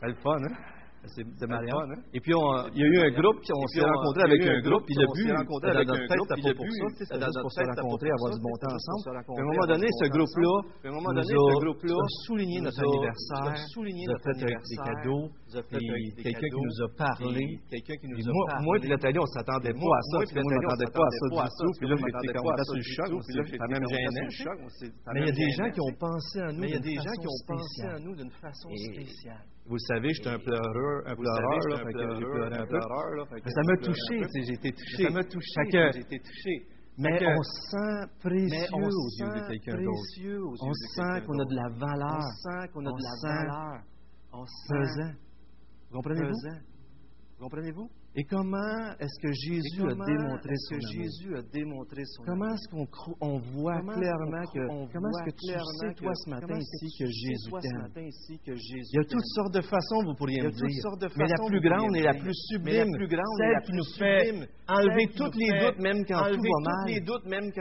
C'est 0.00 0.08
le 0.08 0.14
fun, 0.14 0.36
hein? 0.42 0.75
de 1.14 1.46
Marion. 1.46 1.78
Hein. 1.80 2.02
Et 2.12 2.20
puis, 2.20 2.32
il 2.32 2.80
y 2.80 2.84
a 2.84 2.88
eu 2.88 2.98
un 3.06 3.12
groupe, 3.14 3.40
qui, 3.40 3.52
on 3.54 3.66
s'est 3.68 3.84
rencontré 3.84 4.22
avec 4.24 4.42
un 4.46 4.60
groupe, 4.60 4.84
puis 4.86 4.94
le 4.98 5.06
but, 5.14 5.28
dans 5.30 5.44
notre 5.46 6.06
tête, 6.06 6.18
c'était 6.36 6.54
pour 6.54 6.66
ça, 6.66 6.86
c'était 6.98 7.40
pour 7.40 7.52
se 7.52 7.60
rencontrer, 7.62 8.10
avoir 8.10 8.34
du 8.34 8.40
bon 8.42 8.56
temps 8.60 8.74
ensemble. 8.74 9.16
À 9.16 9.22
un 9.22 9.44
moment 9.46 9.66
donné, 9.66 9.86
ce 10.02 10.06
groupe-là 10.08 10.56
nous 10.82 12.00
a 12.00 12.10
souligné 12.26 12.60
notre 12.60 12.82
anniversaire, 12.82 13.54
nous 13.76 14.14
a 14.14 14.20
fait 14.20 14.36
des 14.40 14.76
cadeaux, 14.76 15.30
puis 15.70 15.86
quelqu'un 16.22 16.50
qui 16.50 16.60
nous 16.60 16.78
a 16.82 16.88
parlé. 16.96 17.60
Moi 18.62 18.78
et 18.82 18.88
Nathalie, 18.88 19.18
on 19.18 19.26
s'attendait 19.26 19.72
pas 19.72 19.96
à 19.96 20.02
ça, 20.02 20.18
puis 20.26 20.40
moi, 20.42 20.52
je 20.52 20.60
m'attendais 20.62 20.90
pas 20.92 21.04
à 21.04 21.10
ça 21.10 21.24
du 21.26 21.36
tout, 21.36 21.72
puis 21.78 21.88
là, 21.88 21.94
j'étais 21.96 22.32
comme 22.34 22.56
ça 22.56 22.64
sur 22.64 22.76
le 22.76 22.82
choc, 22.82 23.08
puis 23.26 23.34
là, 23.36 23.42
j'étais 23.44 23.68
même 23.68 23.86
gêné. 23.88 24.22
Mais 25.12 25.20
il 25.20 25.26
y 25.26 25.30
a 25.30 25.32
des 25.32 25.50
gens 25.50 25.70
qui 25.70 25.80
ont 25.80 25.96
pensé 25.96 27.82
à 27.82 27.98
nous 27.98 28.14
d'une 28.14 28.30
façon 28.30 28.68
spéciale. 28.70 29.44
Vous 29.68 29.74
le 29.74 29.80
savez, 29.94 30.08
je 30.14 30.22
suis 30.22 30.28
un 30.28 30.38
pleureur, 30.38 31.02
un 31.06 31.16
pleureur, 31.16 31.68
là, 31.70 31.78
fait 31.78 31.92
que 31.92 32.14
j'ai 32.14 32.24
pleuré 32.24 32.56
un 32.56 32.66
peu. 32.66 32.80
ça 32.80 33.62
m'a 33.64 33.76
touché, 33.78 34.42
j'ai 34.46 34.52
été 34.54 34.70
touché. 34.72 35.02
Ça 35.04 35.10
m'a 35.10 35.24
touché, 35.24 35.60
j'ai 35.92 36.00
été 36.00 36.18
touché. 36.20 36.66
Mais 36.98 37.18
on 37.26 37.42
sent 37.42 38.06
précieux 38.20 38.72
aux 38.72 39.10
yeux 39.18 39.28
de 39.28 39.48
quelqu'un 39.48 39.76
d'autre. 39.82 40.56
On 40.62 40.72
sent 40.72 41.26
qu'on 41.26 41.38
a 41.38 41.44
de 41.44 41.54
la 41.54 41.68
valeur. 41.78 42.16
On 42.16 42.30
sent 42.30 42.68
qu'on 42.72 42.86
a 42.86 42.90
de 42.90 43.02
la 43.02 43.16
valeur. 43.28 43.82
On 44.32 44.46
sent. 44.46 45.16
Vous 45.90 45.96
comprenez-vous? 45.96 46.32
Vous 47.38 47.44
comprenez-vous? 47.44 47.90
Et 48.18 48.24
comment 48.24 48.96
est-ce 48.98 49.20
que 49.20 49.30
Jésus 49.30 49.82
a 49.84 49.94
démontré 50.06 50.54
son 50.56 50.76
que 50.76 52.24
Comment 52.24 52.48
est-ce 52.54 52.68
qu'on 52.72 53.38
voit 53.52 53.82
clairement 53.82 54.46
que 54.54 54.64
comment 54.90 55.10
est-ce 55.10 55.24
que 55.28 55.36
tu 55.36 55.52
sais 55.52 55.92
toi 56.00 56.14
ce 56.14 56.30
matin 56.30 56.56
ici 56.56 56.88
que 56.98 57.04
Jésus 57.04 57.50
t'aime? 57.60 57.92
Il 57.94 58.96
y 58.96 58.98
a 58.98 59.04
toutes 59.04 59.30
sortes 59.34 59.52
de 59.52 59.60
façons 59.60 60.02
vous 60.02 60.14
pourriez 60.14 60.40
me 60.40 60.50
dire, 60.50 60.64
mais 61.14 61.26
la 61.28 61.36
plus 61.46 61.60
grande 61.60 61.94
et 61.94 62.02
la 62.04 62.14
plus 62.14 62.32
sublime, 62.48 62.88
celle 62.96 63.60
qui 63.66 63.72
nous 63.72 63.84
fait 63.98 64.48
enlever 64.66 65.08
tous 65.14 65.32
les 65.36 65.60
doutes 65.60 65.78
même 65.78 66.02
quand 66.08 66.24
tout 66.24 66.40
va 66.40 66.60
mal. 66.64 66.88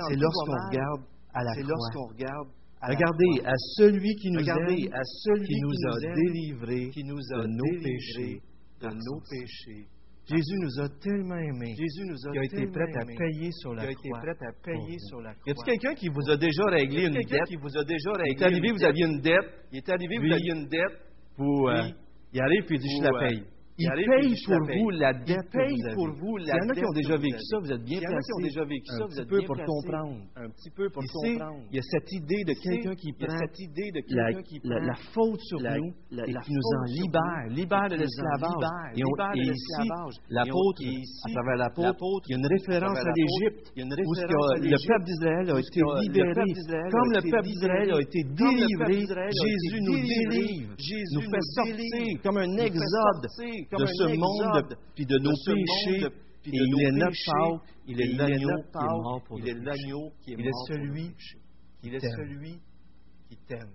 C'est 0.07 0.15
lorsqu'on 0.15 0.67
regarde 0.69 1.01
à 1.33 1.43
la 1.43 1.53
croix. 1.53 2.47
Regardez 2.81 3.41
à 3.43 3.53
celui 3.75 4.15
qui 4.15 4.31
nous 4.31 4.47
aime, 4.47 4.67
qui 5.43 5.59
nous 5.59 5.77
a 5.89 5.99
délivrés 6.15 6.91
nos 7.03 7.81
péchés, 7.83 8.41
de 8.79 8.87
nos 8.87 9.19
péchés. 9.29 9.87
Jésus 10.27 10.55
ah. 10.57 10.63
nous 10.63 10.81
a 10.81 10.89
tellement 10.99 11.37
aimés. 11.37 11.75
Jésus 11.77 12.05
nous 12.05 12.27
a, 12.27 12.31
qui 12.31 12.39
a 12.39 12.43
été 12.43 12.67
prêt 12.67 12.91
à 12.95 13.05
payer 13.05 13.51
sur 13.51 13.73
la 13.75 13.93
croix. 13.93 14.19
à 14.19 14.51
payer 14.63 14.97
sur 15.07 15.21
la 15.21 15.33
Y 15.45 15.51
a 15.51 15.63
quelqu'un 15.63 15.93
qui 15.93 16.09
vous 16.09 16.29
a 16.29 16.37
déjà 16.37 16.65
réglé 16.65 17.05
une 17.05 17.13
dette? 17.13 17.43
qui 17.47 17.57
vous 17.57 17.77
a 17.77 17.83
déjà 17.83 18.11
réglé 18.13 18.35
Il 18.35 18.41
est 18.41 18.45
arrivé, 18.45 18.71
vous 18.71 18.83
aviez 18.83 19.05
une 19.05 19.21
dette. 19.21 19.51
Il 19.71 19.77
est 19.77 19.89
arrivé, 19.89 20.17
vous 20.17 20.33
aviez 20.33 20.51
une 20.51 20.67
dette. 20.67 20.99
Vous, 21.37 21.67
euh, 21.67 21.89
il 22.33 22.41
arrive 22.41 22.65
puis 22.65 22.77
il 22.77 22.81
dit 22.81 22.97
je 22.97 23.03
la 23.03 23.09
euh, 23.09 23.27
paye 23.27 23.43
il 23.77 23.85
Il 23.85 23.91
il 23.99 24.07
paye 24.07 24.35
pour 24.45 24.59
vous 24.63 24.89
la 24.89 25.11
Il 25.11 25.25
dette 25.25 25.49
que 25.51 25.57
paye 25.57 25.75
vous 25.75 25.95
pour 25.95 26.09
vous 26.15 26.37
Il 26.39 26.47
la 26.47 26.55
y 26.55 26.61
en 26.63 26.69
a 26.69 26.73
qui 26.73 26.85
ont 26.85 26.93
dette 26.93 27.03
déjà 27.03 27.17
vécu 27.17 27.39
ça, 27.39 27.59
vous 27.59 27.71
êtes 27.71 27.83
bien 27.83 27.99
Il 27.99 28.03
y 28.03 28.07
en 28.07 28.15
a 28.15 28.21
qui 28.21 28.33
ont 28.33 28.39
placés 28.39 28.55
déjà 28.55 28.63
vécu 28.63 28.87
ça, 28.87 28.95
un 28.95 28.99
vous 28.99 29.07
petit 29.07 29.21
êtes 29.21 29.27
peu 29.27 29.37
bien 29.39 29.47
pour 29.47 29.55
placés 29.55 29.71
comprendre. 29.71 30.21
Un 30.35 30.49
petit 30.49 30.71
peu 30.71 30.89
pour 30.89 31.03
comprendre. 31.03 31.59
il 31.71 31.75
y 31.75 31.79
a 31.79 31.81
cette 31.83 32.11
idée 32.11 32.43
de 32.47 32.53
quelqu'un 32.55 32.95
qui 32.95 33.11
Il 33.11 33.19
y 33.19 33.25
a 33.25 33.27
prend 33.27 33.37
cette 33.37 33.59
idée 33.59 33.91
de 33.91 34.01
la, 34.15 34.31
quelqu'un 34.31 34.43
qui 34.47 34.59
prend 34.59 34.79
la 34.79 34.95
faute 35.11 35.41
sur 35.41 35.59
nous 35.59 35.91
et 36.23 36.33
qui 36.45 36.51
nous 36.55 36.67
en 36.71 36.83
libère, 36.87 37.47
nous 37.49 37.55
libère 37.55 37.89
de 37.89 37.95
nous 37.95 37.99
l'esclavage. 37.99 38.63
Et, 38.95 39.43
ici, 39.43 39.87
l'apôtre, 40.29 40.81
à 40.83 41.31
travers 41.35 41.57
l'apôtre, 41.57 42.25
il 42.27 42.31
y 42.31 42.35
a 42.35 42.37
une 42.39 42.47
référence 42.47 42.97
à 42.97 43.01
à 43.01 43.03
travers 43.03 43.13
l'Égypte, 43.15 43.59
l'apôtre, 43.59 43.75
il 43.75 43.79
y 43.79 43.83
a 43.83 43.85
une 43.85 43.95
où 44.07 44.15
ce 44.15 44.21
référence 44.23 44.31
que 44.31 44.55
à 44.55 44.55
le 44.55 44.63
l'Égypte, 44.63 44.87
peuple 44.87 45.03
d'Israël 45.03 45.51
a 45.51 45.59
de 53.71 53.85
ce 53.85 54.15
monde 54.17 54.77
puis 54.95 55.05
de 55.05 55.17
nos 55.19 55.33
péchés. 55.45 56.07
Et 56.47 56.51
il 56.51 56.81
est 56.83 56.91
notre 56.91 57.15
Pâques, 57.25 57.75
il 57.87 57.99
est 57.99 58.13
l'agneau 58.13 58.49
qui 58.71 58.77
est 58.77 59.01
mort 59.01 59.23
pour 59.25 59.39
nous. 59.39 59.45
Il 59.47 60.45
est 60.45 60.51
celui 60.67 61.15
il 61.85 61.93
est 61.93 61.99
celui 61.99 62.59
qui 63.29 63.37
t'aime. 63.47 63.71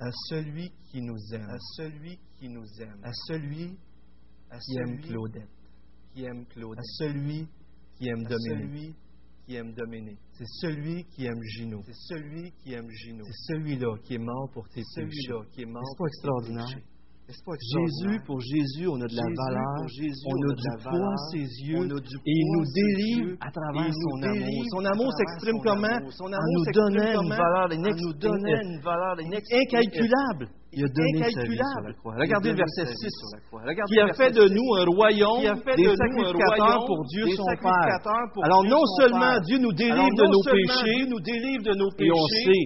À 0.00 0.10
celui 0.28 0.72
qui 0.90 1.00
nous 1.00 1.18
aime. 1.32 1.48
À 1.48 1.58
celui 1.76 2.18
qui 2.36 2.48
nous 2.48 2.66
aime. 2.80 3.00
À 3.04 3.12
celui 3.12 3.78
qui 4.50 4.78
aime 4.78 5.00
Claudette. 5.00 5.48
Qui 6.12 6.24
aime 6.24 6.46
Claudette. 6.46 6.80
À 6.80 6.82
celui 6.98 7.48
qui 7.96 8.08
aime 8.08 8.24
Dominique. 8.24 8.96
qui 9.46 9.54
aime 9.54 9.72
Dominique. 9.72 10.18
C'est 10.32 10.48
celui 10.60 11.04
qui 11.04 11.26
aime 11.26 11.40
Gino. 11.42 11.80
C'est 11.86 12.14
celui 12.14 12.52
qui 12.52 12.72
aime 12.72 12.90
Gino. 12.90 13.24
C'est 13.24 13.54
celui-là 13.54 13.96
qui 14.02 14.14
est 14.14 14.18
mort 14.18 14.50
pour 14.52 14.68
tes 14.68 14.82
péchés. 14.82 14.84
C'est 14.94 15.00
celui-là 15.00 15.44
qui 15.52 15.62
est 15.62 15.66
mort. 15.66 15.84
C'est 15.84 15.98
pas 15.98 16.06
extraordinaire. 16.06 16.82
Jésus, 17.28 18.20
pour 18.24 18.40
Jésus, 18.40 18.88
on 18.88 18.96
a 18.96 19.06
de 19.06 19.14
la 19.14 19.28
valeur, 19.36 19.84
on, 19.84 19.84
a 19.84 20.54
du 20.56 20.70
poids 20.80 21.12
à 21.12 21.20
ses 21.30 21.44
yeux, 21.60 21.76
et 21.76 22.32
il 22.32 22.46
nous 22.56 22.64
délivre. 22.72 23.36
à 23.40 23.50
travers 23.50 23.92
son 23.92 24.22
amour. 24.22 24.64
Son 24.70 24.84
amour 24.86 25.12
s'exprime 25.12 25.60
comment? 25.62 25.92
En 25.92 26.30
nous 26.56 26.64
donnant 26.72 27.20
une 27.20 28.80
valeur 28.80 29.18
incalculable. 29.20 30.48
Il 30.72 30.84
a 30.84 30.88
donné 30.88 31.30
sa 31.32 31.42
vie 31.44 31.56
la 31.56 31.92
croix. 31.94 32.14
Regardez 32.16 32.50
le 32.50 32.56
verset 32.56 32.86
6. 32.86 33.10
Qui 33.88 34.00
a 34.00 34.12
fait 34.14 34.32
de 34.32 34.48
nous 34.48 34.74
un 34.76 34.86
royaume, 34.86 35.42
des 35.76 35.96
sacrificateurs 35.96 36.86
pour 36.86 37.04
Dieu 37.08 37.26
son 37.36 37.44
Père. 37.44 38.00
Alors 38.42 38.64
non 38.64 38.84
seulement 39.00 39.38
Dieu 39.44 39.58
nous 39.58 39.72
délivre 39.72 40.14
de 40.16 40.24
nos 40.24 40.42
péchés, 40.48 41.04
et 42.04 42.10
on 42.10 42.26
sait 42.26 42.64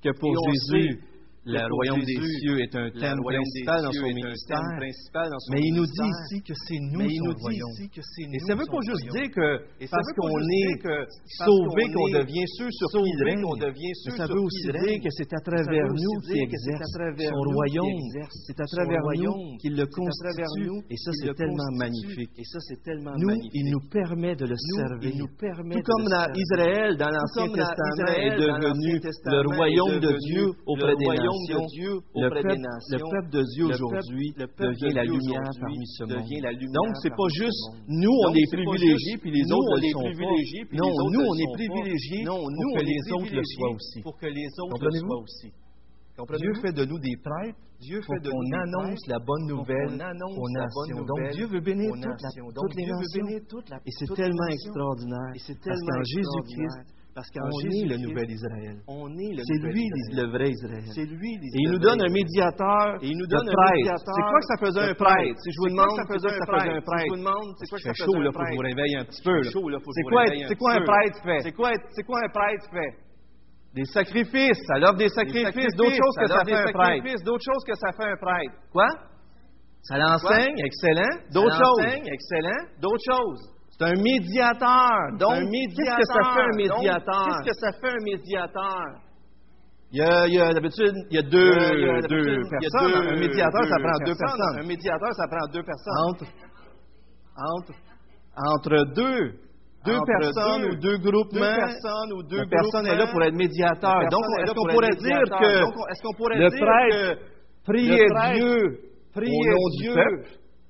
que 0.00 0.10
pour 0.20 0.32
Jésus, 0.46 1.00
le 1.46 1.62
royaume 1.70 2.02
des 2.02 2.18
cieux 2.18 2.58
est 2.58 2.74
un 2.74 2.90
thème 2.90 3.18
principal 3.22 3.82
dans 3.82 3.92
son 3.92 4.06
ministère. 4.10 4.58
principal. 4.76 5.30
Mais 5.50 5.60
il 5.62 5.74
nous 5.78 5.86
dit 5.86 6.10
ici 6.10 6.42
que 6.42 6.54
c'est 6.66 6.80
nous 6.90 7.06
son 7.06 7.30
royaume. 7.38 7.70
Et 8.34 8.38
ça 8.40 8.54
veut 8.54 8.66
pas 8.66 8.82
juste 8.82 9.06
dire 9.14 9.30
que 9.30 9.62
parce 9.86 10.10
qu'on 10.18 10.42
est 10.42 10.74
sauvé 11.46 11.82
qu'on 11.94 12.10
devient 12.18 12.46
ceux 12.58 12.70
sur 12.70 12.88
qui 12.90 12.98
il 13.06 13.22
règne, 13.22 13.46
ça 14.16 14.26
veut 14.26 14.40
aussi 14.40 14.62
dire 14.66 14.98
que 15.02 15.10
c'est 15.10 15.32
à 15.34 15.40
travers 15.40 15.86
nous 15.86 16.20
qu'il 16.26 16.42
exerce 16.42 16.90
son 16.90 17.42
royaume. 17.54 17.94
C'est 18.46 18.58
à 18.60 18.66
travers 18.66 19.02
nous 19.22 19.56
qu'il 19.62 19.76
le 19.76 19.86
constitue. 19.86 20.82
Et 20.90 20.96
ça, 20.96 21.10
c'est 21.14 21.34
tellement 21.34 21.70
magnifique. 21.78 22.30
Nous, 23.18 23.34
il 23.52 23.70
nous 23.70 23.80
permet 23.90 24.34
de 24.34 24.46
le 24.46 24.56
servir. 24.74 25.12
Tout 25.14 25.82
comme 25.84 26.08
Israël 26.34 26.96
dans 26.96 27.10
l'Ancien 27.10 27.46
Testament 27.54 28.10
est 28.18 28.36
devenu 28.36 28.98
le 28.98 29.54
royaume 29.54 30.00
de 30.00 30.12
Dieu 30.26 30.50
auprès 30.66 30.96
des 30.96 31.06
nations 31.06 31.35
le 32.14 32.28
peuple, 32.28 33.30
de 33.30 33.42
Dieu 33.54 33.66
aujourd'hui 33.66 34.34
devient 34.36 34.94
la 34.94 35.04
lumière 35.04 35.50
parmi 35.60 35.86
ce 35.86 36.04
monde. 36.04 36.24
Donc, 36.72 36.96
ce 36.96 37.08
n'est 37.08 37.16
pas 37.16 37.28
juste 37.34 37.64
nous, 37.88 38.16
on 38.24 38.34
est 38.34 38.48
privilégiés, 38.52 39.16
puis 39.18 39.30
les 39.30 39.44
autres 39.52 39.80
sont 39.92 40.02
pas. 40.02 40.10
Non, 40.76 40.90
nous, 41.10 41.24
on 41.26 41.36
est 41.36 41.52
privilégiés 41.54 42.24
pour 42.24 42.48
que 42.74 42.82
les 42.84 43.00
autres 43.12 43.32
le 43.32 43.42
soient 43.44 43.72
aussi. 43.72 44.02
Pour 46.16 46.26
que. 46.26 46.36
Dieu 46.38 46.54
fait 46.62 46.72
de 46.72 46.84
nous 46.86 46.98
des 46.98 47.16
prêtres 47.22 47.58
Dieu 47.80 48.00
fait 48.00 48.20
de 48.20 48.30
on 48.32 48.52
annonce 48.52 49.06
la 49.06 49.18
bonne 49.18 49.46
nouvelle 49.46 49.92
aux 49.92 50.48
nations. 50.48 51.04
Donc 51.04 51.30
Dieu 51.32 51.46
veut 51.46 51.60
bénir 51.60 51.92
toutes 51.92 52.74
les 52.74 52.86
nations. 52.86 53.28
Et 53.84 53.90
c'est 53.90 54.14
tellement 54.14 54.46
extraordinaire 54.48 55.32
parce 55.34 55.80
qu'en 55.80 56.02
Jésus-Christ, 56.02 56.96
on 57.16 57.60
est 57.64 57.88
le 57.88 57.96
nouvel 57.96 58.28
Israël. 58.30 58.76
C'est 59.48 59.60
lui 59.72 59.88
le 60.12 60.26
vrai 60.28 60.50
Israël. 60.50 60.84
Et 60.84 61.60
il 61.64 61.70
nous 61.72 61.78
donne 61.78 62.00
un 62.04 62.12
médiateur 62.12 62.98
et 63.00 63.08
prêtre. 63.48 63.96
C'est 64.04 64.26
quoi 64.28 64.40
que 64.40 64.46
ça 64.52 64.58
faisait 64.60 64.84
un 64.90 64.94
prêtre? 64.94 65.38
Si 65.40 65.50
je 65.52 65.58
vous 65.60 65.70
demande, 65.72 65.96
c'est 65.96 66.04
quoi 66.04 66.16
que 66.16 66.22
ça 66.22 66.28
faisait 66.28 66.76
un 66.76 66.82
prêtre? 66.84 67.08
C'est 67.56 67.68
quoi 67.70 67.78
chaud, 67.94 68.20
là, 68.20 68.30
vous 68.52 68.60
réveiller 68.60 68.98
un 68.98 69.04
petit 69.06 69.22
peu. 69.22 69.42
C'est 69.42 70.56
quoi 70.56 70.72
un 70.74 70.84
prêtre 70.84 71.18
fait? 71.24 71.40
C'est 71.94 72.04
quoi 72.04 72.18
un 72.20 72.28
prêtre 72.28 72.66
fait? 72.70 72.92
Des 73.74 73.84
sacrifices, 73.84 74.60
ça 74.66 74.78
l'offre 74.78 74.96
des 74.96 75.08
sacrifices, 75.08 75.74
d'autres 75.76 75.96
choses 75.96 76.16
que 76.20 76.28
ça 76.28 76.44
fait 76.44 76.54
un 76.54 78.16
prêtre. 78.16 78.54
Quoi? 78.72 78.88
Ça 79.82 79.98
l'enseigne, 79.98 80.58
excellent. 80.64 81.16
D'autres 81.32 81.56
choses. 81.56 81.78
excellent. 82.12 82.64
D'autres 82.80 83.04
choses. 83.10 83.55
C'est 83.78 83.84
un 83.84 84.02
médiateur. 84.02 85.18
Donc, 85.18 85.50
qu'est-ce 85.52 85.96
que 85.96 86.04
ça 86.04 86.34
fait 86.34 86.42
un 86.42 86.56
médiateur? 86.56 87.42
Qu'est-ce 87.44 87.60
que 87.60 87.72
ça 87.72 87.72
fait 87.80 87.90
un 87.90 88.04
médiateur? 88.04 88.84
Il 89.92 89.98
y 89.98 90.40
a, 90.40 90.52
d'habitude, 90.52 90.94
il 91.10 91.16
y 91.16 91.18
a 91.18 91.22
deux, 91.22 91.50
personnes. 92.60 93.08
un 93.08 93.20
médiateur, 93.20 93.64
ça 93.68 93.76
prend 93.78 93.98
deux 94.04 94.16
personnes. 94.18 94.58
Un 94.60 94.66
médiateur, 94.66 95.12
ça 95.12 95.26
prend 95.28 95.46
deux 95.52 95.62
personnes. 95.62 95.98
Entre, 96.08 96.24
entre, 97.36 97.72
entre 98.36 98.94
deux 98.94 99.46
deux 99.86 100.00
personnes 100.04 100.64
ou 100.64 100.74
deux 100.74 100.98
groupements. 100.98 101.40
Deux 101.40 101.56
personnes 101.56 102.12
ou 102.14 102.22
deux 102.24 102.44
personne 102.50 102.86
est 102.86 102.96
là 102.96 103.06
pour 103.06 103.22
être 103.22 103.34
médiateur. 103.34 104.00
Donc, 104.10 104.24
est-ce 104.42 104.52
qu'on 104.52 104.66
pourrait 104.66 104.96
dire 104.96 105.20
que 105.38 106.34
le 106.34 106.48
prêtre 106.50 107.20
priait 107.64 108.06
Dieu, 108.34 108.80
priait 109.14 109.54
Dieu 109.78 109.94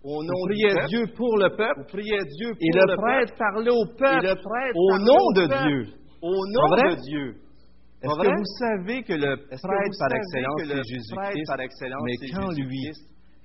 vous 0.06 0.46
priez 0.46 0.86
Dieu 0.86 1.06
pour 1.16 1.36
le 1.36 1.50
peuple. 1.50 1.82
Priez 1.88 2.22
Dieu 2.38 2.54
pour 2.54 2.62
et 2.62 2.70
le, 2.70 2.96
prêtre 2.96 3.34
parlait 3.36 3.70
au 3.70 3.86
peuple. 3.98 4.38
Au 4.74 4.98
nom 4.98 5.24
de. 5.34 5.46
Dieu. 5.50 5.94
Au 6.22 6.30
nom 6.30 6.68
de 6.78 6.94
Dieu. 7.02 7.34
Est-ce 8.02 8.14
que 8.14 8.30
vous 8.38 8.52
savez 8.58 9.02
que 9.02 9.14
le 9.14 9.36
prêtre 9.36 9.96
par 9.98 10.12
excellence 10.14 10.62
est 10.62 10.82
Jésus-Christ, 10.86 11.50
mais 11.98 12.14
quand 12.30 12.50
lui, 12.52 12.92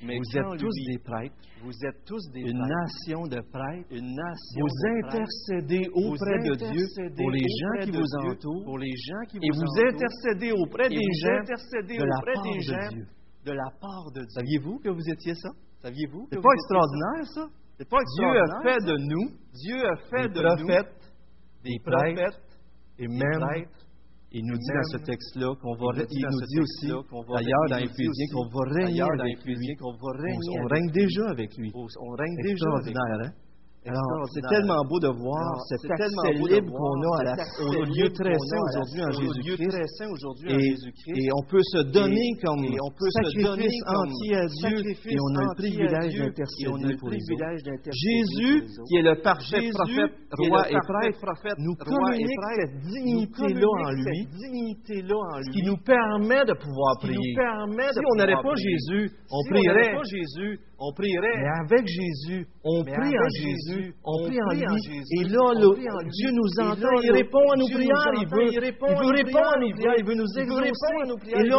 vous 0.02 0.38
êtes 0.38 0.60
tous 0.60 0.76
des 0.88 1.00
prêtres. 1.00 1.36
Vous 1.64 1.78
êtes 1.86 2.06
tous 2.06 2.22
une 2.36 2.58
nation 2.58 3.24
de 3.26 3.42
prêtres. 3.50 3.90
Vous 3.90 4.74
intercédez 4.98 5.88
auprès 5.94 6.38
de 6.46 6.56
Dieu 6.58 6.86
pour 7.18 7.32
les 7.32 7.40
gens 7.42 7.86
qui 7.86 7.92
vous 7.92 8.30
entourent. 8.30 8.66
Pour 8.66 8.78
les 8.78 8.94
gens 8.98 9.26
qui 9.30 9.38
vous 9.38 9.46
et 9.46 9.50
vous 9.50 9.72
intercédez 9.88 10.52
auprès 10.52 10.90
des 10.90 11.10
gens. 11.22 11.42
De 13.46 13.54
la 13.54 13.72
part 13.82 14.12
de 14.14 14.22
Dieu. 14.22 14.30
Saviez-vous 14.30 14.80
que 14.80 14.90
vous 14.90 15.10
étiez 15.10 15.34
ça? 15.34 15.50
Saviez-vous? 15.82 16.28
C'est 16.32 16.42
pas 16.42 16.54
extraordinaire, 16.54 17.26
ça? 17.34 17.48
C'est 17.78 17.90
pas 17.90 17.98
extraordinaire. 18.02 18.46
Dieu 18.46 18.58
a 18.58 18.70
fait 18.70 18.82
de 18.86 18.96
nous, 18.98 19.26
Dieu 19.54 19.80
a 19.86 19.96
fait 20.10 20.28
des 20.30 20.40
de 20.40 20.42
prophètes, 20.42 20.96
nous, 21.02 21.70
des 21.70 21.80
prophètes, 21.84 22.42
et 23.00 23.08
même, 23.08 23.40
prêtres, 23.40 23.82
il 24.32 24.46
nous 24.46 24.58
dit 24.58 24.72
dans 24.74 24.84
ce 24.94 24.98
texte-là 25.04 25.56
qu'on 25.62 25.76
va, 25.76 26.04
il 26.10 26.26
nous 26.30 26.46
dit 26.48 26.60
aussi, 26.62 26.88
d'ailleurs 26.88 27.68
dans 27.68 27.78
Éphésiens, 27.78 28.28
qu'on 28.32 28.48
va 28.48 28.64
régner 28.70 29.02
avec 29.02 29.44
lui. 29.44 29.58
On 29.82 30.66
règne 30.68 30.92
déjà 30.92 31.30
avec 31.30 31.58
lui. 31.58 31.72
On 31.74 32.12
règne 32.16 32.36
déjà 32.44 32.70
avec 32.78 32.96
lui. 32.96 33.32
C'est 33.84 34.46
tellement 34.48 34.86
beau 34.86 35.00
de 35.00 35.08
voir 35.08 35.58
cet 35.70 35.90
accès 35.90 36.34
libre 36.38 36.72
qu'on 36.72 37.02
a 37.02 37.20
à 37.20 37.24
la, 37.24 37.34
au 37.66 37.84
lieu 37.84 38.14
très 38.14 38.38
saint 38.38 38.62
aujourd'hui 38.62 39.02
en 39.02 39.12
Jésus-Christ. 39.12 39.88
Et, 41.18 41.30
on 41.34 41.42
peut 41.50 41.64
se 41.64 41.82
donner 41.90 42.30
comme 42.44 42.62
sacrifice 42.62 43.82
entier 43.88 44.36
à 44.38 44.46
Dieu 44.46 44.86
et 44.86 45.18
on 45.20 45.34
a 45.34 45.42
le 45.42 45.56
privilège 45.56 46.14
d'intercéder 46.14 46.96
pour 47.00 47.10
les 47.10 47.18
autres. 47.18 47.90
Jésus, 47.92 48.70
qui 48.88 48.98
est 48.98 49.02
le 49.02 49.16
parfait 49.22 49.70
prophète, 49.74 50.14
roi 50.38 50.70
et 50.70 50.78
prêtre, 50.78 51.58
nous 51.58 51.76
communique 51.76 52.38
cette 52.58 52.78
dignité-là 52.86 53.66
en 53.66 53.92
lui, 53.98 54.28
qui 55.54 55.64
nous 55.64 55.78
permet 55.78 56.46
de 56.46 56.54
pouvoir 56.54 57.00
prier. 57.00 57.34
Si 57.34 58.00
on 58.14 58.16
n'aurait 58.16 58.44
pas 58.44 58.56
Jésus, 58.56 59.10
on 59.34 60.92
prierait. 60.94 61.38
Mais 61.38 61.50
avec 61.66 61.88
Jésus, 61.88 62.48
on 62.64 62.84
prie 62.84 63.14
en 63.18 63.30
Jésus. 63.42 63.71
On 64.04 64.28
prie 64.28 64.40
en 64.42 64.52
lui, 64.52 64.62
et 64.62 65.24
là, 65.26 65.46
Dieu 65.56 66.30
nous 66.32 66.52
entend, 66.60 66.96
il 67.04 67.12
répond 67.12 67.46
à 67.52 67.56
nos 67.58 67.68
prières, 67.68 68.14
il 68.18 68.28
veut, 68.28 68.60
répondre 68.60 68.98
à 68.98 69.60
nos 69.60 69.72
prières, 69.72 69.96
il 69.98 70.06
veut 70.06 70.16
nous 70.16 70.32
exaucer, 70.38 70.96
et 71.28 71.44
là, 71.44 71.58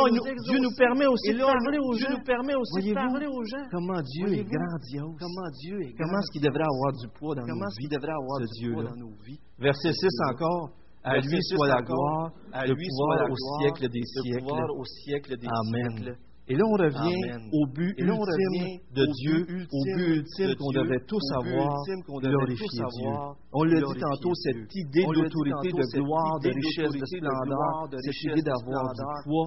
Dieu 0.48 0.58
nous 0.58 0.74
permet 0.76 1.06
aussi 1.06 1.32
de 1.32 1.40
parler 1.40 1.78
nous 2.12 2.24
permet 2.24 2.54
aussi 2.54 2.88
de 2.88 2.94
parler 2.94 3.26
aux 3.26 3.44
gens. 3.44 3.66
Comment 3.70 4.02
Dieu 4.02 4.26
est 4.34 4.44
grandiose, 4.44 5.16
comment 5.18 5.50
Dieu 5.60 5.80
est 5.82 5.94
comment 5.98 6.18
est-ce 6.18 6.32
qu'il 6.32 6.42
devrait 6.42 6.64
avoir 6.64 6.92
du 6.92 7.08
poids 7.18 7.34
dans 7.34 7.46
nos 7.46 7.68
vies, 7.78 7.88
devrait 7.88 8.12
avoir 8.12 8.38
ce 8.40 8.46
Dieu 8.58 8.74
dans 8.74 8.96
nos 8.96 9.14
vies? 9.24 9.38
Verset 9.58 9.92
6 9.92 10.06
encore. 10.30 10.70
À 11.04 11.18
lui 11.18 11.38
soit 11.42 11.66
la 11.66 11.82
gloire, 11.82 12.30
à 12.52 12.64
lui 12.64 12.86
soit 12.88 13.28
au 13.28 13.34
siècle 13.58 13.88
des 13.88 14.02
siècles. 14.04 15.34
Amen. 15.48 16.16
Et 16.48 16.56
là, 16.56 16.64
on 16.66 16.74
revient 16.74 17.38
au 17.52 17.66
but 17.70 17.94
ultime 17.98 18.80
de 18.94 19.06
Dieu, 19.22 19.46
ultime, 19.48 19.68
au 19.70 19.84
but 19.96 20.08
ultime 20.16 20.54
qu'on 20.58 20.72
devait 20.72 21.00
tous 21.06 21.22
avoir, 21.38 21.84
glorifier 22.20 22.66
Dieu. 22.66 23.10
On 23.52 23.62
l'a 23.62 23.80
dit 23.80 24.00
tantôt, 24.00 24.34
cette 24.34 24.74
idée 24.74 25.04
d'autorité, 25.04 25.70
de 25.70 26.00
gloire, 26.02 26.40
de 26.40 26.50
richesse, 26.50 26.92
de 26.92 27.06
splendeur, 27.06 27.86
cette 28.02 28.22
idée 28.24 28.42
d'avoir 28.42 28.92
du 28.92 29.02
poids. 29.24 29.46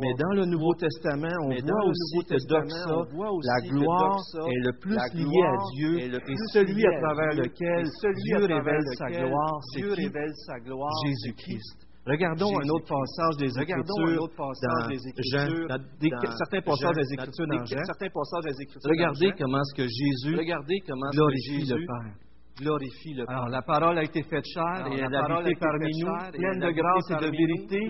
Mais 0.00 0.14
dans 0.14 0.34
le 0.34 0.46
Nouveau 0.46 0.74
Testament, 0.74 1.34
on 1.42 1.48
voit 1.48 1.86
aussi 1.90 2.18
cette 2.28 2.46
doxa, 2.48 2.86
la 3.42 3.60
gloire 3.68 4.20
est 4.46 4.62
le 4.62 4.72
plus 4.78 4.94
liée 4.94 5.42
à 5.42 5.56
Dieu 5.74 5.98
celui 6.52 6.86
à 6.86 7.00
travers 7.00 7.34
lequel 7.34 7.84
Dieu 8.24 8.36
révèle 8.36 8.84
sa 8.96 9.10
gloire, 9.10 9.60
c'est 9.72 9.82
Jésus-Christ. 11.08 11.91
Regardons 12.04 12.58
un 12.58 12.68
autre 12.68 12.88
passage 12.88 13.36
des 13.38 13.58
Écritures 13.62 14.28
dans 14.28 14.52
certains 16.36 16.60
passages 16.60 16.96
des 18.44 18.62
Écritures 18.62 18.90
Regardez 18.90 19.30
comment 19.38 19.62
ce 19.62 19.74
que 19.74 19.86
Jésus 19.86 20.36
glorifie 21.12 21.64
le 21.64 21.86
Père 21.86 22.14
glorifie 22.58 23.14
le 23.14 23.24
Père. 23.26 23.36
Alors, 23.36 23.48
la 23.48 23.62
parole 23.62 23.98
a 23.98 24.02
été 24.02 24.22
faite 24.22 24.44
chair 24.52 24.86
et 24.90 24.98
elle 24.98 25.14
a 25.14 25.40
été 25.40 25.54
parmi 25.60 25.90
nous, 26.00 26.12
pleine 26.32 26.60
de 26.60 26.70
grâce 26.70 27.10
et 27.10 27.16
de 27.16 27.30
vérité. 27.30 27.80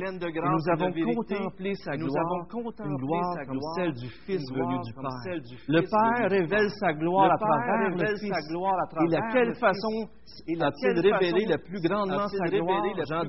nous 0.49 0.69
avons 0.71 0.93
contemplé 0.93 1.75
sa 1.75 1.97
gloire, 1.97 2.47
une 2.85 2.97
gloire 2.97 3.37
comme 3.47 3.61
celle 3.77 3.93
du 3.93 4.09
Fils 4.27 4.43
venu 4.53 4.79
du 4.85 4.93
Père. 4.95 5.35
Le 5.69 5.83
Père 5.83 6.31
révèle 6.31 6.71
sa 6.81 6.93
gloire 6.93 7.33
à 7.33 7.39
travers 7.39 7.91
le 7.91 8.07
Fils. 8.19 8.33
Et 9.03 9.09
de 9.09 9.33
quelle 9.33 9.55
façon 9.57 10.09
a-t-il 10.61 11.01
révélé 11.01 11.47
le 11.47 11.59
plus 11.59 11.81
grandement 11.89 12.29
sa 12.29 12.49
gloire? 12.49 12.85
Jean 13.09 13.25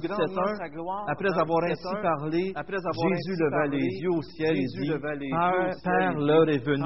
après 1.08 1.40
avoir 1.40 1.64
ainsi 1.64 1.94
parlé, 2.02 2.54
Jésus 2.94 3.36
leva 3.40 3.66
les 3.68 3.88
yeux 4.02 4.12
au 4.12 4.22
ciel 4.22 4.56
et 4.58 4.66
dit, 4.66 4.92
Père, 5.84 6.14
l'heure 6.18 6.50
est 6.50 6.64
venue, 6.64 6.84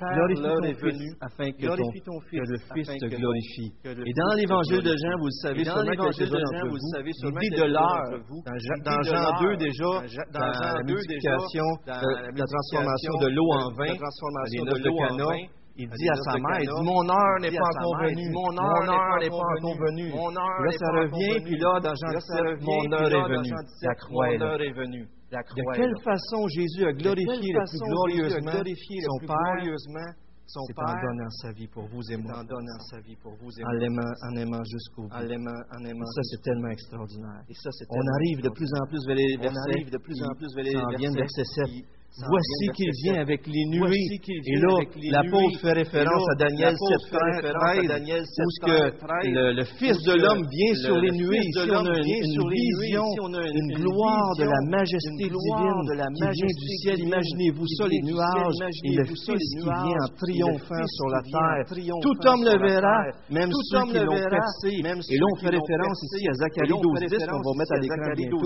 glorifie 0.00 0.42
ton 0.42 0.80
Fils, 0.90 1.16
afin 1.20 1.50
que 1.52 1.66
le 1.66 2.58
Fils 2.74 2.88
te 2.98 3.06
glorifie. 3.06 3.72
Et 4.06 4.12
dans 4.12 4.34
l'évangile 4.34 4.82
de 4.82 4.96
Jean, 4.96 5.14
vous 5.18 5.26
le 5.26 5.38
savez 5.42 5.64
sûrement 5.64 5.92
que 5.92 6.10
il 6.20 7.32
dit 7.40 7.50
de 7.56 7.64
l'heure, 7.64 8.08
dans 8.84 9.02
Jean 9.02 9.40
2 9.40 9.56
déjà, 9.56 9.92
dans 10.32 10.40
la 10.40 10.82
multiplication, 10.84 11.64
la 11.86 12.46
transformation 12.46 13.12
de 13.20 13.28
l'eau 13.28 13.48
en 13.52 13.70
vin, 13.76 13.92
les 13.92 14.60
de 14.60 14.88
Cana, 14.98 15.32
il 15.76 15.88
dit 15.88 16.08
à 16.10 16.14
sa 16.14 16.38
mère, 16.38 16.60
dit, 16.60 16.84
mon 16.84 17.08
heure 17.08 17.40
n'est 17.40 17.56
pas 17.56 17.70
encore 17.78 17.96
venue, 18.02 18.30
mon 18.30 18.52
heure 18.58 19.18
n'est 19.20 19.30
pas 19.30 19.48
encore 19.56 19.78
venue. 19.78 20.10
Là, 20.10 20.70
ça 20.78 20.90
revient, 20.92 21.40
puis 21.44 21.58
là, 21.58 21.80
dans 21.80 21.94
Jean 21.94 22.12
17, 22.12 22.62
mon 22.62 22.92
heure 22.92 23.12
est 23.12 23.28
venue, 23.28 23.54
la 23.82 23.94
croix 23.94 24.30
est 24.30 24.72
venue. 24.72 25.08
De 25.30 25.62
quelle 25.76 25.96
façon 26.02 26.48
Jésus 26.48 26.86
a 26.86 26.92
glorifié 26.92 27.52
le 27.54 27.62
plus 27.70 27.78
glorieusement 27.86 28.50
son 28.50 29.18
Père 29.26 29.62
son 30.52 30.66
c'est 30.66 30.74
en 30.80 31.00
donnant 31.00 31.30
sa 31.42 31.52
vie 31.52 31.68
pour 31.68 31.84
vous 31.86 32.02
et 32.10 32.16
moi. 32.16 32.32
A 32.34 33.74
jusqu'au 34.64 35.02
bout. 35.02 35.10
Ça, 35.10 36.22
c'est 36.24 36.42
tellement 36.42 36.70
extraordinaire. 36.70 37.44
On 37.90 38.06
arrive 38.16 38.42
de 38.42 38.48
plus 38.50 38.70
en 38.74 38.84
plus 38.86 39.06
vers 39.06 39.16
les 39.16 39.36
versets. 39.36 39.56
On 39.56 39.70
arrive 39.70 39.90
vers 40.56 40.64
les 40.64 40.74
Voici 42.18 42.66
qu'il 42.74 42.90
vient 43.04 43.22
avec 43.22 43.46
les 43.46 43.64
nuées. 43.70 44.18
Et 44.18 44.58
là, 44.58 44.74
l'apôtre 45.22 45.60
fait 45.60 45.72
référence 45.72 46.26
à 46.32 46.34
Daniel 46.34 46.74
7.13, 46.74 48.26
où 48.36 48.50
que 48.66 48.90
le, 49.54 49.64
Fils 49.78 49.96
de 50.02 50.14
l'homme 50.18 50.42
vient 50.42 50.74
sur 50.74 50.98
les 50.98 51.12
nuées. 51.12 51.38
Ici, 51.38 51.70
on 51.70 51.86
a 51.86 51.96
une, 51.96 52.02
vision, 52.02 53.06
une 53.30 53.72
gloire 53.78 54.34
de 54.36 54.44
la 54.44 54.60
majesté 54.68 55.30
divine 55.30 55.80
qui 56.18 56.26
vient 56.34 56.54
du 56.58 56.68
ciel. 56.82 56.98
Imaginez-vous 56.98 57.66
ça, 57.78 57.86
les 57.86 58.02
nuages, 58.02 58.58
et 58.84 58.94
le 58.96 59.04
Fils 59.04 59.24
qui 59.30 59.62
vient 59.62 60.02
en 60.02 60.10
triomphant 60.18 60.86
sur 60.86 61.08
la 61.14 61.22
terre. 61.22 61.64
Tout 62.02 62.18
homme 62.26 62.42
le 62.42 62.58
verra, 62.58 63.06
même 63.30 63.50
ceux 63.70 63.86
qui 63.86 63.98
l'ont 64.04 64.18
percé. 64.28 64.68
Et 64.74 65.16
là, 65.16 65.26
on 65.30 65.36
fait 65.38 65.54
référence 65.54 66.02
ici 66.10 66.26
à 66.28 66.34
Zacharie 66.34 66.74
12.10, 66.74 67.22
qu'on 67.30 67.38
va 67.38 67.52
mettre 67.56 67.72
à 67.72 67.78
l'écran 67.78 68.12
bientôt? 68.18 68.42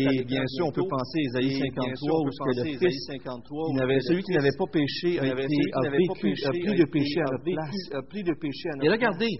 Et 0.00 0.24
bien 0.24 0.46
sûr, 0.48 0.66
on 0.66 0.72
peut 0.72 0.88
penser 0.88 1.20
à 1.36 1.40
Isaïe 1.40 1.60
53, 1.76 2.20
où 2.20 2.26
le 2.56 2.64
Fils 2.78 2.85
il 2.88 3.82
avait, 3.82 4.00
celui 4.00 4.22
qui 4.22 4.32
n'avait 4.32 4.56
pas 4.56 4.66
péché 4.72 5.18
a, 5.18 5.26
été, 5.26 5.56
a, 5.72 5.90
vécu, 5.90 6.34
pris 8.08 8.22
le 8.22 8.34
péché 8.36 8.68
à. 8.70 8.84
Et 8.84 8.88
regardez, 8.88 9.30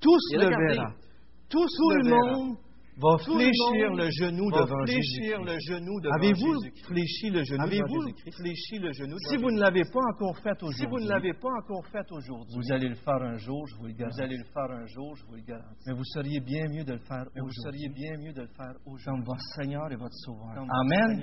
tous 0.00 0.20
le 0.32 0.48
verra. 0.48 0.94
Tout 1.48 1.62
le 1.62 2.10
monde 2.10 2.56
va 2.96 3.18
fléchir 3.18 3.90
le 3.94 4.10
genou 4.10 4.50
devant 4.50 4.86
Jésus. 4.86 5.20
Avez-vous 6.14 6.54
fléchi 6.86 7.30
le 7.30 7.44
genou 7.44 7.66
devant 7.82 8.06
Jésus? 8.08 8.24
Si 9.28 9.36
vous 9.36 9.50
ne 9.50 9.60
l'avez 9.60 9.84
pas 9.84 10.00
encore 10.12 10.36
fait 10.38 10.62
aujourd'hui, 10.62 10.86
vous 12.56 12.72
allez 12.72 12.88
le 12.88 12.94
faire 12.94 13.22
un 13.22 13.36
jour, 13.36 13.66
je 13.66 13.76
vous 13.76 13.86
le 13.86 13.92
garantis. 13.92 14.24
Mais 15.86 15.92
vous 15.94 16.04
seriez 16.04 16.40
bien 16.40 16.64
mieux 16.68 16.84
de 16.84 16.92
le 16.92 16.98
faire 17.00 17.26
aujourd'hui. 17.36 17.76
Comme 19.04 19.24
votre 19.24 19.42
Seigneur 19.56 19.92
et 19.92 19.96
votre 19.96 20.14
Sauveur. 20.14 20.54
Amen. 20.56 21.20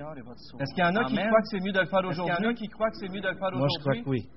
Est-ce 0.59 0.73
qu'il 0.75 0.83
y 0.83 0.87
en 0.87 0.95
a 0.95 1.03
qui 1.05 1.15
croient 1.27 1.41
que 1.41 1.47
c'est 1.49 1.59
mieux 1.63 1.71
de 1.73 1.79
le 1.79 1.85
faire 1.87 2.01
aujourd'hui? 2.05 2.33
Moi, 3.57 3.67
je 3.73 3.79
crois 3.81 3.93
que 4.03 4.09
oui. 4.09 4.29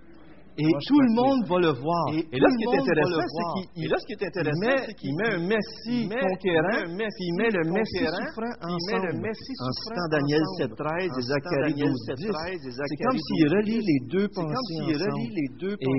Et 0.58 0.64
Moi, 0.64 0.78
tout 0.88 1.00
le 1.00 1.12
monde 1.12 1.44
va 1.52 1.58
le 1.60 1.72
voir. 1.76 2.04
Et, 2.16 2.24
et 2.32 2.38
là, 2.40 2.48
ce 2.48 2.56
qui 2.56 2.64
est 2.64 2.80
intéressant, 2.80 3.20
c'est 3.20 3.44
qu'il 3.68 3.76
met, 4.56 4.80
qu 4.96 5.12
met, 5.12 5.36
un 5.36 5.44
Messie 5.44 6.08
conquérant, 6.08 6.80
il 6.88 6.96
met, 6.96 7.12
il 7.12 7.34
met 7.36 7.50
le 7.52 7.62
Messie 7.76 8.08
souffrant 8.08 8.56
ensemble. 8.64 9.20
En 9.20 9.72
citant 9.84 10.08
Daniel 10.10 10.40
7.13 10.56 11.12
et 11.12 11.22
Zacharie 11.28 11.76
12.10, 11.76 12.32
c'est 12.72 13.00
comme 13.04 13.18
s'il 13.20 13.44
relie 13.52 13.80
les 13.84 14.00
deux 14.08 14.28
pensées 14.32 14.80
ensemble. 14.88 15.04
Et 15.76 15.92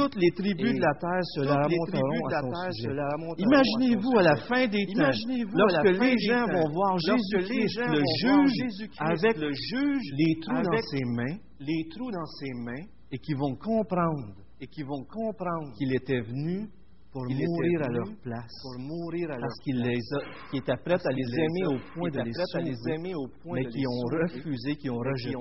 Toutes 0.00 0.16
les 0.16 0.30
tribus 0.32 0.74
de 0.74 0.80
la 0.80 0.94
terre 0.96 1.24
se 1.36 1.40
la 1.44 1.60
remonteront 1.60 2.24
à 2.32 2.40
son 2.40 2.72
sujet. 2.72 2.88
Imaginez-vous 3.36 4.16
à 4.16 4.22
la 4.22 4.36
fin 4.48 4.66
des 4.66 4.86
temps, 4.96 5.12
lorsque 5.52 5.92
les 6.00 6.16
gens 6.24 6.46
vont 6.48 6.68
voir 6.72 6.96
Jésus-Christ, 7.04 7.84
le 7.84 8.00
juge, 8.16 8.88
avec 8.98 9.36
les 9.36 10.34
trous 10.40 10.62
dans 10.62 10.82
ses 10.88 11.04
mains, 11.04 11.36
les 11.60 11.84
trous 11.94 12.10
dans 12.10 12.26
ses 12.40 12.52
mains, 12.64 12.86
et 13.14 13.18
qui 13.18 13.34
vont 13.34 13.54
comprendre 13.54 14.34
et 14.60 14.66
qui 14.66 14.82
vont 14.82 15.04
comprendre 15.04 15.72
qu'il 15.78 15.94
était 15.94 16.20
venu 16.20 16.68
pour 17.12 17.30
il 17.30 17.46
mourir 17.46 17.82
à 17.82 17.88
leur 17.88 18.08
place. 18.22 18.52
pour 18.60 18.76
mourir 18.80 19.30
à 19.30 19.38
parce 19.38 19.54
qu'il 19.62 19.80
les 19.82 20.00
a, 20.14 20.50
qui 20.50 20.56
était 20.56 20.76
prêt 20.84 20.98
à 21.04 21.12
les 21.12 21.38
aimer 21.38 21.64
au 21.66 21.78
point 21.94 22.10
de 22.10 22.22
les 22.22 22.32
sauver, 22.32 22.98
mais 23.52 23.66
qui 23.66 23.86
ont 23.86 24.02
refusé, 24.10 24.74
qui 24.74 24.90
ont 24.90 24.98
rejeté. 24.98 25.32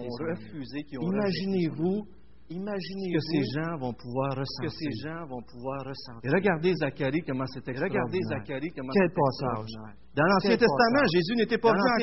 Imaginez-vous 1.01 2.05
Imaginez 2.49 3.13
que 3.13 3.19
ces 3.23 3.43
gens 3.55 3.77
vont 3.79 3.93
pouvoir 3.93 4.35
ressentir. 4.35 4.67
Que 4.67 4.75
ces 4.75 4.91
gens 4.99 5.23
vont 5.31 5.41
pouvoir 5.41 5.79
ressentir. 5.87 6.27
Regardez 6.27 6.73
Zacharie 6.75 7.23
comment 7.23 7.47
c'était 7.47 7.71
Regardez 7.71 8.19
Zacharie 8.29 8.69
comment 8.75 8.91
Quel 8.91 9.07
passage. 9.15 9.71
Dans 10.13 10.29
l'Ancien 10.29 10.53
Testament, 10.59 11.01
Jésus 11.09 11.33
n'était 11.39 11.57
pas 11.57 11.73
venu 11.73 11.81
encore. 11.81 11.97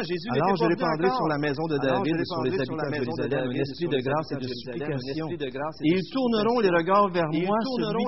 Jésus 0.00 0.32
Alors 0.32 0.56
je 0.56 0.64
répandrai 0.64 1.10
sur 1.10 1.28
la 1.28 1.36
maison 1.38 1.66
de 1.66 1.76
David 1.76 2.16
et 2.16 2.24
sur 2.24 2.42
les 2.46 2.56
habitants 2.56 2.88
de 2.88 2.94
Jérusalem 2.94 3.50
un 3.50 3.60
esprit 3.60 3.88
de 3.90 4.00
grâce 4.00 4.32
et 4.32 4.40
de 4.40 4.48
supplication. 4.48 5.28
Et 5.28 5.92
ils 5.98 6.08
tourneront 6.08 6.60
les 6.60 6.70
regards 6.70 7.10
vers 7.10 7.28
moi, 7.28 7.58
celui 7.76 8.04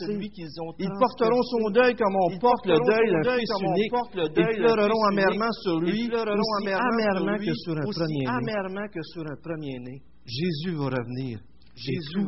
celui 0.00 0.30
qu'ils 0.30 0.50
ont 0.64 0.72
Ils 0.80 0.90
porteront 0.98 1.42
son 1.42 1.70
deuil 1.70 1.94
comme 1.94 2.16
on 2.16 2.36
porte 2.40 2.66
le 2.66 2.80
deuil 2.82 3.12
d'un 3.22 3.36
fils 3.36 3.52
unique. 3.60 3.92
Ils 4.34 4.56
pleureront 4.58 5.04
amèrement 5.12 5.52
sur 5.62 5.78
lui, 5.78 6.10
aussi 6.10 8.26
amèrement 8.26 8.88
que 8.88 9.02
sur 9.12 9.22
un 9.28 9.36
premier-né. 9.36 10.02
Jésus 10.26 10.74
va 10.76 10.86
revenir. 10.86 11.38
Jésus 11.76 11.98
et 11.98 12.14
tout 12.14 12.26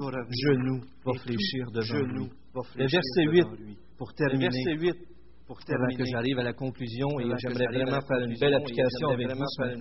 va 1.05 1.12
fléchir 1.20 1.70
devant 1.72 2.03
lui. 2.12 2.28
Le 2.76 2.86
verset 2.86 3.24
8, 3.24 3.44
pour 3.97 4.12
terminer. 4.14 4.49
Pour 5.47 5.59
terminer. 5.61 5.94
Avant 5.94 6.05
que 6.05 6.11
j'arrive 6.11 6.38
à 6.40 6.42
la 6.42 6.53
conclusion, 6.53 7.09
et 7.20 7.24
j'aimerais 7.38 7.66
vraiment 7.66 8.01
faire 8.01 8.18
une 8.18 8.36
belle 8.38 8.55
application 8.55 9.09
avec 9.11 9.28
vous 9.28 9.44
ce 9.47 9.62
matin. 9.62 9.76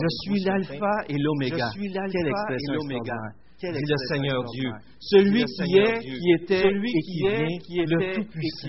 Je 0.00 0.08
suis 0.22 0.40
l'alpha 0.44 1.04
et 1.08 1.16
l'oméga. 1.18 1.68
Quelle 1.74 2.28
expression 2.28 2.74
extraordinaire. 2.74 3.34
Dit 3.58 3.72
le 3.72 3.96
Seigneur 4.12 4.44
Dieu. 4.44 4.70
Celui 5.00 5.44
qui 5.44 5.78
est, 5.78 5.98
qui 6.00 6.30
était 6.42 6.68
et 6.68 7.00
qui 7.00 7.18
vient, 7.18 7.86
le 7.86 8.14
Tout-Puissant. 8.14 8.68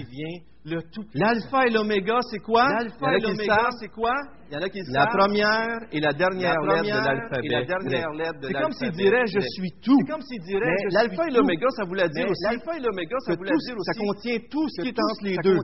L'alpha 1.13 1.68
et 1.68 1.70
l'oméga, 1.70 2.20
c'est 2.30 2.39
quoi? 2.39 2.68
L'alpha 2.68 3.15
et 3.15 3.22
l'oméga, 3.22 3.70
c'est 3.80 3.89
quoi? 3.89 4.13
Il 4.49 4.53
y 4.53 4.57
en 4.57 4.61
a 4.61 4.70
qui 4.70 4.80
La 4.93 5.07
première 5.07 5.80
et 5.91 5.99
la 5.99 6.13
dernière 6.13 6.55
lettre 6.63 6.82
de 6.82 7.47
l'alphabet. 7.51 8.07
C'est 8.47 8.53
comme 8.53 8.72
s'il 8.72 8.91
dirait 8.91 9.28
je 9.28 9.39
suis 9.39 9.72
tout. 9.84 9.99
C'est 10.07 10.93
L'alpha 10.93 11.28
et 11.28 11.34
l'oméga, 11.34 11.68
ça 11.76 11.84
voulait 11.84 12.07
dire 12.07 12.26
aussi. 12.30 12.43
L'alpha 12.43 12.78
et 12.78 12.80
l'oméga, 12.80 13.18
ça 13.28 13.36
voulait 13.36 13.51
dire 13.51 13.76
aussi. 13.76 13.91
Ça 13.91 13.99
contient 13.99 14.39
tout 14.49 14.68
ce 14.70 14.82
qui 14.82 14.88
est 14.88 14.99
entre 14.99 15.24
les 15.24 15.36
deux. 15.43 15.59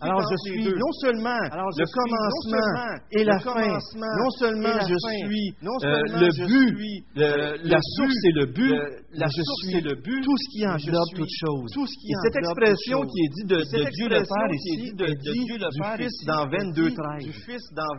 Alors 0.00 0.22
je 0.22 0.36
suis 0.50 0.64
non 0.64 0.90
euh, 0.90 1.00
seulement 1.00 1.38
le 1.78 1.86
commencement 1.94 2.90
et 3.12 3.22
la 3.22 3.38
fin. 3.38 3.78
Non 4.18 4.30
seulement 4.38 4.78
je 4.82 4.98
suis 4.98 5.54
le 5.62 5.78
euh, 5.84 6.42
but, 6.46 7.04
la 7.14 7.78
source 7.80 8.18
et 8.24 8.32
le 8.34 8.46
but. 8.46 8.74
Je 9.14 9.42
suis 9.62 9.80
le 9.80 9.94
but. 9.94 10.22
Tout 10.24 10.36
ce 10.36 10.46
qui 10.50 10.66
englobe 10.66 11.14
toute 11.14 11.34
chose. 11.38 11.70
Et 11.78 12.14
cette 12.24 12.36
expression 12.36 13.02
qui 13.02 13.18
est 13.24 13.30
dite 13.30 13.46
de 13.46 13.90
Dieu 13.90 14.08
le 14.08 14.24
faire 14.28 14.50
ici, 14.52 14.92
de, 14.94 15.06
Dieu 15.06 15.56
le 15.56 15.70
Père 15.80 15.96
Fils 15.96 17.64
dans 17.74 17.96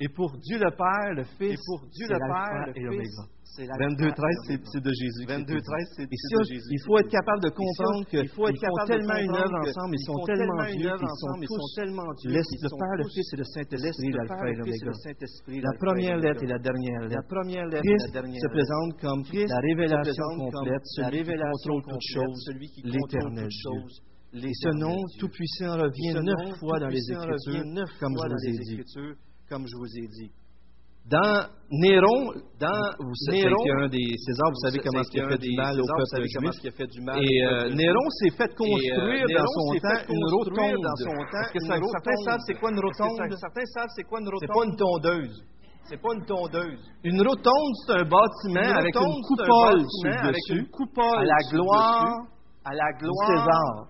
Et 0.00 0.08
pour 0.08 0.30
Dieu 0.38 0.58
le 0.58 0.70
Père, 0.70 1.14
le 1.14 1.24
Fils, 1.24 1.52
et 1.52 1.58
pour 1.66 1.80
Dieu 1.90 2.06
le 2.08 2.18
Père, 2.18 2.72
le 2.74 3.02
Fils, 3.02 3.18
c'est 3.58 3.66
de 3.66 4.92
Jésus. 4.94 5.26
de 5.26 6.44
Jésus. 6.46 6.70
Il 6.70 6.82
faut 6.86 6.98
être 6.98 7.10
capable 7.10 7.42
de 7.42 7.50
comprendre 7.50 8.06
qu'ils 8.06 8.30
font 8.30 8.46
tellement 8.86 9.18
une 9.18 9.34
œuvre 9.34 9.58
ensemble, 9.66 9.96
ils 9.98 10.06
sont 10.06 10.22
tellement 10.26 10.62
vieux, 10.62 10.94
ils 10.94 11.18
sont 11.18 11.66
tellement 11.74 12.06
Dieu. 12.22 12.30
Le 12.30 12.70
Père, 12.70 12.96
le 12.98 13.04
Fils 13.10 13.26
et 13.32 13.36
le 13.36 13.44
Saint-Esprit, 13.44 14.08
et 14.08 14.54
l'Oméga. 14.54 14.90
La 15.62 15.74
première 15.78 16.16
lettre 16.18 16.42
et 16.44 16.46
la 16.46 16.58
dernière 16.58 17.02
lettre. 17.02 17.18
Se 17.26 18.48
présente 18.48 19.00
comme 19.00 19.22
la 19.32 19.58
révélation 19.58 20.28
complète, 20.38 20.84
celui 20.84 21.24
qui 21.24 21.52
toutes 21.82 22.02
choses, 22.14 22.48
l'éternel 22.84 23.48
ce 24.32 24.68
nom 24.76 24.96
tout-puissant 25.18 25.76
revient 25.78 26.14
neuf 26.22 26.58
fois 26.60 26.78
dans 26.78 26.88
les 26.88 27.00
Écritures, 27.10 29.14
comme 29.48 29.66
je 29.66 29.76
vous 29.78 29.98
ai 29.98 30.06
dit. 30.08 30.30
Dans 31.08 31.48
Néron, 31.70 32.32
vous 32.36 33.14
savez, 33.24 33.44
Néron, 33.44 33.88
des 33.88 34.12
Césars, 34.18 34.50
vous 34.52 34.60
savez 34.60 34.78
comment 34.84 35.00
il 35.00 35.20
a 35.20 35.28
fait 35.30 35.38
du 35.38 35.56
mal 35.56 35.80
au 35.80 35.84
euh, 35.84 35.96
peuple 35.96 36.26
juif. 36.28 36.52
Et 37.16 37.44
euh, 37.44 37.70
Néron 37.72 38.08
s'est 38.20 38.28
fait 38.36 38.52
construire 38.54 39.24
euh, 39.24 39.38
dans 39.38 39.46
son 39.46 39.72
temps 39.80 40.04
une 40.12 40.24
rotonde. 40.28 40.82
Dans 40.84 40.96
son 40.96 41.08
temps, 41.08 41.24
Parce 41.32 41.50
que 41.52 41.58
une 41.64 41.72
rotonde. 41.72 41.90
certains 41.92 42.16
savent 42.24 42.40
c'est 42.46 42.54
quoi 42.60 42.70
une 42.70 42.80
rotonde. 42.80 43.16
Certains 43.40 43.64
savent 43.72 43.88
c'est 43.96 44.04
quoi 44.04 44.20
une 44.20 44.28
rotonde. 44.28 44.40
C'est 44.40 44.52
pas 44.52 44.64
une 44.66 44.76
tondeuse. 44.76 45.44
Pas 45.96 46.12
une 46.12 46.26
tondeuse. 46.26 46.84
Une 47.04 47.22
rotonde, 47.26 47.74
c'est 47.86 47.92
un 47.92 48.04
bâtiment 48.04 48.76
avec 48.76 48.94
une 48.94 49.22
coupole 49.24 49.80
sur 49.80 50.10
dessus. 50.28 50.68
À 51.16 51.24
la 51.24 51.38
gloire, 51.50 52.26
à 52.66 52.74
la 52.74 52.92
gloire 53.00 53.28
César. 53.28 53.88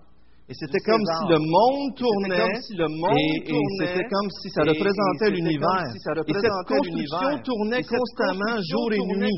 Et 0.49 0.53
c'était 0.57 0.79
comme, 0.79 0.97
si 0.97 1.05
comme 1.05 1.29
si 1.29 1.29
le 1.29 1.39
monde 1.45 1.93
tournait, 1.93 2.57
et, 2.57 3.53
c'était 3.85 4.07
comme 4.09 4.29
si 4.41 4.49
ça 4.49 4.61
représentait 4.65 5.29
l'univers. 5.29 5.93
Si 5.93 6.01
et 6.25 6.33
cette 6.33 6.65
construction 6.65 7.37
tournait 7.45 7.83
constamment 7.83 8.57
jour 8.65 8.91
et 8.91 8.97
nuit. 8.97 9.29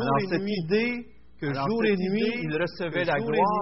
Alors, 0.00 0.20
cette 0.30 0.48
idée 0.48 1.13
que 1.44 1.52
jour 1.52 1.84
et 1.84 1.96
nuit, 1.96 2.32
il 2.42 2.52
recevait 2.56 3.04
la 3.04 3.18
gloire. 3.20 3.60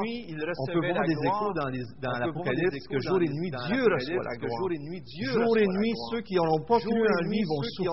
On 0.59 0.67
peut 0.73 0.87
voir 0.87 1.03
des 1.07 1.19
échos 1.19 1.53
dans, 1.55 1.71
dans 2.03 2.17
l'Apocalypse 2.19 2.87
que 2.87 2.99
jour 3.01 3.21
et 3.23 3.29
nuit, 3.29 3.51
Dieu 3.67 3.83
reçoit 3.83 4.23
la 4.23 4.37
gloire. 4.39 4.59
Jour 4.63 4.71
et 4.73 4.83
nuit, 4.87 5.03
jour 5.35 5.59
et 5.59 5.67
nuit 5.67 5.95
ceux 6.11 6.23
qui 6.23 6.35
n'ont 6.37 6.63
pas 6.69 6.79
cru 6.79 6.95
en 6.95 7.21
lui 7.27 7.41
vont 7.49 7.63
souffrir 7.63 7.93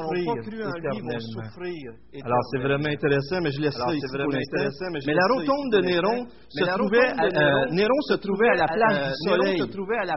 Alors, 2.24 2.44
c'est 2.52 2.62
vraiment 2.62 2.90
intéressant, 2.90 3.42
mais 3.42 3.52
je 3.52 3.62
laisse 3.62 3.74
ça 3.74 3.94
ici 3.94 4.06
pour 4.06 4.32
l'instant. 4.32 4.70
Mais 5.08 5.14
la 5.14 5.28
rotonde 5.34 5.72
de 5.74 5.80
Néron 5.82 6.26
se 6.50 6.64
trouvait 6.66 7.10
euh, 7.10 7.66
Néron 7.72 8.02
se 8.10 8.16
trouvait 8.16 8.50
à 8.50 8.56
la 8.56 8.68
place 8.68 8.98
du 9.10 9.30
soleil. 9.30 9.58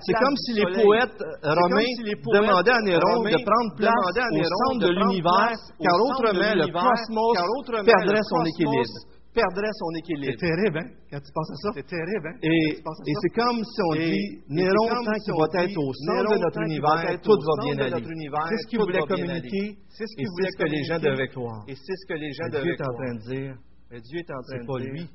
C'est 0.07 0.15
comme 0.15 0.37
si 0.37 0.53
les 0.55 0.67
poètes 0.67 1.23
romains 1.43 1.93
demandaient 2.33 2.77
à 2.77 2.83
Néron 2.83 3.23
de 3.23 3.39
prendre 3.45 3.73
place 3.77 3.93
au 4.33 4.45
centre 4.45 4.87
de 4.87 4.91
l'univers, 4.93 5.57
car 5.81 5.95
autrement 6.01 6.55
le 6.55 6.67
cosmos 6.73 7.37
perdrait 7.85 8.23
son 8.29 8.45
équilibre 8.45 9.13
perdrait 9.33 9.73
son 9.75 9.91
équilibre. 9.97 10.37
C'est 10.39 10.47
terrible, 10.47 10.79
hein, 10.79 10.89
quand 11.11 11.21
tu 11.21 11.33
penses 11.33 11.51
à 11.51 11.57
ça. 11.57 11.71
C'est 11.75 11.87
terrible, 11.87 12.27
hein. 12.29 12.37
Et, 12.43 12.77
c'est 12.77 13.35
comme 13.35 13.65
si 13.65 13.81
on 13.89 13.95
dit, 13.95 14.45
Néron, 14.49 14.89
tant 14.93 15.19
qu'il 15.25 15.35
va 15.35 15.65
être 15.65 15.79
au 15.79 15.93
centre 15.93 16.33
de 16.33 16.39
notre 16.39 16.61
univers, 16.61 17.21
tout 17.21 17.39
va 17.41 17.55
bien 17.65 17.79
aller. 17.79 18.05
C'est 18.49 18.59
ce 18.63 18.67
qu'il 18.69 18.79
voulait 18.79 19.01
communiquer, 19.01 19.79
c'est 19.89 20.07
ce 20.07 20.57
que 20.59 20.69
les 20.69 20.85
gens 20.85 20.99
devaient 20.99 21.29
croire. 21.29 21.65
Et 21.69 21.75
c'est 21.75 21.97
ce 21.97 22.07
que 22.07 22.15
les 22.15 22.33
gens 22.33 22.49
devaient 22.49 22.77
croire. 22.77 22.77
Dieu 22.77 22.77
est 22.77 22.83
en 22.83 22.95
train 22.95 23.15
de 23.15 23.21
dire, 23.21 23.57
Dieu 24.03 24.19
est 24.21 24.31
en 24.31 24.41
train 24.41 24.59
de 24.59 24.63
dire, 24.63 24.63
c'est 24.63 24.67
pas 24.67 24.79
lui 24.79 25.09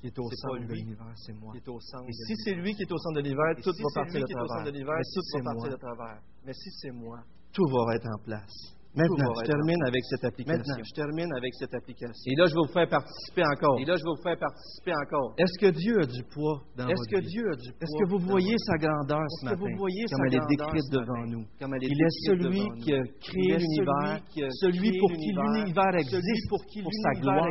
qui 0.00 0.06
est 0.06 0.18
au 0.18 0.30
centre 0.30 0.66
de 0.66 0.72
l'univers, 0.72 1.12
c'est 1.14 1.34
moi. 1.34 1.52
et 1.54 2.12
si 2.12 2.34
c'est 2.44 2.54
lui 2.54 2.74
qui 2.74 2.82
est 2.82 2.92
au 2.92 2.96
centre 2.96 3.16
de 3.16 3.22
l'univers, 3.22 3.54
tout 3.62 3.70
va 3.70 4.02
partir 4.02 4.20
de 4.20 5.76
travers. 5.76 6.22
Mais 6.44 6.52
si 6.54 6.70
c'est 6.80 6.92
moi, 6.92 7.20
tout 7.52 7.66
va 7.66 7.94
être 7.96 8.08
en 8.08 8.18
place. 8.24 8.79
Maintenant, 8.94 9.32
je 9.38 9.46
termine 9.46 9.82
avec 9.86 10.02
cette 10.10 10.24
application. 10.24 10.58
Maintenant, 10.58 10.82
je 10.82 10.94
termine 10.94 11.30
avec 11.36 11.54
cette 11.54 11.74
application. 11.74 12.26
Et 12.26 12.34
là, 12.34 12.46
je 12.50 12.54
vais 12.58 12.64
vous 12.66 12.74
faire 12.74 12.88
participer 12.90 13.44
encore. 13.46 13.78
Et 13.78 13.84
là, 13.84 13.94
je 13.94 14.02
vous 14.02 14.18
faire 14.18 14.34
participer 14.34 14.92
encore. 14.98 15.34
Est-ce 15.38 15.56
que 15.62 15.70
Dieu 15.70 15.94
a 16.02 16.06
du 16.06 16.22
poids 16.26 16.58
dans 16.74 16.88
Est-ce 16.90 17.06
que 17.06 17.20
Dieu 17.22 17.46
a 17.46 17.54
du 17.54 17.70
poids 17.70 17.86
Est-ce 17.86 17.96
que 18.02 18.08
vous 18.10 18.18
voyez 18.26 18.56
sa 18.66 18.76
grandeur 18.82 19.22
ce 19.30 19.44
matin 19.46 19.62
vous 19.62 19.78
voyez 19.78 20.02
comme 20.10 20.26
elle 20.26 20.34
est 20.34 20.48
décrite 20.50 20.90
devant 20.90 21.22
nous 21.22 21.44
Il 21.62 21.98
est 22.02 22.16
celui 22.26 22.66
qui 22.82 22.94
a 22.94 23.02
créé 23.22 23.54
l'univers, 23.62 24.18
celui 24.58 24.98
pour 24.98 25.10
qui 25.14 25.30
l'univers 25.38 25.94
existe 25.94 26.50
pour 26.50 26.90
sa 26.90 27.20
gloire, 27.20 27.46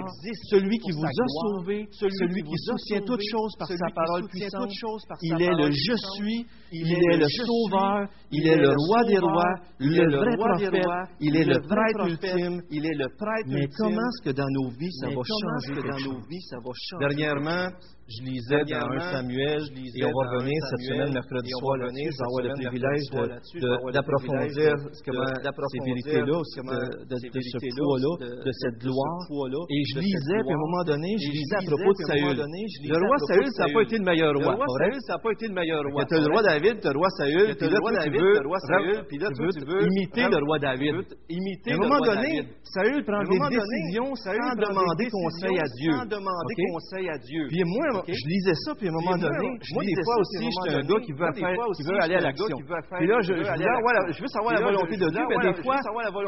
celui 0.51 0.77
qui 0.77 0.91
vous 0.91 1.05
a 1.07 1.27
sauvé, 1.39 1.87
celui 1.91 2.43
qui 2.43 2.57
soutient 2.67 3.01
toutes 3.07 3.23
choses 3.31 3.53
par 3.57 3.67
sa 3.69 3.87
parole 3.95 4.27
puissante. 4.27 4.71
Il 5.21 5.41
est 5.41 5.55
le 5.55 5.71
Je 5.71 5.95
suis, 6.19 6.45
il 6.73 6.91
est 6.91 7.17
le 7.17 7.27
Sauveur, 7.29 8.09
il 8.31 8.45
est 8.45 8.57
le 8.57 8.69
Roi 8.75 9.03
des 9.05 9.19
rois, 9.19 9.55
le 9.79 10.17
vrai 10.17 10.35
prophète 10.35 11.28
il 11.29 11.35
est 11.35 11.45
le 11.45 11.59
prêtre 11.61 12.07
ultime. 12.07 12.61
Il 12.71 12.85
mais 13.47 13.67
comment 13.77 14.07
est-ce 14.09 14.23
que 14.23 14.35
dans 14.35 14.49
nos 14.49 14.69
vies, 14.71 14.91
ça 14.91 15.07
va 15.07 15.21
changer 15.23 15.81
dans 15.81 16.11
nos 16.11 16.19
Dernièrement, 16.99 17.69
je 18.09 18.23
lisais 18.25 18.63
dans 18.65 18.89
1 18.89 19.21
Samuel, 19.21 19.61
je 19.69 19.73
lisais 19.77 19.99
et 20.01 20.05
on 20.05 20.13
va 20.17 20.23
revenir 20.33 20.57
cette 20.69 20.83
semaine, 20.89 21.13
mercredi 21.13 21.49
soir, 21.61 21.77
là-dessus. 21.77 22.09
J'aurai 22.17 22.41
le 22.49 22.53
privilège 22.57 23.05
d'approfondir 23.93 24.73
ces 25.69 25.81
vérités-là, 25.85 26.37
de, 26.41 26.43
ce 26.43 27.57
poids-là, 27.61 28.13
de, 28.17 28.51
cette 28.51 28.77
gloire. 28.81 29.21
Et 29.69 29.81
je 29.93 29.99
lisais, 30.01 30.39
puis 30.41 30.53
à 30.53 30.57
un 30.57 30.63
moment 30.65 30.83
donné, 30.89 31.09
je 31.21 31.29
lisais 31.29 31.59
à 31.61 31.65
propos 31.69 31.93
de 31.93 32.01
Saül. 32.09 32.33
Le 32.33 32.97
roi 32.97 33.17
Saül, 33.29 33.47
ça 33.53 33.65
n'a 33.67 33.73
pas 33.73 33.81
été 33.85 33.97
le 33.97 34.05
meilleur 34.05 34.33
roi. 34.33 34.53
Le 34.53 34.57
roi 34.57 34.67
Saül, 34.79 34.97
ça 35.05 35.13
n'a 35.13 35.19
pas 35.19 35.31
été 35.31 35.47
le 35.47 35.53
meilleur 35.53 35.83
roi. 35.93 36.05
Tu 36.05 36.15
as 36.15 36.19
le 36.19 36.31
roi 36.33 36.41
David, 36.41 36.81
tu 36.81 36.87
as 36.87 36.93
le 36.93 36.97
roi 36.97 37.09
Saül, 37.13 37.55
puis 37.55 37.69
là, 37.69 37.77
tu 37.77 38.09
veux, 38.09 39.05
puis 39.05 39.17
là, 39.21 39.27
tu 39.29 39.43
veux 39.69 39.81
imiter 39.85 40.25
le 40.25 40.45
roi 40.45 40.57
David. 40.57 41.05
À 41.05 41.73
un 41.73 41.77
moment 41.77 42.01
donné, 42.01 42.41
Saül 42.63 43.05
prend 43.05 43.21
des 43.21 43.37
décisions 43.37 44.09
sans 44.17 44.55
demander 44.57 45.05
conseil 45.13 45.57
à 45.61 45.67
Dieu. 45.77 45.93
Puis 47.49 47.63
moi, 47.65 47.98
je 48.07 48.27
lisais 48.27 48.55
ça, 48.65 48.75
puis 48.75 48.87
à 48.87 48.91
un 48.91 48.93
moment 48.93 49.17
donné, 49.17 49.47
moi, 49.73 49.83
des 49.83 50.03
fois 50.03 50.17
aussi, 50.19 50.37
j'étais 50.39 50.75
un 50.75 50.85
gars 50.87 50.99
qui 51.01 51.11
veut, 51.11 51.33
faire, 51.33 51.55
qui 51.75 51.83
veut 51.83 51.99
aller 52.01 52.15
à 52.15 52.21
l'action. 52.21 52.57
Puis 52.57 53.07
là, 53.07 53.21
je, 53.21 53.33
veux 53.33 54.27
savoir 54.27 54.53
la 54.53 54.61
volonté 54.61 54.97
de 54.97 55.09
Dieu, 55.09 55.23
mais 55.29 55.51
des 55.51 55.61
fois, 55.61 55.79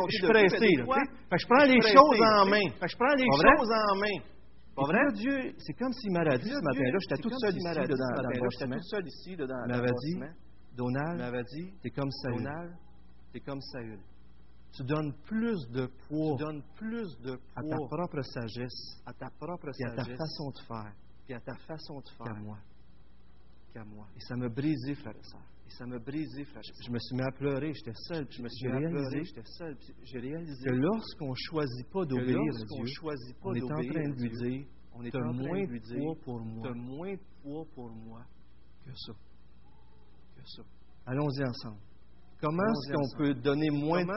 je 0.10 0.16
suis 0.16 0.28
pressé. 0.28 0.70
je 0.78 1.48
prends 1.48 1.66
les 1.66 1.82
choses 1.82 2.22
en 2.22 2.46
main. 2.46 2.68
Je 2.88 2.96
prends 2.98 3.16
les 3.16 3.28
choses 3.28 3.72
en 3.72 3.96
main. 3.98 4.18
Pas 4.76 4.84
vrai? 4.84 5.12
Dieu, 5.14 5.54
c'est 5.58 5.74
comme 5.74 5.92
s'il 5.92 6.12
m'avait 6.14 6.40
dit 6.40 6.50
ce 6.50 6.64
matin-là, 6.64 6.98
j'étais 7.00 7.22
toute 7.22 7.34
seule 7.40 7.56
ici, 9.08 9.36
dans 9.36 9.46
le 9.46 9.82
bâtiment. 9.82 10.32
Il 10.78 11.18
m'avait 11.18 11.44
dit, 11.44 11.74
Donald, 12.40 12.74
t'es 13.34 13.40
comme 13.42 13.62
Saül. 13.62 14.00
Tu 14.74 14.84
donnes 14.84 15.14
plus 15.26 15.68
de 15.72 15.88
poids, 16.08 16.38
à 17.56 17.62
ta 17.62 17.76
propre 17.90 18.22
sagesse, 18.22 19.02
à 19.06 19.12
ta 19.12 19.28
propre 19.38 19.70
sagesse, 19.74 19.98
et 19.98 20.00
à 20.00 20.06
ta 20.06 20.16
façon 20.16 20.50
de 20.52 20.60
faire 20.66 20.94
à 21.34 21.40
ta 21.40 21.56
façon 21.56 22.00
de 22.00 22.10
faire. 22.10 22.26
Qu'à 22.26 22.40
moi. 22.40 22.58
Qu'à 23.74 23.84
moi. 23.84 24.08
Et 24.16 24.20
ça 24.22 24.36
m'a 24.36 24.50
brisé, 24.50 24.96
frère 24.96 25.16
et. 25.16 25.20
Et 25.20 25.70
ça 25.70 25.86
m'a 25.86 26.00
brisé, 26.00 26.44
frère. 26.46 26.62
Je, 26.64 26.86
je 26.86 26.92
me 26.92 27.00
suis 27.00 27.16
mis 27.16 27.22
à 27.22 27.32
pleurer, 27.32 27.74
j'étais 27.74 27.96
seul, 28.08 28.28
je 28.30 28.42
me 28.42 28.50
suis 28.50 28.68
mis 28.68 28.86
à 28.86 28.90
pleurer, 28.90 29.24
j'étais 29.24 29.46
seul, 29.58 29.76
puis 29.78 29.94
j'ai 30.04 30.20
réalisé 30.20 30.66
que 30.66 30.74
lorsqu'on 30.74 31.30
ne 31.30 31.36
choisit 31.36 31.90
pas 31.90 32.06
d'obéir 32.06 32.38
à 32.38 32.66
Dieu, 32.66 32.86
choisit 32.88 33.38
pas 33.40 33.50
on 33.50 33.54
est 33.54 33.64
en 33.64 33.68
train 33.68 34.10
de 34.10 34.22
lui 34.22 34.30
dire, 34.30 34.68
on 34.94 35.04
est 35.04 35.16
en 35.16 35.34
moins 35.34 35.64
de 35.64 35.72
lui 35.72 35.80
dire, 35.80 36.00
poids 36.00 36.16
pour 36.24 36.40
moi. 36.42 36.74
Moins 36.74 37.14
de 37.14 37.22
poids 37.42 37.66
pour 37.74 37.90
moi 37.90 38.22
que 38.86 38.92
ça. 38.96 40.64
Allons-y 41.06 41.44
ensemble. 41.44 41.78
Comment 42.42 42.64
est-ce 42.64 42.94
qu'on 42.94 43.24
peut 43.24 43.34
donner 43.36 43.70
moins 43.70 44.04
de 44.04 44.08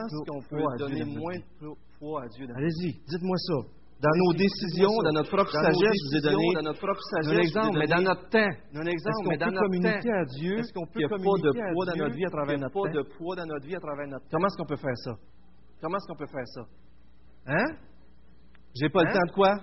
poids, 1.99 2.23
à 2.23 2.27
Dieu 2.27 2.47
Allez-y, 2.55 2.93
dites-moi 3.07 3.37
ça 3.37 3.53
dans 4.01 4.11
nos 4.13 4.33
décisions, 4.33 4.91
dans 5.03 5.13
notre 5.13 5.29
propre 5.29 5.51
sagesse, 5.51 5.73
je 5.79 6.05
vous 6.09 6.15
ai 6.17 6.21
donné 6.21 6.35
un 6.57 7.37
exemple, 7.39 7.77
mais 7.79 7.87
dans 7.87 8.01
notre 8.01 8.27
temps, 8.29 8.39
est-ce 8.39 9.23
qu'on 9.23 9.37
peut 9.37 9.57
communiquer 9.57 10.11
à 10.11 10.25
Dieu? 10.25 10.55
Qu'il 10.61 10.99
n'y 10.99 11.05
a 11.05 11.09
pas 11.09 11.17
de 11.17 11.63
poids 11.71 11.85
dans 11.85 11.95
notre 11.95 12.15
vie 12.15 12.25
à 12.25 12.29
travers 12.29 12.57
notre 12.59 12.75
temps? 12.75 14.31
Comment 14.31 14.47
est-ce 14.47 14.57
qu'on 14.57 14.65
peut 14.65 14.75
faire 14.75 14.97
ça? 14.97 15.11
Comment 15.81 15.97
est-ce 15.97 16.07
qu'on 16.07 16.17
peut 16.17 16.27
faire 16.27 16.47
ça? 16.47 16.61
Hein? 17.47 17.65
J'ai 18.75 18.89
pas 18.89 19.03
le 19.03 19.09
hein? 19.09 19.13
temps 19.13 19.27
de 19.27 19.31
quoi? 19.31 19.53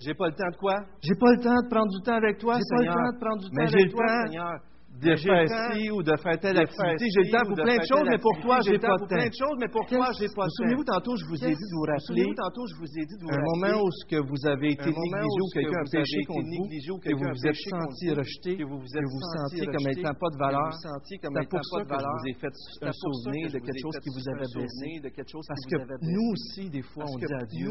J'ai 0.00 0.14
pas 0.14 0.26
le 0.26 0.34
temps 0.34 0.50
de 0.50 0.56
quoi? 0.56 0.76
J'ai 1.02 1.14
pas 1.14 1.30
le 1.30 1.38
temps 1.38 1.62
de 1.62 1.68
prendre 1.68 1.90
du 1.92 2.02
temps 2.02 2.16
avec 2.16 2.38
toi, 2.38 2.58
Seigneur. 2.58 2.80
J'ai 2.80 2.88
pas 2.88 2.94
le 2.94 3.06
temps 3.06 3.12
de 3.12 3.20
prendre 3.20 3.42
du 3.42 3.46
temps 3.46 3.54
mais 3.54 3.74
avec 3.74 3.90
toi, 3.92 4.06
Seigneur 4.26 4.52
de 5.00 5.16
faire 5.16 5.48
ci 5.72 5.90
ou 5.90 6.02
de 6.02 6.14
faire 6.16 6.38
telle 6.40 6.58
activité. 6.58 7.04
J'ai 7.14 7.24
le 7.24 7.30
temps 7.32 7.46
pour 7.48 7.56
plein 7.56 7.76
de 7.76 7.86
choses, 7.88 8.06
mais 8.10 8.18
pour 8.18 8.36
toi, 8.40 8.60
j'ai 8.60 8.78
pas 8.78 8.96
de 8.96 9.00
temps. 9.00 9.16
Plein 9.16 9.28
de 9.28 9.38
choses, 9.40 9.56
mais 9.58 9.68
pour 9.68 9.86
toi, 9.86 10.10
j'ai 10.18 10.28
pas 10.28 10.44
de 10.44 10.50
temps. 10.50 10.56
Souvenez-vous 10.60 10.84
tantôt, 10.84 11.16
je 11.16 11.24
vous 11.26 11.40
ai 11.44 11.52
dit 11.56 11.66
de 11.66 11.74
vous 11.74 11.86
rappeler. 11.88 12.26
tantôt, 12.36 12.66
je 12.66 12.76
vous 12.76 12.90
ai 12.98 13.04
dit 13.06 13.16
de 13.16 13.22
vous. 13.24 13.30
Un 13.30 13.40
moment 13.40 13.76
où 13.84 13.90
ce 13.90 14.04
que 14.06 14.20
vous 14.20 14.40
avez 14.46 14.70
été 14.76 14.90
négligé 14.92 15.40
ou 15.40 15.48
quelqu'un 15.52 15.80
a 15.80 15.88
péché 15.90 16.18
contre 16.28 16.48
vous, 16.52 16.68
que 17.00 17.12
vous 17.16 17.28
vous 17.32 17.46
êtes 17.46 17.60
senti 17.70 18.06
rejeté, 18.10 18.56
que 18.56 18.64
vous 18.64 18.78
vous 18.80 19.26
sentiez 19.36 19.66
comme 19.66 19.84
n'étant 19.88 20.14
pas 20.14 20.30
de 20.30 20.38
valeur. 20.38 20.70
C'est 20.74 21.48
pour 21.48 21.64
ça 21.64 21.84
que 21.84 21.96
je 21.96 22.06
vous 22.12 22.26
ai 22.28 22.34
fait 22.34 22.54
un 22.82 22.92
souvenir 22.92 23.48
de 23.50 23.58
quelque 23.58 23.80
chose 23.80 23.98
qui 24.02 24.10
vous 24.12 24.26
avait 24.28 24.48
blessé. 24.54 25.00
Parce 25.48 25.64
que 25.66 25.76
nous 26.02 26.26
aussi, 26.32 26.70
des 26.70 26.82
fois, 26.82 27.04
on 27.08 27.16
dit 27.18 27.34
à 27.34 27.44
Dieu, 27.46 27.70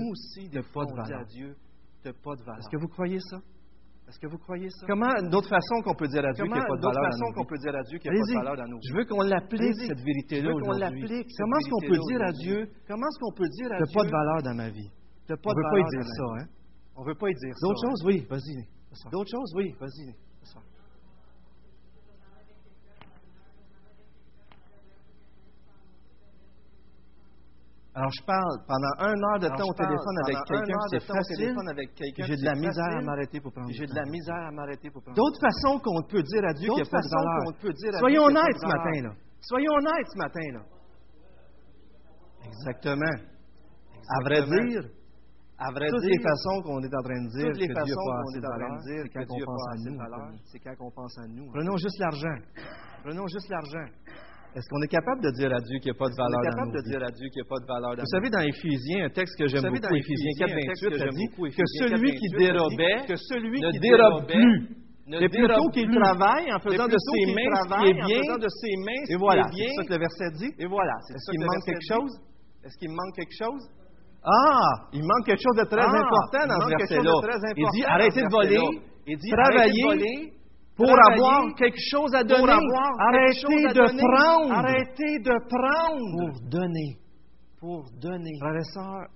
de 0.51 0.61
pas 0.61 0.85
de 0.85 0.93
valeur. 0.95 1.21
Est-ce 2.59 2.69
que 2.69 2.77
vous 2.77 2.87
croyez 2.87 3.19
ça? 3.19 3.37
Est-ce 4.09 4.17
que 4.17 4.25
vous 4.25 4.39
croyez 4.39 4.69
ça? 4.71 4.87
Comment 4.87 5.05
une 5.21 5.35
autre 5.35 5.49
façon 5.49 5.83
qu'on 5.83 5.93
peut 5.93 6.07
dire 6.07 6.25
à 6.25 6.33
Dieu 6.33 6.43
qu'il 6.43 6.51
n'y 6.51 6.59
a 6.59 6.65
pas 6.65 6.77
de 6.77 6.81
valeur 6.81 8.57
dans 8.57 8.67
nos 8.67 8.79
vies? 8.79 8.89
Je 8.89 8.93
veux 8.97 9.05
qu'on 9.05 9.21
l'applique 9.21 9.61
cette 9.85 10.01
vérité-là 10.01 10.49
aujourd'hui. 10.51 11.05
Comment 11.37 11.57
est-ce 11.57 11.69
qu'on 11.69 11.87
peut 11.87 11.99
dire 12.09 12.21
à 12.23 12.31
Dieu? 12.31 12.69
Comment 12.87 13.05
est-ce 13.05 13.19
qu'on 13.19 13.33
peut 13.37 13.49
dire 13.49 13.71
à 13.71 13.77
Dieu? 13.77 13.85
Tu 13.85 13.93
pas 13.93 14.05
de 14.05 14.09
valeur 14.09 14.41
dans 14.41 14.55
ma 14.55 14.69
vie. 14.69 14.89
Pas 15.27 15.35
de 15.35 15.41
valeur. 15.45 15.45
On 15.45 15.53
veut 15.53 15.69
pas 15.69 15.79
y 15.79 15.85
dire 15.93 16.05
ça, 16.17 16.23
hein? 16.41 16.47
On 16.95 17.03
veut 17.03 17.15
pas 17.15 17.29
y 17.29 17.33
dire 17.35 17.53
ça. 17.53 17.67
D'autres 17.67 17.81
choses, 17.85 18.03
oui. 18.05 18.25
Vas-y. 18.27 19.11
D'autres 19.11 19.29
choses, 19.29 19.53
oui. 19.55 19.75
Vas-y. 19.79 20.15
Alors, 27.95 28.11
je 28.11 28.23
parle 28.23 28.55
pendant 28.67 28.93
une 29.01 29.23
heure 29.25 29.39
de 29.39 29.49
temps 29.49 29.65
au 29.67 29.73
téléphone 29.73 30.17
avec 30.23 30.37
quelqu'un, 30.45 30.77
un 30.77 30.89
c'est 30.93 31.05
facile, 31.09 31.55
j'ai 32.21 32.37
de 32.37 32.45
la 32.45 32.53
misère 32.55 32.85
à 32.85 33.01
m'arrêter 33.01 33.41
pour 33.41 33.51
prendre 33.51 33.69
J'ai 33.71 33.87
de 33.87 33.95
la 33.95 34.05
misère 34.05 34.45
à 34.47 34.51
m'arrêter 34.51 34.91
pour 34.91 35.01
prendre 35.01 35.17
D'autres 35.17 35.41
façons 35.41 35.79
qu'on 35.79 36.03
peut 36.03 36.21
dire 36.21 36.45
à 36.45 36.53
Dieu 36.53 36.69
qu'il 36.69 36.83
n'y 36.83 36.87
a 36.87 36.91
pas 36.91 37.01
de 37.01 37.09
façons 37.09 37.17
valeur. 37.17 37.43
qu'on 37.45 37.53
peut 37.59 37.73
dire 37.73 37.95
à 37.95 37.99
Soyons 37.99 38.23
honnêtes 38.25 38.57
ce 38.61 38.67
matin, 38.67 39.01
là. 39.01 39.11
Soyons 39.41 39.73
honnêtes 39.73 40.09
ce 40.13 40.17
matin, 40.17 40.47
là. 40.53 40.61
Exactement. 42.45 43.15
À 44.09 44.23
vrai 44.23 44.41
dire, 44.45 44.83
à 45.57 45.71
vrai 45.71 45.89
toutes 45.89 46.01
dire, 46.01 46.09
les 46.13 46.23
façons 46.23 46.61
qu'on 46.61 46.81
est 46.81 46.95
en 46.95 47.01
train 47.03 47.21
de 47.25 47.29
dire 47.35 47.47
toutes 47.47 47.57
les 47.57 47.67
que 47.67 47.83
Dieu 47.83 47.93
façons 47.93 48.05
qu'on 48.05 48.33
est 48.37 48.45
en 48.45 48.57
train 48.57 48.75
de 48.77 48.81
dire 48.85 49.03
quand 49.13 49.25
on 49.33 49.45
pense 49.45 49.67
à 49.67 49.75
nous. 49.75 49.97
c'est 50.45 50.59
quand 50.59 50.75
on 50.79 50.91
pense 50.91 51.17
à 51.17 51.27
nous. 51.27 51.51
Prenons 51.51 51.77
juste 51.77 51.99
l'argent. 51.99 52.37
Prenons 53.03 53.27
juste 53.27 53.49
l'argent. 53.49 53.87
Est-ce 54.55 54.67
qu'on 54.69 54.81
est 54.81 54.89
capable 54.89 55.21
de 55.21 55.29
dire 55.37 55.53
à 55.53 55.61
Dieu 55.61 55.77
qu'il 55.77 55.91
n'y 55.93 55.97
a 55.97 55.99
pas 56.01 56.09
de 56.09 56.17
valeur 56.17 56.41
dans 56.41 56.49
capable 56.49 56.73
nos 56.73 56.81
de 56.81 56.81
vies? 56.81 56.89
dire 56.89 57.03
à 57.05 57.11
Dieu 57.13 57.27
qu'il 57.29 57.41
n'y 57.41 57.47
a 57.47 57.51
pas 57.53 57.61
de 57.61 57.69
valeur 57.69 57.91
dans 57.93 58.01
Vous 58.01 58.13
savez, 58.17 58.29
dans 58.33 58.41
Éphésiens, 58.41 59.05
un 59.05 59.13
texte 59.13 59.37
que 59.37 59.45
j'aime 59.45 59.61
beaucoup, 59.61 59.77
dans 59.77 59.93
Éphésiens 59.93 60.33
Éphésiens, 60.33 60.49
4, 60.49 60.57
un 60.57 60.67
texte 60.73 60.83
28, 60.83 60.89
que 60.89 60.97
ça 60.97 61.09
dit 61.13 61.29
que 61.29 61.65
celui 61.77 62.09
4, 62.09 62.17
qui 62.17 62.27
28, 62.29 62.33
ça 62.33 62.41
dit 62.41 62.49
dérobait 62.49 62.99
que 63.05 63.15
celui 63.15 63.59
ne 63.61 63.71
dérobe 63.77 64.25
plus, 64.25 64.57
mais 65.05 65.29
plutôt 65.29 65.69
qu'il 65.69 65.89
travaille 65.93 66.49
en 66.49 66.59
faisant 66.59 66.89
de 66.89 66.97
ses 66.97 67.25
mains 67.29 67.53
ce 67.61 67.69
qui 67.69 67.87
est 67.89 68.01
en 68.01 68.07
bien. 68.09 68.25
Et 69.09 69.17
voilà, 69.21 69.45
c'est 69.53 69.69
ça 69.69 69.83
que 69.85 69.93
le 69.93 69.99
verset 70.01 70.29
dit. 70.41 70.51
Et 70.57 70.65
voilà, 70.65 70.95
c'est 71.05 71.13
Est-ce 71.13 71.29
qu'il 71.29 71.41
manque 71.45 71.65
quelque 71.65 71.87
chose? 71.93 72.13
Est-ce 72.65 72.77
qu'il 72.77 72.89
manque 72.89 73.15
quelque 73.15 73.37
chose? 73.37 73.63
Ah, 74.25 74.89
il 74.91 75.03
manque 75.05 75.25
quelque 75.25 75.41
chose 75.41 75.57
de 75.61 75.67
très 75.69 75.79
Ah, 75.79 75.93
important 75.93 76.43
dans 76.49 76.59
ce 76.59 76.69
verset-là. 76.75 77.53
Il 77.55 77.67
dit 77.71 77.83
arrêtez 77.85 78.21
de 78.21 78.29
voler, 78.29 78.57
verset-là. 78.57 78.89
Il 79.07 79.17
dit, 79.17 79.31
travaillez 79.31 80.33
pour 80.79 80.95
avoir 81.11 81.53
quelque 81.55 81.83
chose 81.91 82.15
à 82.15 82.23
donner. 82.23 82.47
Arrêtez 82.47 83.67
de 83.67 83.73
donner. 83.73 84.01
prendre 84.01 84.53
Arrêtez 84.53 85.19
de 85.19 85.35
prendre 85.51 86.07
pour 86.15 86.49
donner. 86.49 86.97
pour 87.59 87.83
donner. 87.99 88.31
Frères 88.39 88.55
et 88.55 88.69
sœurs, 88.71 89.07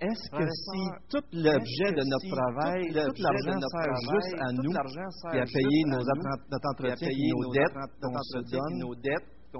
est-ce 0.00 0.30
que 0.32 0.46
si 0.48 0.80
tout 1.12 1.26
l'objet 1.32 1.92
de 1.92 2.04
notre 2.08 2.24
si 2.24 2.30
travail, 2.32 2.88
tout 2.88 3.20
l'argent 3.20 3.52
de 3.52 3.60
notre 3.60 3.76
travail, 3.84 4.00
juste 4.16 4.34
à 4.40 4.48
nous, 4.56 4.72
juste 4.72 5.52
payer 5.52 5.82
à 5.84 5.92
nos, 5.92 6.00
notre 6.00 6.68
entretien 6.72 7.08
nos 7.28 7.52
dettes 7.52 7.76
qu'on 8.00 8.16
se 8.16 8.40
donne, 8.48 8.80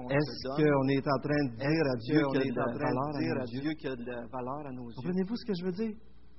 est-ce 0.09 0.47
qu'on 0.57 0.87
est 0.87 1.05
en 1.05 1.19
train 1.21 1.43
de 1.45 1.53
dire 1.61 1.85
à 1.85 1.97
a? 2.01 3.45
Dieu 3.45 3.73
qu'il 3.73 3.89
y 3.89 3.93
a 3.93 3.95
de 3.95 4.05
la 4.05 4.25
valeur 4.31 4.65
à 4.65 4.71
nos 4.71 4.89
yeux? 4.89 4.95
Comprenez-vous 4.95 5.35
ce 5.35 5.45
que 5.45 5.53
je 5.53 5.65
veux 5.65 5.71
dire? 5.73 5.93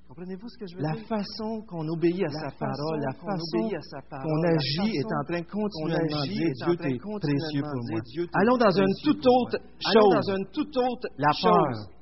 Comprenez-vous 0.07 0.47
ce 0.49 0.57
que 0.59 0.67
je 0.67 0.75
veux 0.75 0.81
La 0.83 0.93
dire? 0.93 1.07
façon 1.07 1.61
qu'on 1.67 1.87
obéit 1.87 2.21
à 2.23 2.27
La 2.27 2.39
sa 2.45 2.49
façon 2.51 2.75
parole, 2.77 2.99
la 3.01 3.13
façon 3.13 3.57
obéit 3.57 3.75
à 3.75 3.81
sa 3.81 4.01
parole, 4.09 4.25
qu'on 4.29 4.43
agit 4.43 4.91
est 4.99 5.11
en 5.11 5.23
train 5.25 5.41
qu'on 5.41 5.61
continuellement 5.63 6.21
de 6.21 6.27
dire 6.27 6.51
Dieu, 6.53 6.75
t'es 6.77 6.97
précieux 7.01 7.63
pour 7.63 7.81
de 7.81 7.91
moi. 7.91 8.01
Dieu, 8.13 8.23
Allons 8.33 8.57
dans 8.57 8.75
une 8.77 8.93
toute 9.03 9.25
autre 9.25 9.57
chose. 9.81 10.13
dans 10.13 10.35
une 10.37 10.45
toute 10.53 10.77
autre 10.77 11.07
La 11.17 11.31
chose. 11.33 11.49
peur. 11.49 11.97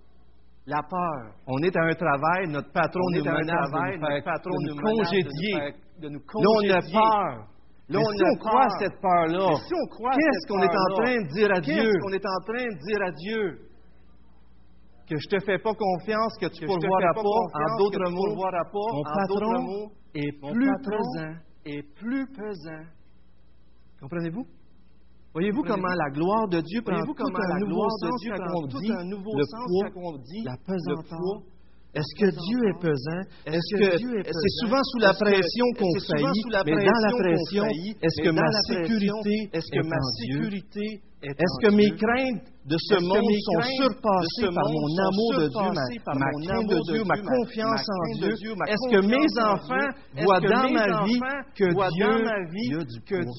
La 0.68 0.82
peur. 0.84 1.22
On 1.47 1.58
est 1.64 1.76
à 1.76 1.84
un 1.84 1.93
travail, 1.95 2.47
notre 2.49 2.72
patron 2.72 3.02
On 3.02 3.12
nous 3.18 3.24
est 3.24 3.28
à 3.28 3.32
un 3.34 3.38
menace 3.39 3.70
travail, 3.72 3.91
de 3.95 4.02
nous, 4.02 4.08
faire, 4.08 4.24
patron 4.24 4.52
de 4.52 4.62
nous 4.62 4.76
nous 4.76 4.82
de 4.82 4.82
congédier. 4.82 5.54
faire- 5.56 5.74
de 6.02 6.10
nous 6.10 6.20
Là, 6.20 6.49
on 6.52 6.70
a 6.70 6.82
peur. 6.82 7.47
Là, 7.89 7.99
on 7.99 8.12
si 8.14 8.24
on 8.24 8.36
croit 8.39 8.70
cette 8.80 9.02
peur-là, 9.02 9.47
Mais 9.52 9.56
si 9.68 9.74
on 9.76 9.88
croit 9.88 10.12
à 10.12 10.16
qu'est-ce 10.16 10.39
cette 10.39 10.47
qu'on 10.49 10.62
est 10.62 10.78
en 10.78 10.89
train 11.02 11.18
de 11.22 11.28
dire 11.34 11.52
à 11.52 11.60
Dieu? 11.60 11.76
Qu'est-ce 11.84 11.99
qu'on 11.99 12.14
est 12.14 12.26
en 12.26 12.39
train 12.45 12.66
de 12.68 12.80
dire 12.88 13.02
à 13.04 13.12
Dieu? 13.12 13.60
Que 15.12 15.18
je 15.20 15.28
te 15.28 15.43
fais 15.43 15.59
pas 15.59 15.74
confiance, 15.74 16.38
que 16.39 16.45
tu 16.45 16.62
te 16.62 16.66
pourvoiras 16.66 17.14
pas, 17.14 17.20
en 17.20 17.78
d'autres 17.78 18.09
mots, 18.12 18.32
mon 18.32 19.03
patron 19.03 19.62
mots, 19.62 19.91
est 20.16 20.41
mon 20.41 20.53
plus 20.53 20.72
patron 20.72 21.03
pesant. 21.03 21.34
est 21.66 21.84
plus 21.99 22.28
pesant. 22.28 22.86
Comprenez-vous? 23.99 24.45
Voyez-vous 25.34 25.64
comment 25.64 25.93
la 25.97 26.12
gloire 26.12 26.47
de 26.47 26.62
Dieu 26.62 26.82
prend 26.82 27.03
tout 27.03 27.14
comment 27.14 27.39
un 27.39 27.47
la 27.49 27.59
nouveau 27.59 27.74
gloire 27.74 27.91
de 27.91 28.07
sens 28.07 28.22
Dieu 28.22 28.32
quand 28.38 28.55
on 28.55 28.68
dit 28.68 28.88
le 28.88 29.18
poids, 29.91 30.16
la 30.45 30.57
pesanteur. 30.66 31.43
Est-ce 31.94 32.14
que 32.16 32.32
Dieu 32.32 32.60
est 32.70 32.80
pesant? 32.80 33.22
Est-ce 33.46 33.72
que 33.76 34.24
c'est 34.24 34.56
souvent 34.64 34.82
sous 34.82 35.00
la 35.00 35.14
pression 35.14 35.66
qu'on 35.78 35.92
faillit, 36.00 36.44
mais 36.66 36.86
dans 36.86 37.02
la 37.04 37.12
pression 37.12 37.66
est-ce 38.02 38.22
que 38.24 38.32
ma 38.32 38.48
sécurité 38.68 39.50
est 39.52 39.60
en 39.76 40.00
Dieu? 40.24 40.62
Est-ce 41.22 41.68
que 41.68 41.76
mes 41.76 41.92
craintes 41.92 42.48
de 42.66 42.78
ce 42.80 42.96
monde 42.96 43.30
sont 43.44 43.62
surpassées 43.84 44.50
par 44.56 44.68
mon 44.72 44.88
amour 45.04 45.32
de 45.38 45.48
Dieu, 45.52 45.70
ma, 46.16 46.32
crainte 46.48 46.70
de 46.70 46.80
Dieu, 46.92 47.04
ma 47.04 47.18
confiance 47.18 47.86
en 47.89 48.04
Dieu? 48.18 48.34
Est-ce 48.68 48.88
que 48.89 49.02
mes 49.06 49.28
enfants 49.44 49.89
voient 50.24 50.39
dans 50.39 50.72
ma 50.72 51.04
vie 51.06 51.20
que 51.56 51.68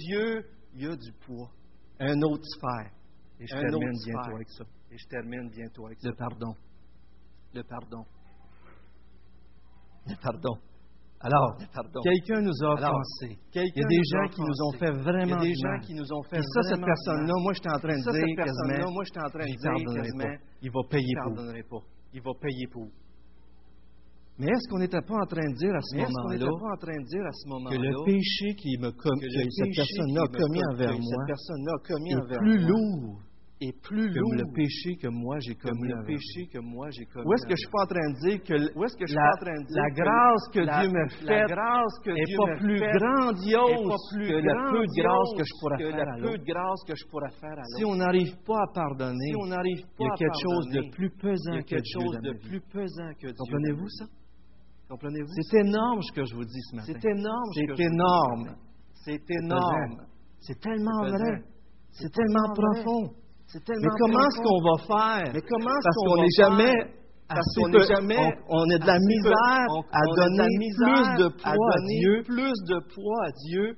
Dieu, 0.05 0.93
a 0.93 0.97
du 0.97 1.13
poids? 1.25 1.51
Un 2.01 2.21
autre 2.23 2.45
sphère. 2.45 2.91
Et 3.41 3.47
je 3.47 3.55
termine 3.55 3.99
bientôt 4.05 4.35
avec 4.37 4.51
ça. 4.51 4.65
Et 4.91 4.99
je 4.99 5.07
termine 5.09 5.51
bientôt 5.51 5.87
avec 5.87 6.01
ça. 6.01 6.09
Le 6.09 6.15
pardon. 6.15 6.55
Le 7.55 7.63
pardon. 7.63 8.05
Pardon. 10.23 10.57
Alors, 11.25 11.55
quelqu'un 12.03 12.41
nous 12.43 12.59
a 12.67 12.75
offensés. 12.75 13.39
Il 13.55 13.63
y 13.63 13.85
a 13.85 13.87
des 13.87 14.03
gens 14.11 14.27
qui 14.35 14.41
nous 14.43 14.59
ont 14.67 14.73
fait 14.73 14.91
Il 14.91 14.99
y 14.99 15.03
vraiment 15.07 15.37
a 15.39 15.41
des 15.41 15.53
du 15.53 15.55
gens 15.55 15.69
mal. 15.71 15.81
qui 15.81 15.95
nous 15.95 16.13
ont 16.13 16.23
fait 16.25 16.39
Et 16.39 16.43
ça, 16.43 16.63
cette 16.67 16.85
personne-là, 16.85 17.35
moi, 17.39 17.53
je 17.55 17.61
suis 17.63 17.71
en 17.71 17.79
train 17.79 17.95
de 17.95 18.03
dire 18.03 18.27
quasiment, 18.43 18.91
moi, 18.91 19.05
en 19.23 19.31
train 19.31 19.47
de 19.47 19.55
dire. 19.55 20.39
Il 20.63 20.71
va 20.73 20.81
payer 20.91 21.15
pour. 21.23 21.85
Il 22.13 22.23
va 22.23 22.33
payer 22.43 22.67
pour. 22.73 22.89
Mais 24.39 24.47
est-ce 24.51 24.67
qu'on 24.69 24.79
n'était 24.79 25.01
pas 25.03 25.15
en 25.15 25.27
train 25.27 25.47
de 25.47 25.55
dire 25.55 25.75
à 25.77 25.81
ce 25.81 25.95
moment-là 25.95 26.47
que 27.71 27.77
le 27.79 27.95
péché 28.05 28.55
qui 28.57 28.77
me 28.81 28.91
cette 28.91 29.77
personne-là 29.77 30.23
a 30.25 30.27
commis 30.27 30.59
com- 30.59 30.73
envers 30.73 30.99
moi 30.99 31.25
est 32.11 32.39
plus 32.39 32.59
lourd 32.67 33.21
est 33.69 33.81
plus 33.83 34.09
lourd 34.13 34.35
le 34.35 34.53
péché 34.55 34.97
que 34.97 35.09
moi 35.09 35.39
j'ai 35.41 35.55
comme 35.55 35.73
commis 35.73 35.89
le 35.89 36.05
péché 36.05 36.47
que 36.53 36.59
moi 36.59 36.91
j'ai 36.91 37.07
commis. 37.07 37.27
Où 37.27 37.35
est-ce 37.35 37.47
que 37.47 37.57
je 37.57 37.63
suis 37.63 37.71
pas 37.71 37.83
en 37.83 37.87
train 37.87 38.09
de 38.13 38.19
dire 38.29 38.43
que 38.43 38.55
la, 38.55 39.91
grâce 39.91 40.45
que 40.53 40.63
Dieu 40.63 40.91
me 40.91 41.09
fait 41.09 41.45
grâce 41.47 41.97
que 42.05 42.11
est 42.11 42.25
Dieu 42.25 42.37
pas 42.37 42.57
plus 42.59 42.81
grandiose 42.81 43.95
que 44.19 44.39
le 44.41 44.55
peu 44.73 44.87
de 44.87 46.45
grâce 46.53 46.83
que 46.87 46.95
je 46.95 47.05
pourrais 47.11 47.31
faire 47.41 47.59
à 47.59 47.63
l'autre? 47.63 47.77
Si 47.79 47.85
on 47.85 47.97
n'arrive 47.97 48.37
pas 48.45 48.63
à 48.63 48.73
pardonner, 48.75 49.31
Si 49.31 49.37
on 49.39 49.47
n'arrive 49.47 49.83
il 49.99 50.05
y 50.05 50.09
pas 50.09 50.15
a 50.15 50.17
quelque 50.17 50.43
chose 50.43 50.67
de 50.69 50.83
plus 50.91 51.11
il 51.13 51.17
y 51.17 51.19
pesant 51.21 51.53
a 51.53 51.63
que 51.63 51.69
quelque 51.69 51.83
Dieu 51.83 52.01
chose 52.01 52.15
dans 52.15 52.21
de 52.21 52.31
ma 52.31 52.39
vie. 52.39 52.49
plus 52.49 52.61
pesant 52.61 53.13
que 53.15 53.27
Dieu. 53.27 53.35
Comprenez-vous 53.39 53.89
ça? 53.89 54.05
Comprenez-vous? 54.89 55.43
C'est 55.51 55.59
énorme 55.59 56.03
ce 56.03 56.13
que 56.13 56.25
je 56.25 56.35
vous 56.35 56.45
dis 56.45 56.63
ce 56.71 56.77
matin. 56.77 56.93
C'est 56.93 57.05
énorme. 57.09 57.51
C'est 57.55 57.81
énorme. 57.81 58.57
C'est 59.05 59.31
énorme. 59.31 60.07
C'est 60.41 60.61
tellement 60.61 61.03
vrai. 61.03 61.43
C'est 61.93 62.13
tellement 62.13 62.53
profond. 62.55 63.22
Mais 63.55 63.89
comment 63.99 64.21
est-ce 64.27 64.41
qu'on 64.43 64.63
va 64.63 64.77
faire? 64.87 65.33
Mais 65.35 65.41
comment 65.43 65.71
est-ce 65.71 65.85
Parce 65.85 65.97
qu'on 66.07 66.17
n'est 66.23 66.37
jamais 66.37 66.75
Parce 67.29 67.55
qu'on 67.57 67.69
n'est 67.69 67.87
jamais 67.87 68.19
on, 68.49 68.59
on 68.61 68.71
a 68.71 68.79
de 68.79 68.87
la 68.87 68.99
misère 68.99 69.67
on- 69.71 69.81
à 69.93 70.01
on 70.09 70.15
donner 70.15 70.49
misère 70.59 70.93
plus 70.93 71.25
de 71.25 71.29
poids 71.43 71.73
à 71.75 71.81
Dieu. 71.87 72.23
plus 72.25 72.59
de 72.69 72.79
poids 72.95 73.25
à 73.27 73.31
Dieu. 73.49 73.77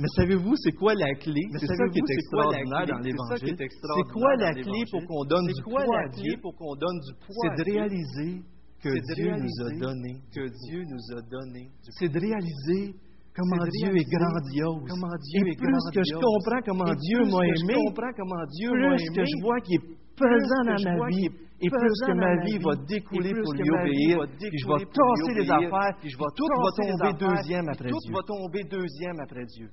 Mais 0.00 0.06
savez-vous, 0.14 0.54
c'est 0.56 0.72
quoi 0.72 0.94
la 0.94 1.12
clé? 1.16 1.40
C'est 1.58 1.66
ça 1.66 1.74
qui 1.92 1.98
est 1.98 2.10
extraordinaire 2.14 2.86
dans 2.86 2.98
l'Évangile. 2.98 3.56
est 3.60 3.68
C'est 3.68 4.12
quoi 4.12 4.36
la 4.36 4.52
clé 4.54 4.84
pour 4.92 5.02
qu'on 5.06 5.24
donne 5.24 5.46
du 5.46 5.62
poids 5.62 5.98
à 5.98 6.08
Dieu? 6.08 6.36
pour 6.40 6.54
qu'on 6.56 6.74
donne 6.76 7.00
du 7.00 7.14
poids 7.26 7.34
C'est 7.42 7.64
de 7.64 7.70
réaliser 7.72 8.42
que 8.80 9.14
Dieu 9.14 9.30
nous 9.32 9.66
a 9.66 9.70
donné. 9.80 10.14
que 10.32 10.46
Dieu 10.68 10.84
nous 10.84 11.18
a 11.18 11.20
donné 11.22 11.68
C'est 11.98 12.08
de 12.08 12.20
réaliser 12.20 12.94
comment 13.38 13.62
de 13.64 13.70
Dieu 13.70 13.90
est 13.94 14.10
grandiose. 14.10 14.82
comment 14.90 15.16
Dieu 15.22 15.46
Et 15.46 15.50
est 15.50 15.58
plus 15.58 15.84
que 15.94 16.02
je 16.02 16.14
comprends 16.18 16.62
comment 16.66 16.94
Dieu 16.94 17.20
m'a 17.30 17.42
aimé, 17.46 17.78
plus 17.94 19.10
que 19.14 19.24
je 19.24 19.36
vois 19.42 19.60
qu'il 19.60 19.78
est 19.78 19.86
pesant 20.18 20.62
dans 20.66 20.82
ma 20.82 21.08
vie, 21.08 21.30
et 21.60 21.70
plus 21.70 21.98
que 22.06 22.12
ma 22.12 22.34
vie 22.44 22.58
va 22.58 22.74
découler 22.86 23.32
pour 23.34 23.52
lui 23.54 23.70
obéir, 23.70 24.26
puis 24.38 24.58
je 24.58 24.66
vais 24.66 24.84
tasser 24.90 25.34
les 25.34 25.50
affaires, 25.50 25.94
puis 26.00 26.10
je 26.10 26.18
vais 26.18 26.32
tout 26.34 26.48
va 26.50 26.70
tomber 26.74 27.12
deuxième 27.18 27.68
après 27.68 27.90
tout 27.90 27.98
Dieu. 28.02 28.12
va 28.12 28.22
tomber 28.26 28.64
deuxième 28.64 29.20
après 29.20 29.44
Dieu. 29.46 29.70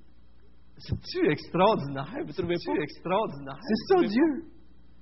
C'est-tu 0.77 1.31
extraordinaire? 1.31 2.19
Vous 2.25 2.33
trouvez 2.33 2.57
pas? 2.65 2.83
extraordinaire? 2.83 3.59
C'est 3.61 3.95
ça, 3.95 4.01
Dieu. 4.01 4.29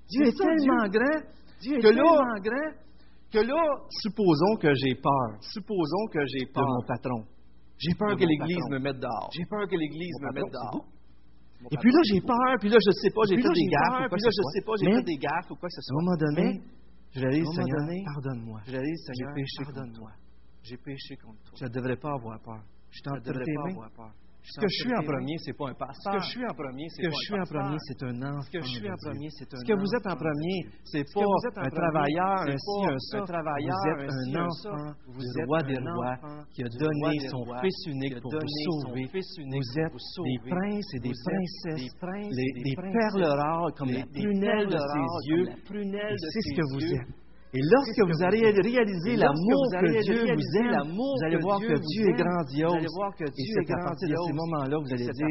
Dieu 0.08 0.28
est 0.28 0.38
tellement 0.38 0.88
grand 0.88 1.22
Dieu 1.62 1.78
est 1.78 1.82
que 1.82 1.88
là, 1.88 2.74
que 3.32 3.40
là, 3.40 3.64
supposons 3.90 4.56
que 4.62 4.74
j'ai 4.76 4.96
peur 4.96 5.42
supposons 5.42 6.06
que 6.12 6.20
j'ai 6.28 6.46
de 6.46 6.52
peur. 6.52 6.68
mon 6.68 6.86
patron. 6.86 7.24
J'ai 7.78 7.94
peur 7.96 8.16
que 8.16 8.26
l'Église 8.26 8.66
me 8.70 8.80
mette 8.80 9.00
dehors. 9.00 9.30
J'ai 9.34 9.46
peur 9.46 9.68
que 9.68 9.76
l'Église 9.76 10.18
me 10.22 10.32
mette 10.34 10.52
dehors. 10.52 10.86
Et 11.72 11.78
puis 11.78 11.92
là, 11.92 12.00
j'ai 12.12 12.22
peur, 12.22 12.54
puis 12.60 12.70
là, 12.70 12.78
je 12.80 12.92
sais 12.92 13.12
pas, 13.16 13.22
j'ai 13.30 13.38
fait 13.38 13.48
des 13.48 13.56
j'ai 13.56 13.72
gaffes 13.72 14.12
puis 14.12 14.20
là, 14.20 14.30
je 14.30 14.42
soit. 14.42 14.52
sais 14.52 14.64
pas, 14.66 14.74
j'ai 14.80 14.92
fait 14.92 15.04
des 15.04 15.18
gaffes 15.18 15.52
ou 15.52 15.56
quoi 15.56 15.70
que 15.70 15.76
ce 15.76 15.80
à 15.80 15.84
un 15.84 15.88
soit. 15.88 16.02
moment 16.04 16.18
donné, 16.18 16.62
je 17.16 17.20
moment 17.22 17.48
Seigneur, 17.56 18.04
pardonne-moi. 18.14 18.60
je 18.66 18.72
réalise, 18.72 19.00
Seigneur, 19.06 19.32
pardonne-moi. 19.64 20.12
J'ai 20.64 20.78
péché 20.78 21.16
contre 21.18 21.40
toi. 21.44 21.54
Je 21.60 21.66
ne 21.66 21.70
devrais 21.70 21.96
pas 21.98 22.12
avoir 22.14 22.40
peur. 22.42 22.64
Je 22.92 23.00
suis 23.00 23.10
ne 23.10 23.16
entre 23.16 23.28
devrais 23.28 23.46
tes 23.46 23.54
mains. 23.54 24.12
Ce 24.44 24.60
que 24.60 24.68
je 24.68 24.78
suis 24.84 24.94
en 24.94 25.04
premier, 25.04 25.38
c'est 25.40 25.54
pas 25.56 25.70
un 25.72 25.74
Ce 25.74 25.78
pasteur. 25.80 26.14
que 26.14 26.20
je 26.20 26.30
suis 26.36 26.44
en 26.46 26.54
premier, 26.54 26.90
Ce 26.90 26.96
c'est 26.96 27.02
que 27.04 27.10
je 27.10 27.16
un 27.16 27.24
suis 27.24 27.40
en 27.40 27.46
premier, 27.48 27.78
c'est 27.88 28.04
un 28.04 28.22
enfant. 28.28 28.42
Ce 28.44 28.50
que 28.52 28.60
je 28.62 28.68
suis 28.76 28.90
en 28.92 28.98
premier, 29.00 29.30
c'est 29.32 29.54
un 29.54 29.58
Ce 29.58 29.64
que 29.64 29.74
vous 29.80 29.92
êtes 29.96 30.08
en 30.08 30.18
premier, 30.20 30.58
c'est 30.84 31.06
pas 31.14 31.24
un 31.64 31.70
travailleur, 31.72 32.38
c'est 32.44 32.52
un 32.52 32.58
ci, 32.58 32.80
un 32.84 33.00
ça. 33.00 33.18
vous 33.24 33.88
êtes 33.88 34.12
un 34.12 34.36
enfant 34.44 34.94
Vous 35.08 35.22
du 35.24 35.44
roi 35.48 35.64
des 35.64 35.80
rois 35.80 36.16
qui 36.54 36.64
a 36.64 36.68
donné 36.70 37.20
son 37.32 37.44
Fils 37.64 37.88
unique 37.88 38.20
pour 38.20 38.32
vous 38.34 38.84
sauver. 38.84 39.08
Vous 39.08 39.80
êtes 39.80 39.94
des 40.28 40.40
princes 40.50 40.94
et 40.94 41.00
des 41.00 41.14
princesses, 41.24 41.94
des 42.64 42.76
perles 42.76 43.24
rares 43.40 43.72
comme 43.78 43.90
les- 43.90 44.00
la 44.00 44.06
prunelle 44.06 44.68
de 44.68 44.78
ses 44.78 45.30
yeux. 45.30 45.46
c'est 46.20 46.42
ce 46.42 46.56
que 46.56 46.74
vous 46.74 46.84
êtes. 46.94 47.23
Et 47.56 47.62
lorsque 47.62 48.02
vous 48.02 48.24
allez 48.26 48.42
réaliser 48.50 49.16
l'amour 49.16 49.62
que 49.78 50.02
Dieu 50.02 50.26
vous 50.26 50.52
aime, 50.58 50.90
vous 50.90 51.22
allez 51.26 51.38
voir 51.38 51.60
que 51.62 51.78
Dieu 51.78 52.10
est 52.10 52.18
grandiose. 52.18 52.72
vous 52.74 52.78
allez 52.82 52.96
voir 52.98 53.14
que 53.16 53.26
Et 53.26 53.46
c'est 53.46 53.62
est 53.62 53.74
à 53.74 53.84
partir 53.86 54.10
de 54.10 54.16
ces 54.26 54.34
moments-là, 54.34 54.76
vous 54.82 54.92
allez 54.94 55.06
dire, 55.06 55.28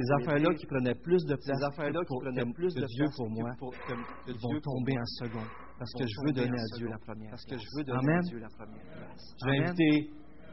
ces 0.00 0.12
affaires-là 0.16 0.54
qui 0.54 0.66
prenaient 0.66 0.94
plus 0.94 1.22
de 1.26 1.36
place 1.36 1.60
que- 1.60 2.52
plus 2.54 2.72
que 2.74 2.80
de 2.80 2.86
Dieu 2.86 3.04
pour 3.16 3.28
moi, 3.28 3.50
ils 4.28 4.32
vont 4.40 4.60
tomber 4.60 4.96
en 4.96 5.04
second. 5.04 5.44
Parce 5.78 5.92
que 5.92 6.04
je 6.06 6.16
veux 6.26 6.32
donner 6.32 6.58
à 6.60 6.76
Dieu 6.76 6.88
la 6.88 6.98
première 6.98 7.30
Parce 7.30 7.44
que 7.44 7.56
je 7.56 7.68
veux 7.76 7.84
donner 7.84 7.98
Amen. 8.00 8.18
à 8.18 8.28
Dieu 8.28 8.38
la 8.38 8.48
première 8.48 8.84
place. 8.84 9.34
Je 9.40 9.50
vais 9.50 9.58
inviter 9.64 10.10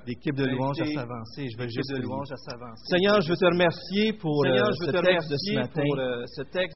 l'équipe 0.07 0.35
de 0.35 0.45
louange 0.45 0.79
à 0.79 0.85
s'avancer. 0.85 1.43
Je 1.51 1.57
vais 1.57 1.67
juste 1.67 1.89
de 1.91 1.95
prier. 1.99 2.07
louange 2.07 2.31
à 2.31 2.37
s'avancer. 2.37 2.83
Seigneur, 2.87 3.19
je 3.19 3.27
veux 3.29 3.35
te 3.35 3.45
remercier 3.45 4.13
pour 4.13 4.39
Seigneur, 4.47 4.67
euh, 4.67 4.71
ce 4.71 4.91
texte 5.03 5.29
de 5.31 5.35
ce 5.35 5.53
matin. 5.55 5.81
pour 5.83 5.99
euh, 5.99 6.23
ce 6.27 6.41
texte 6.43 6.65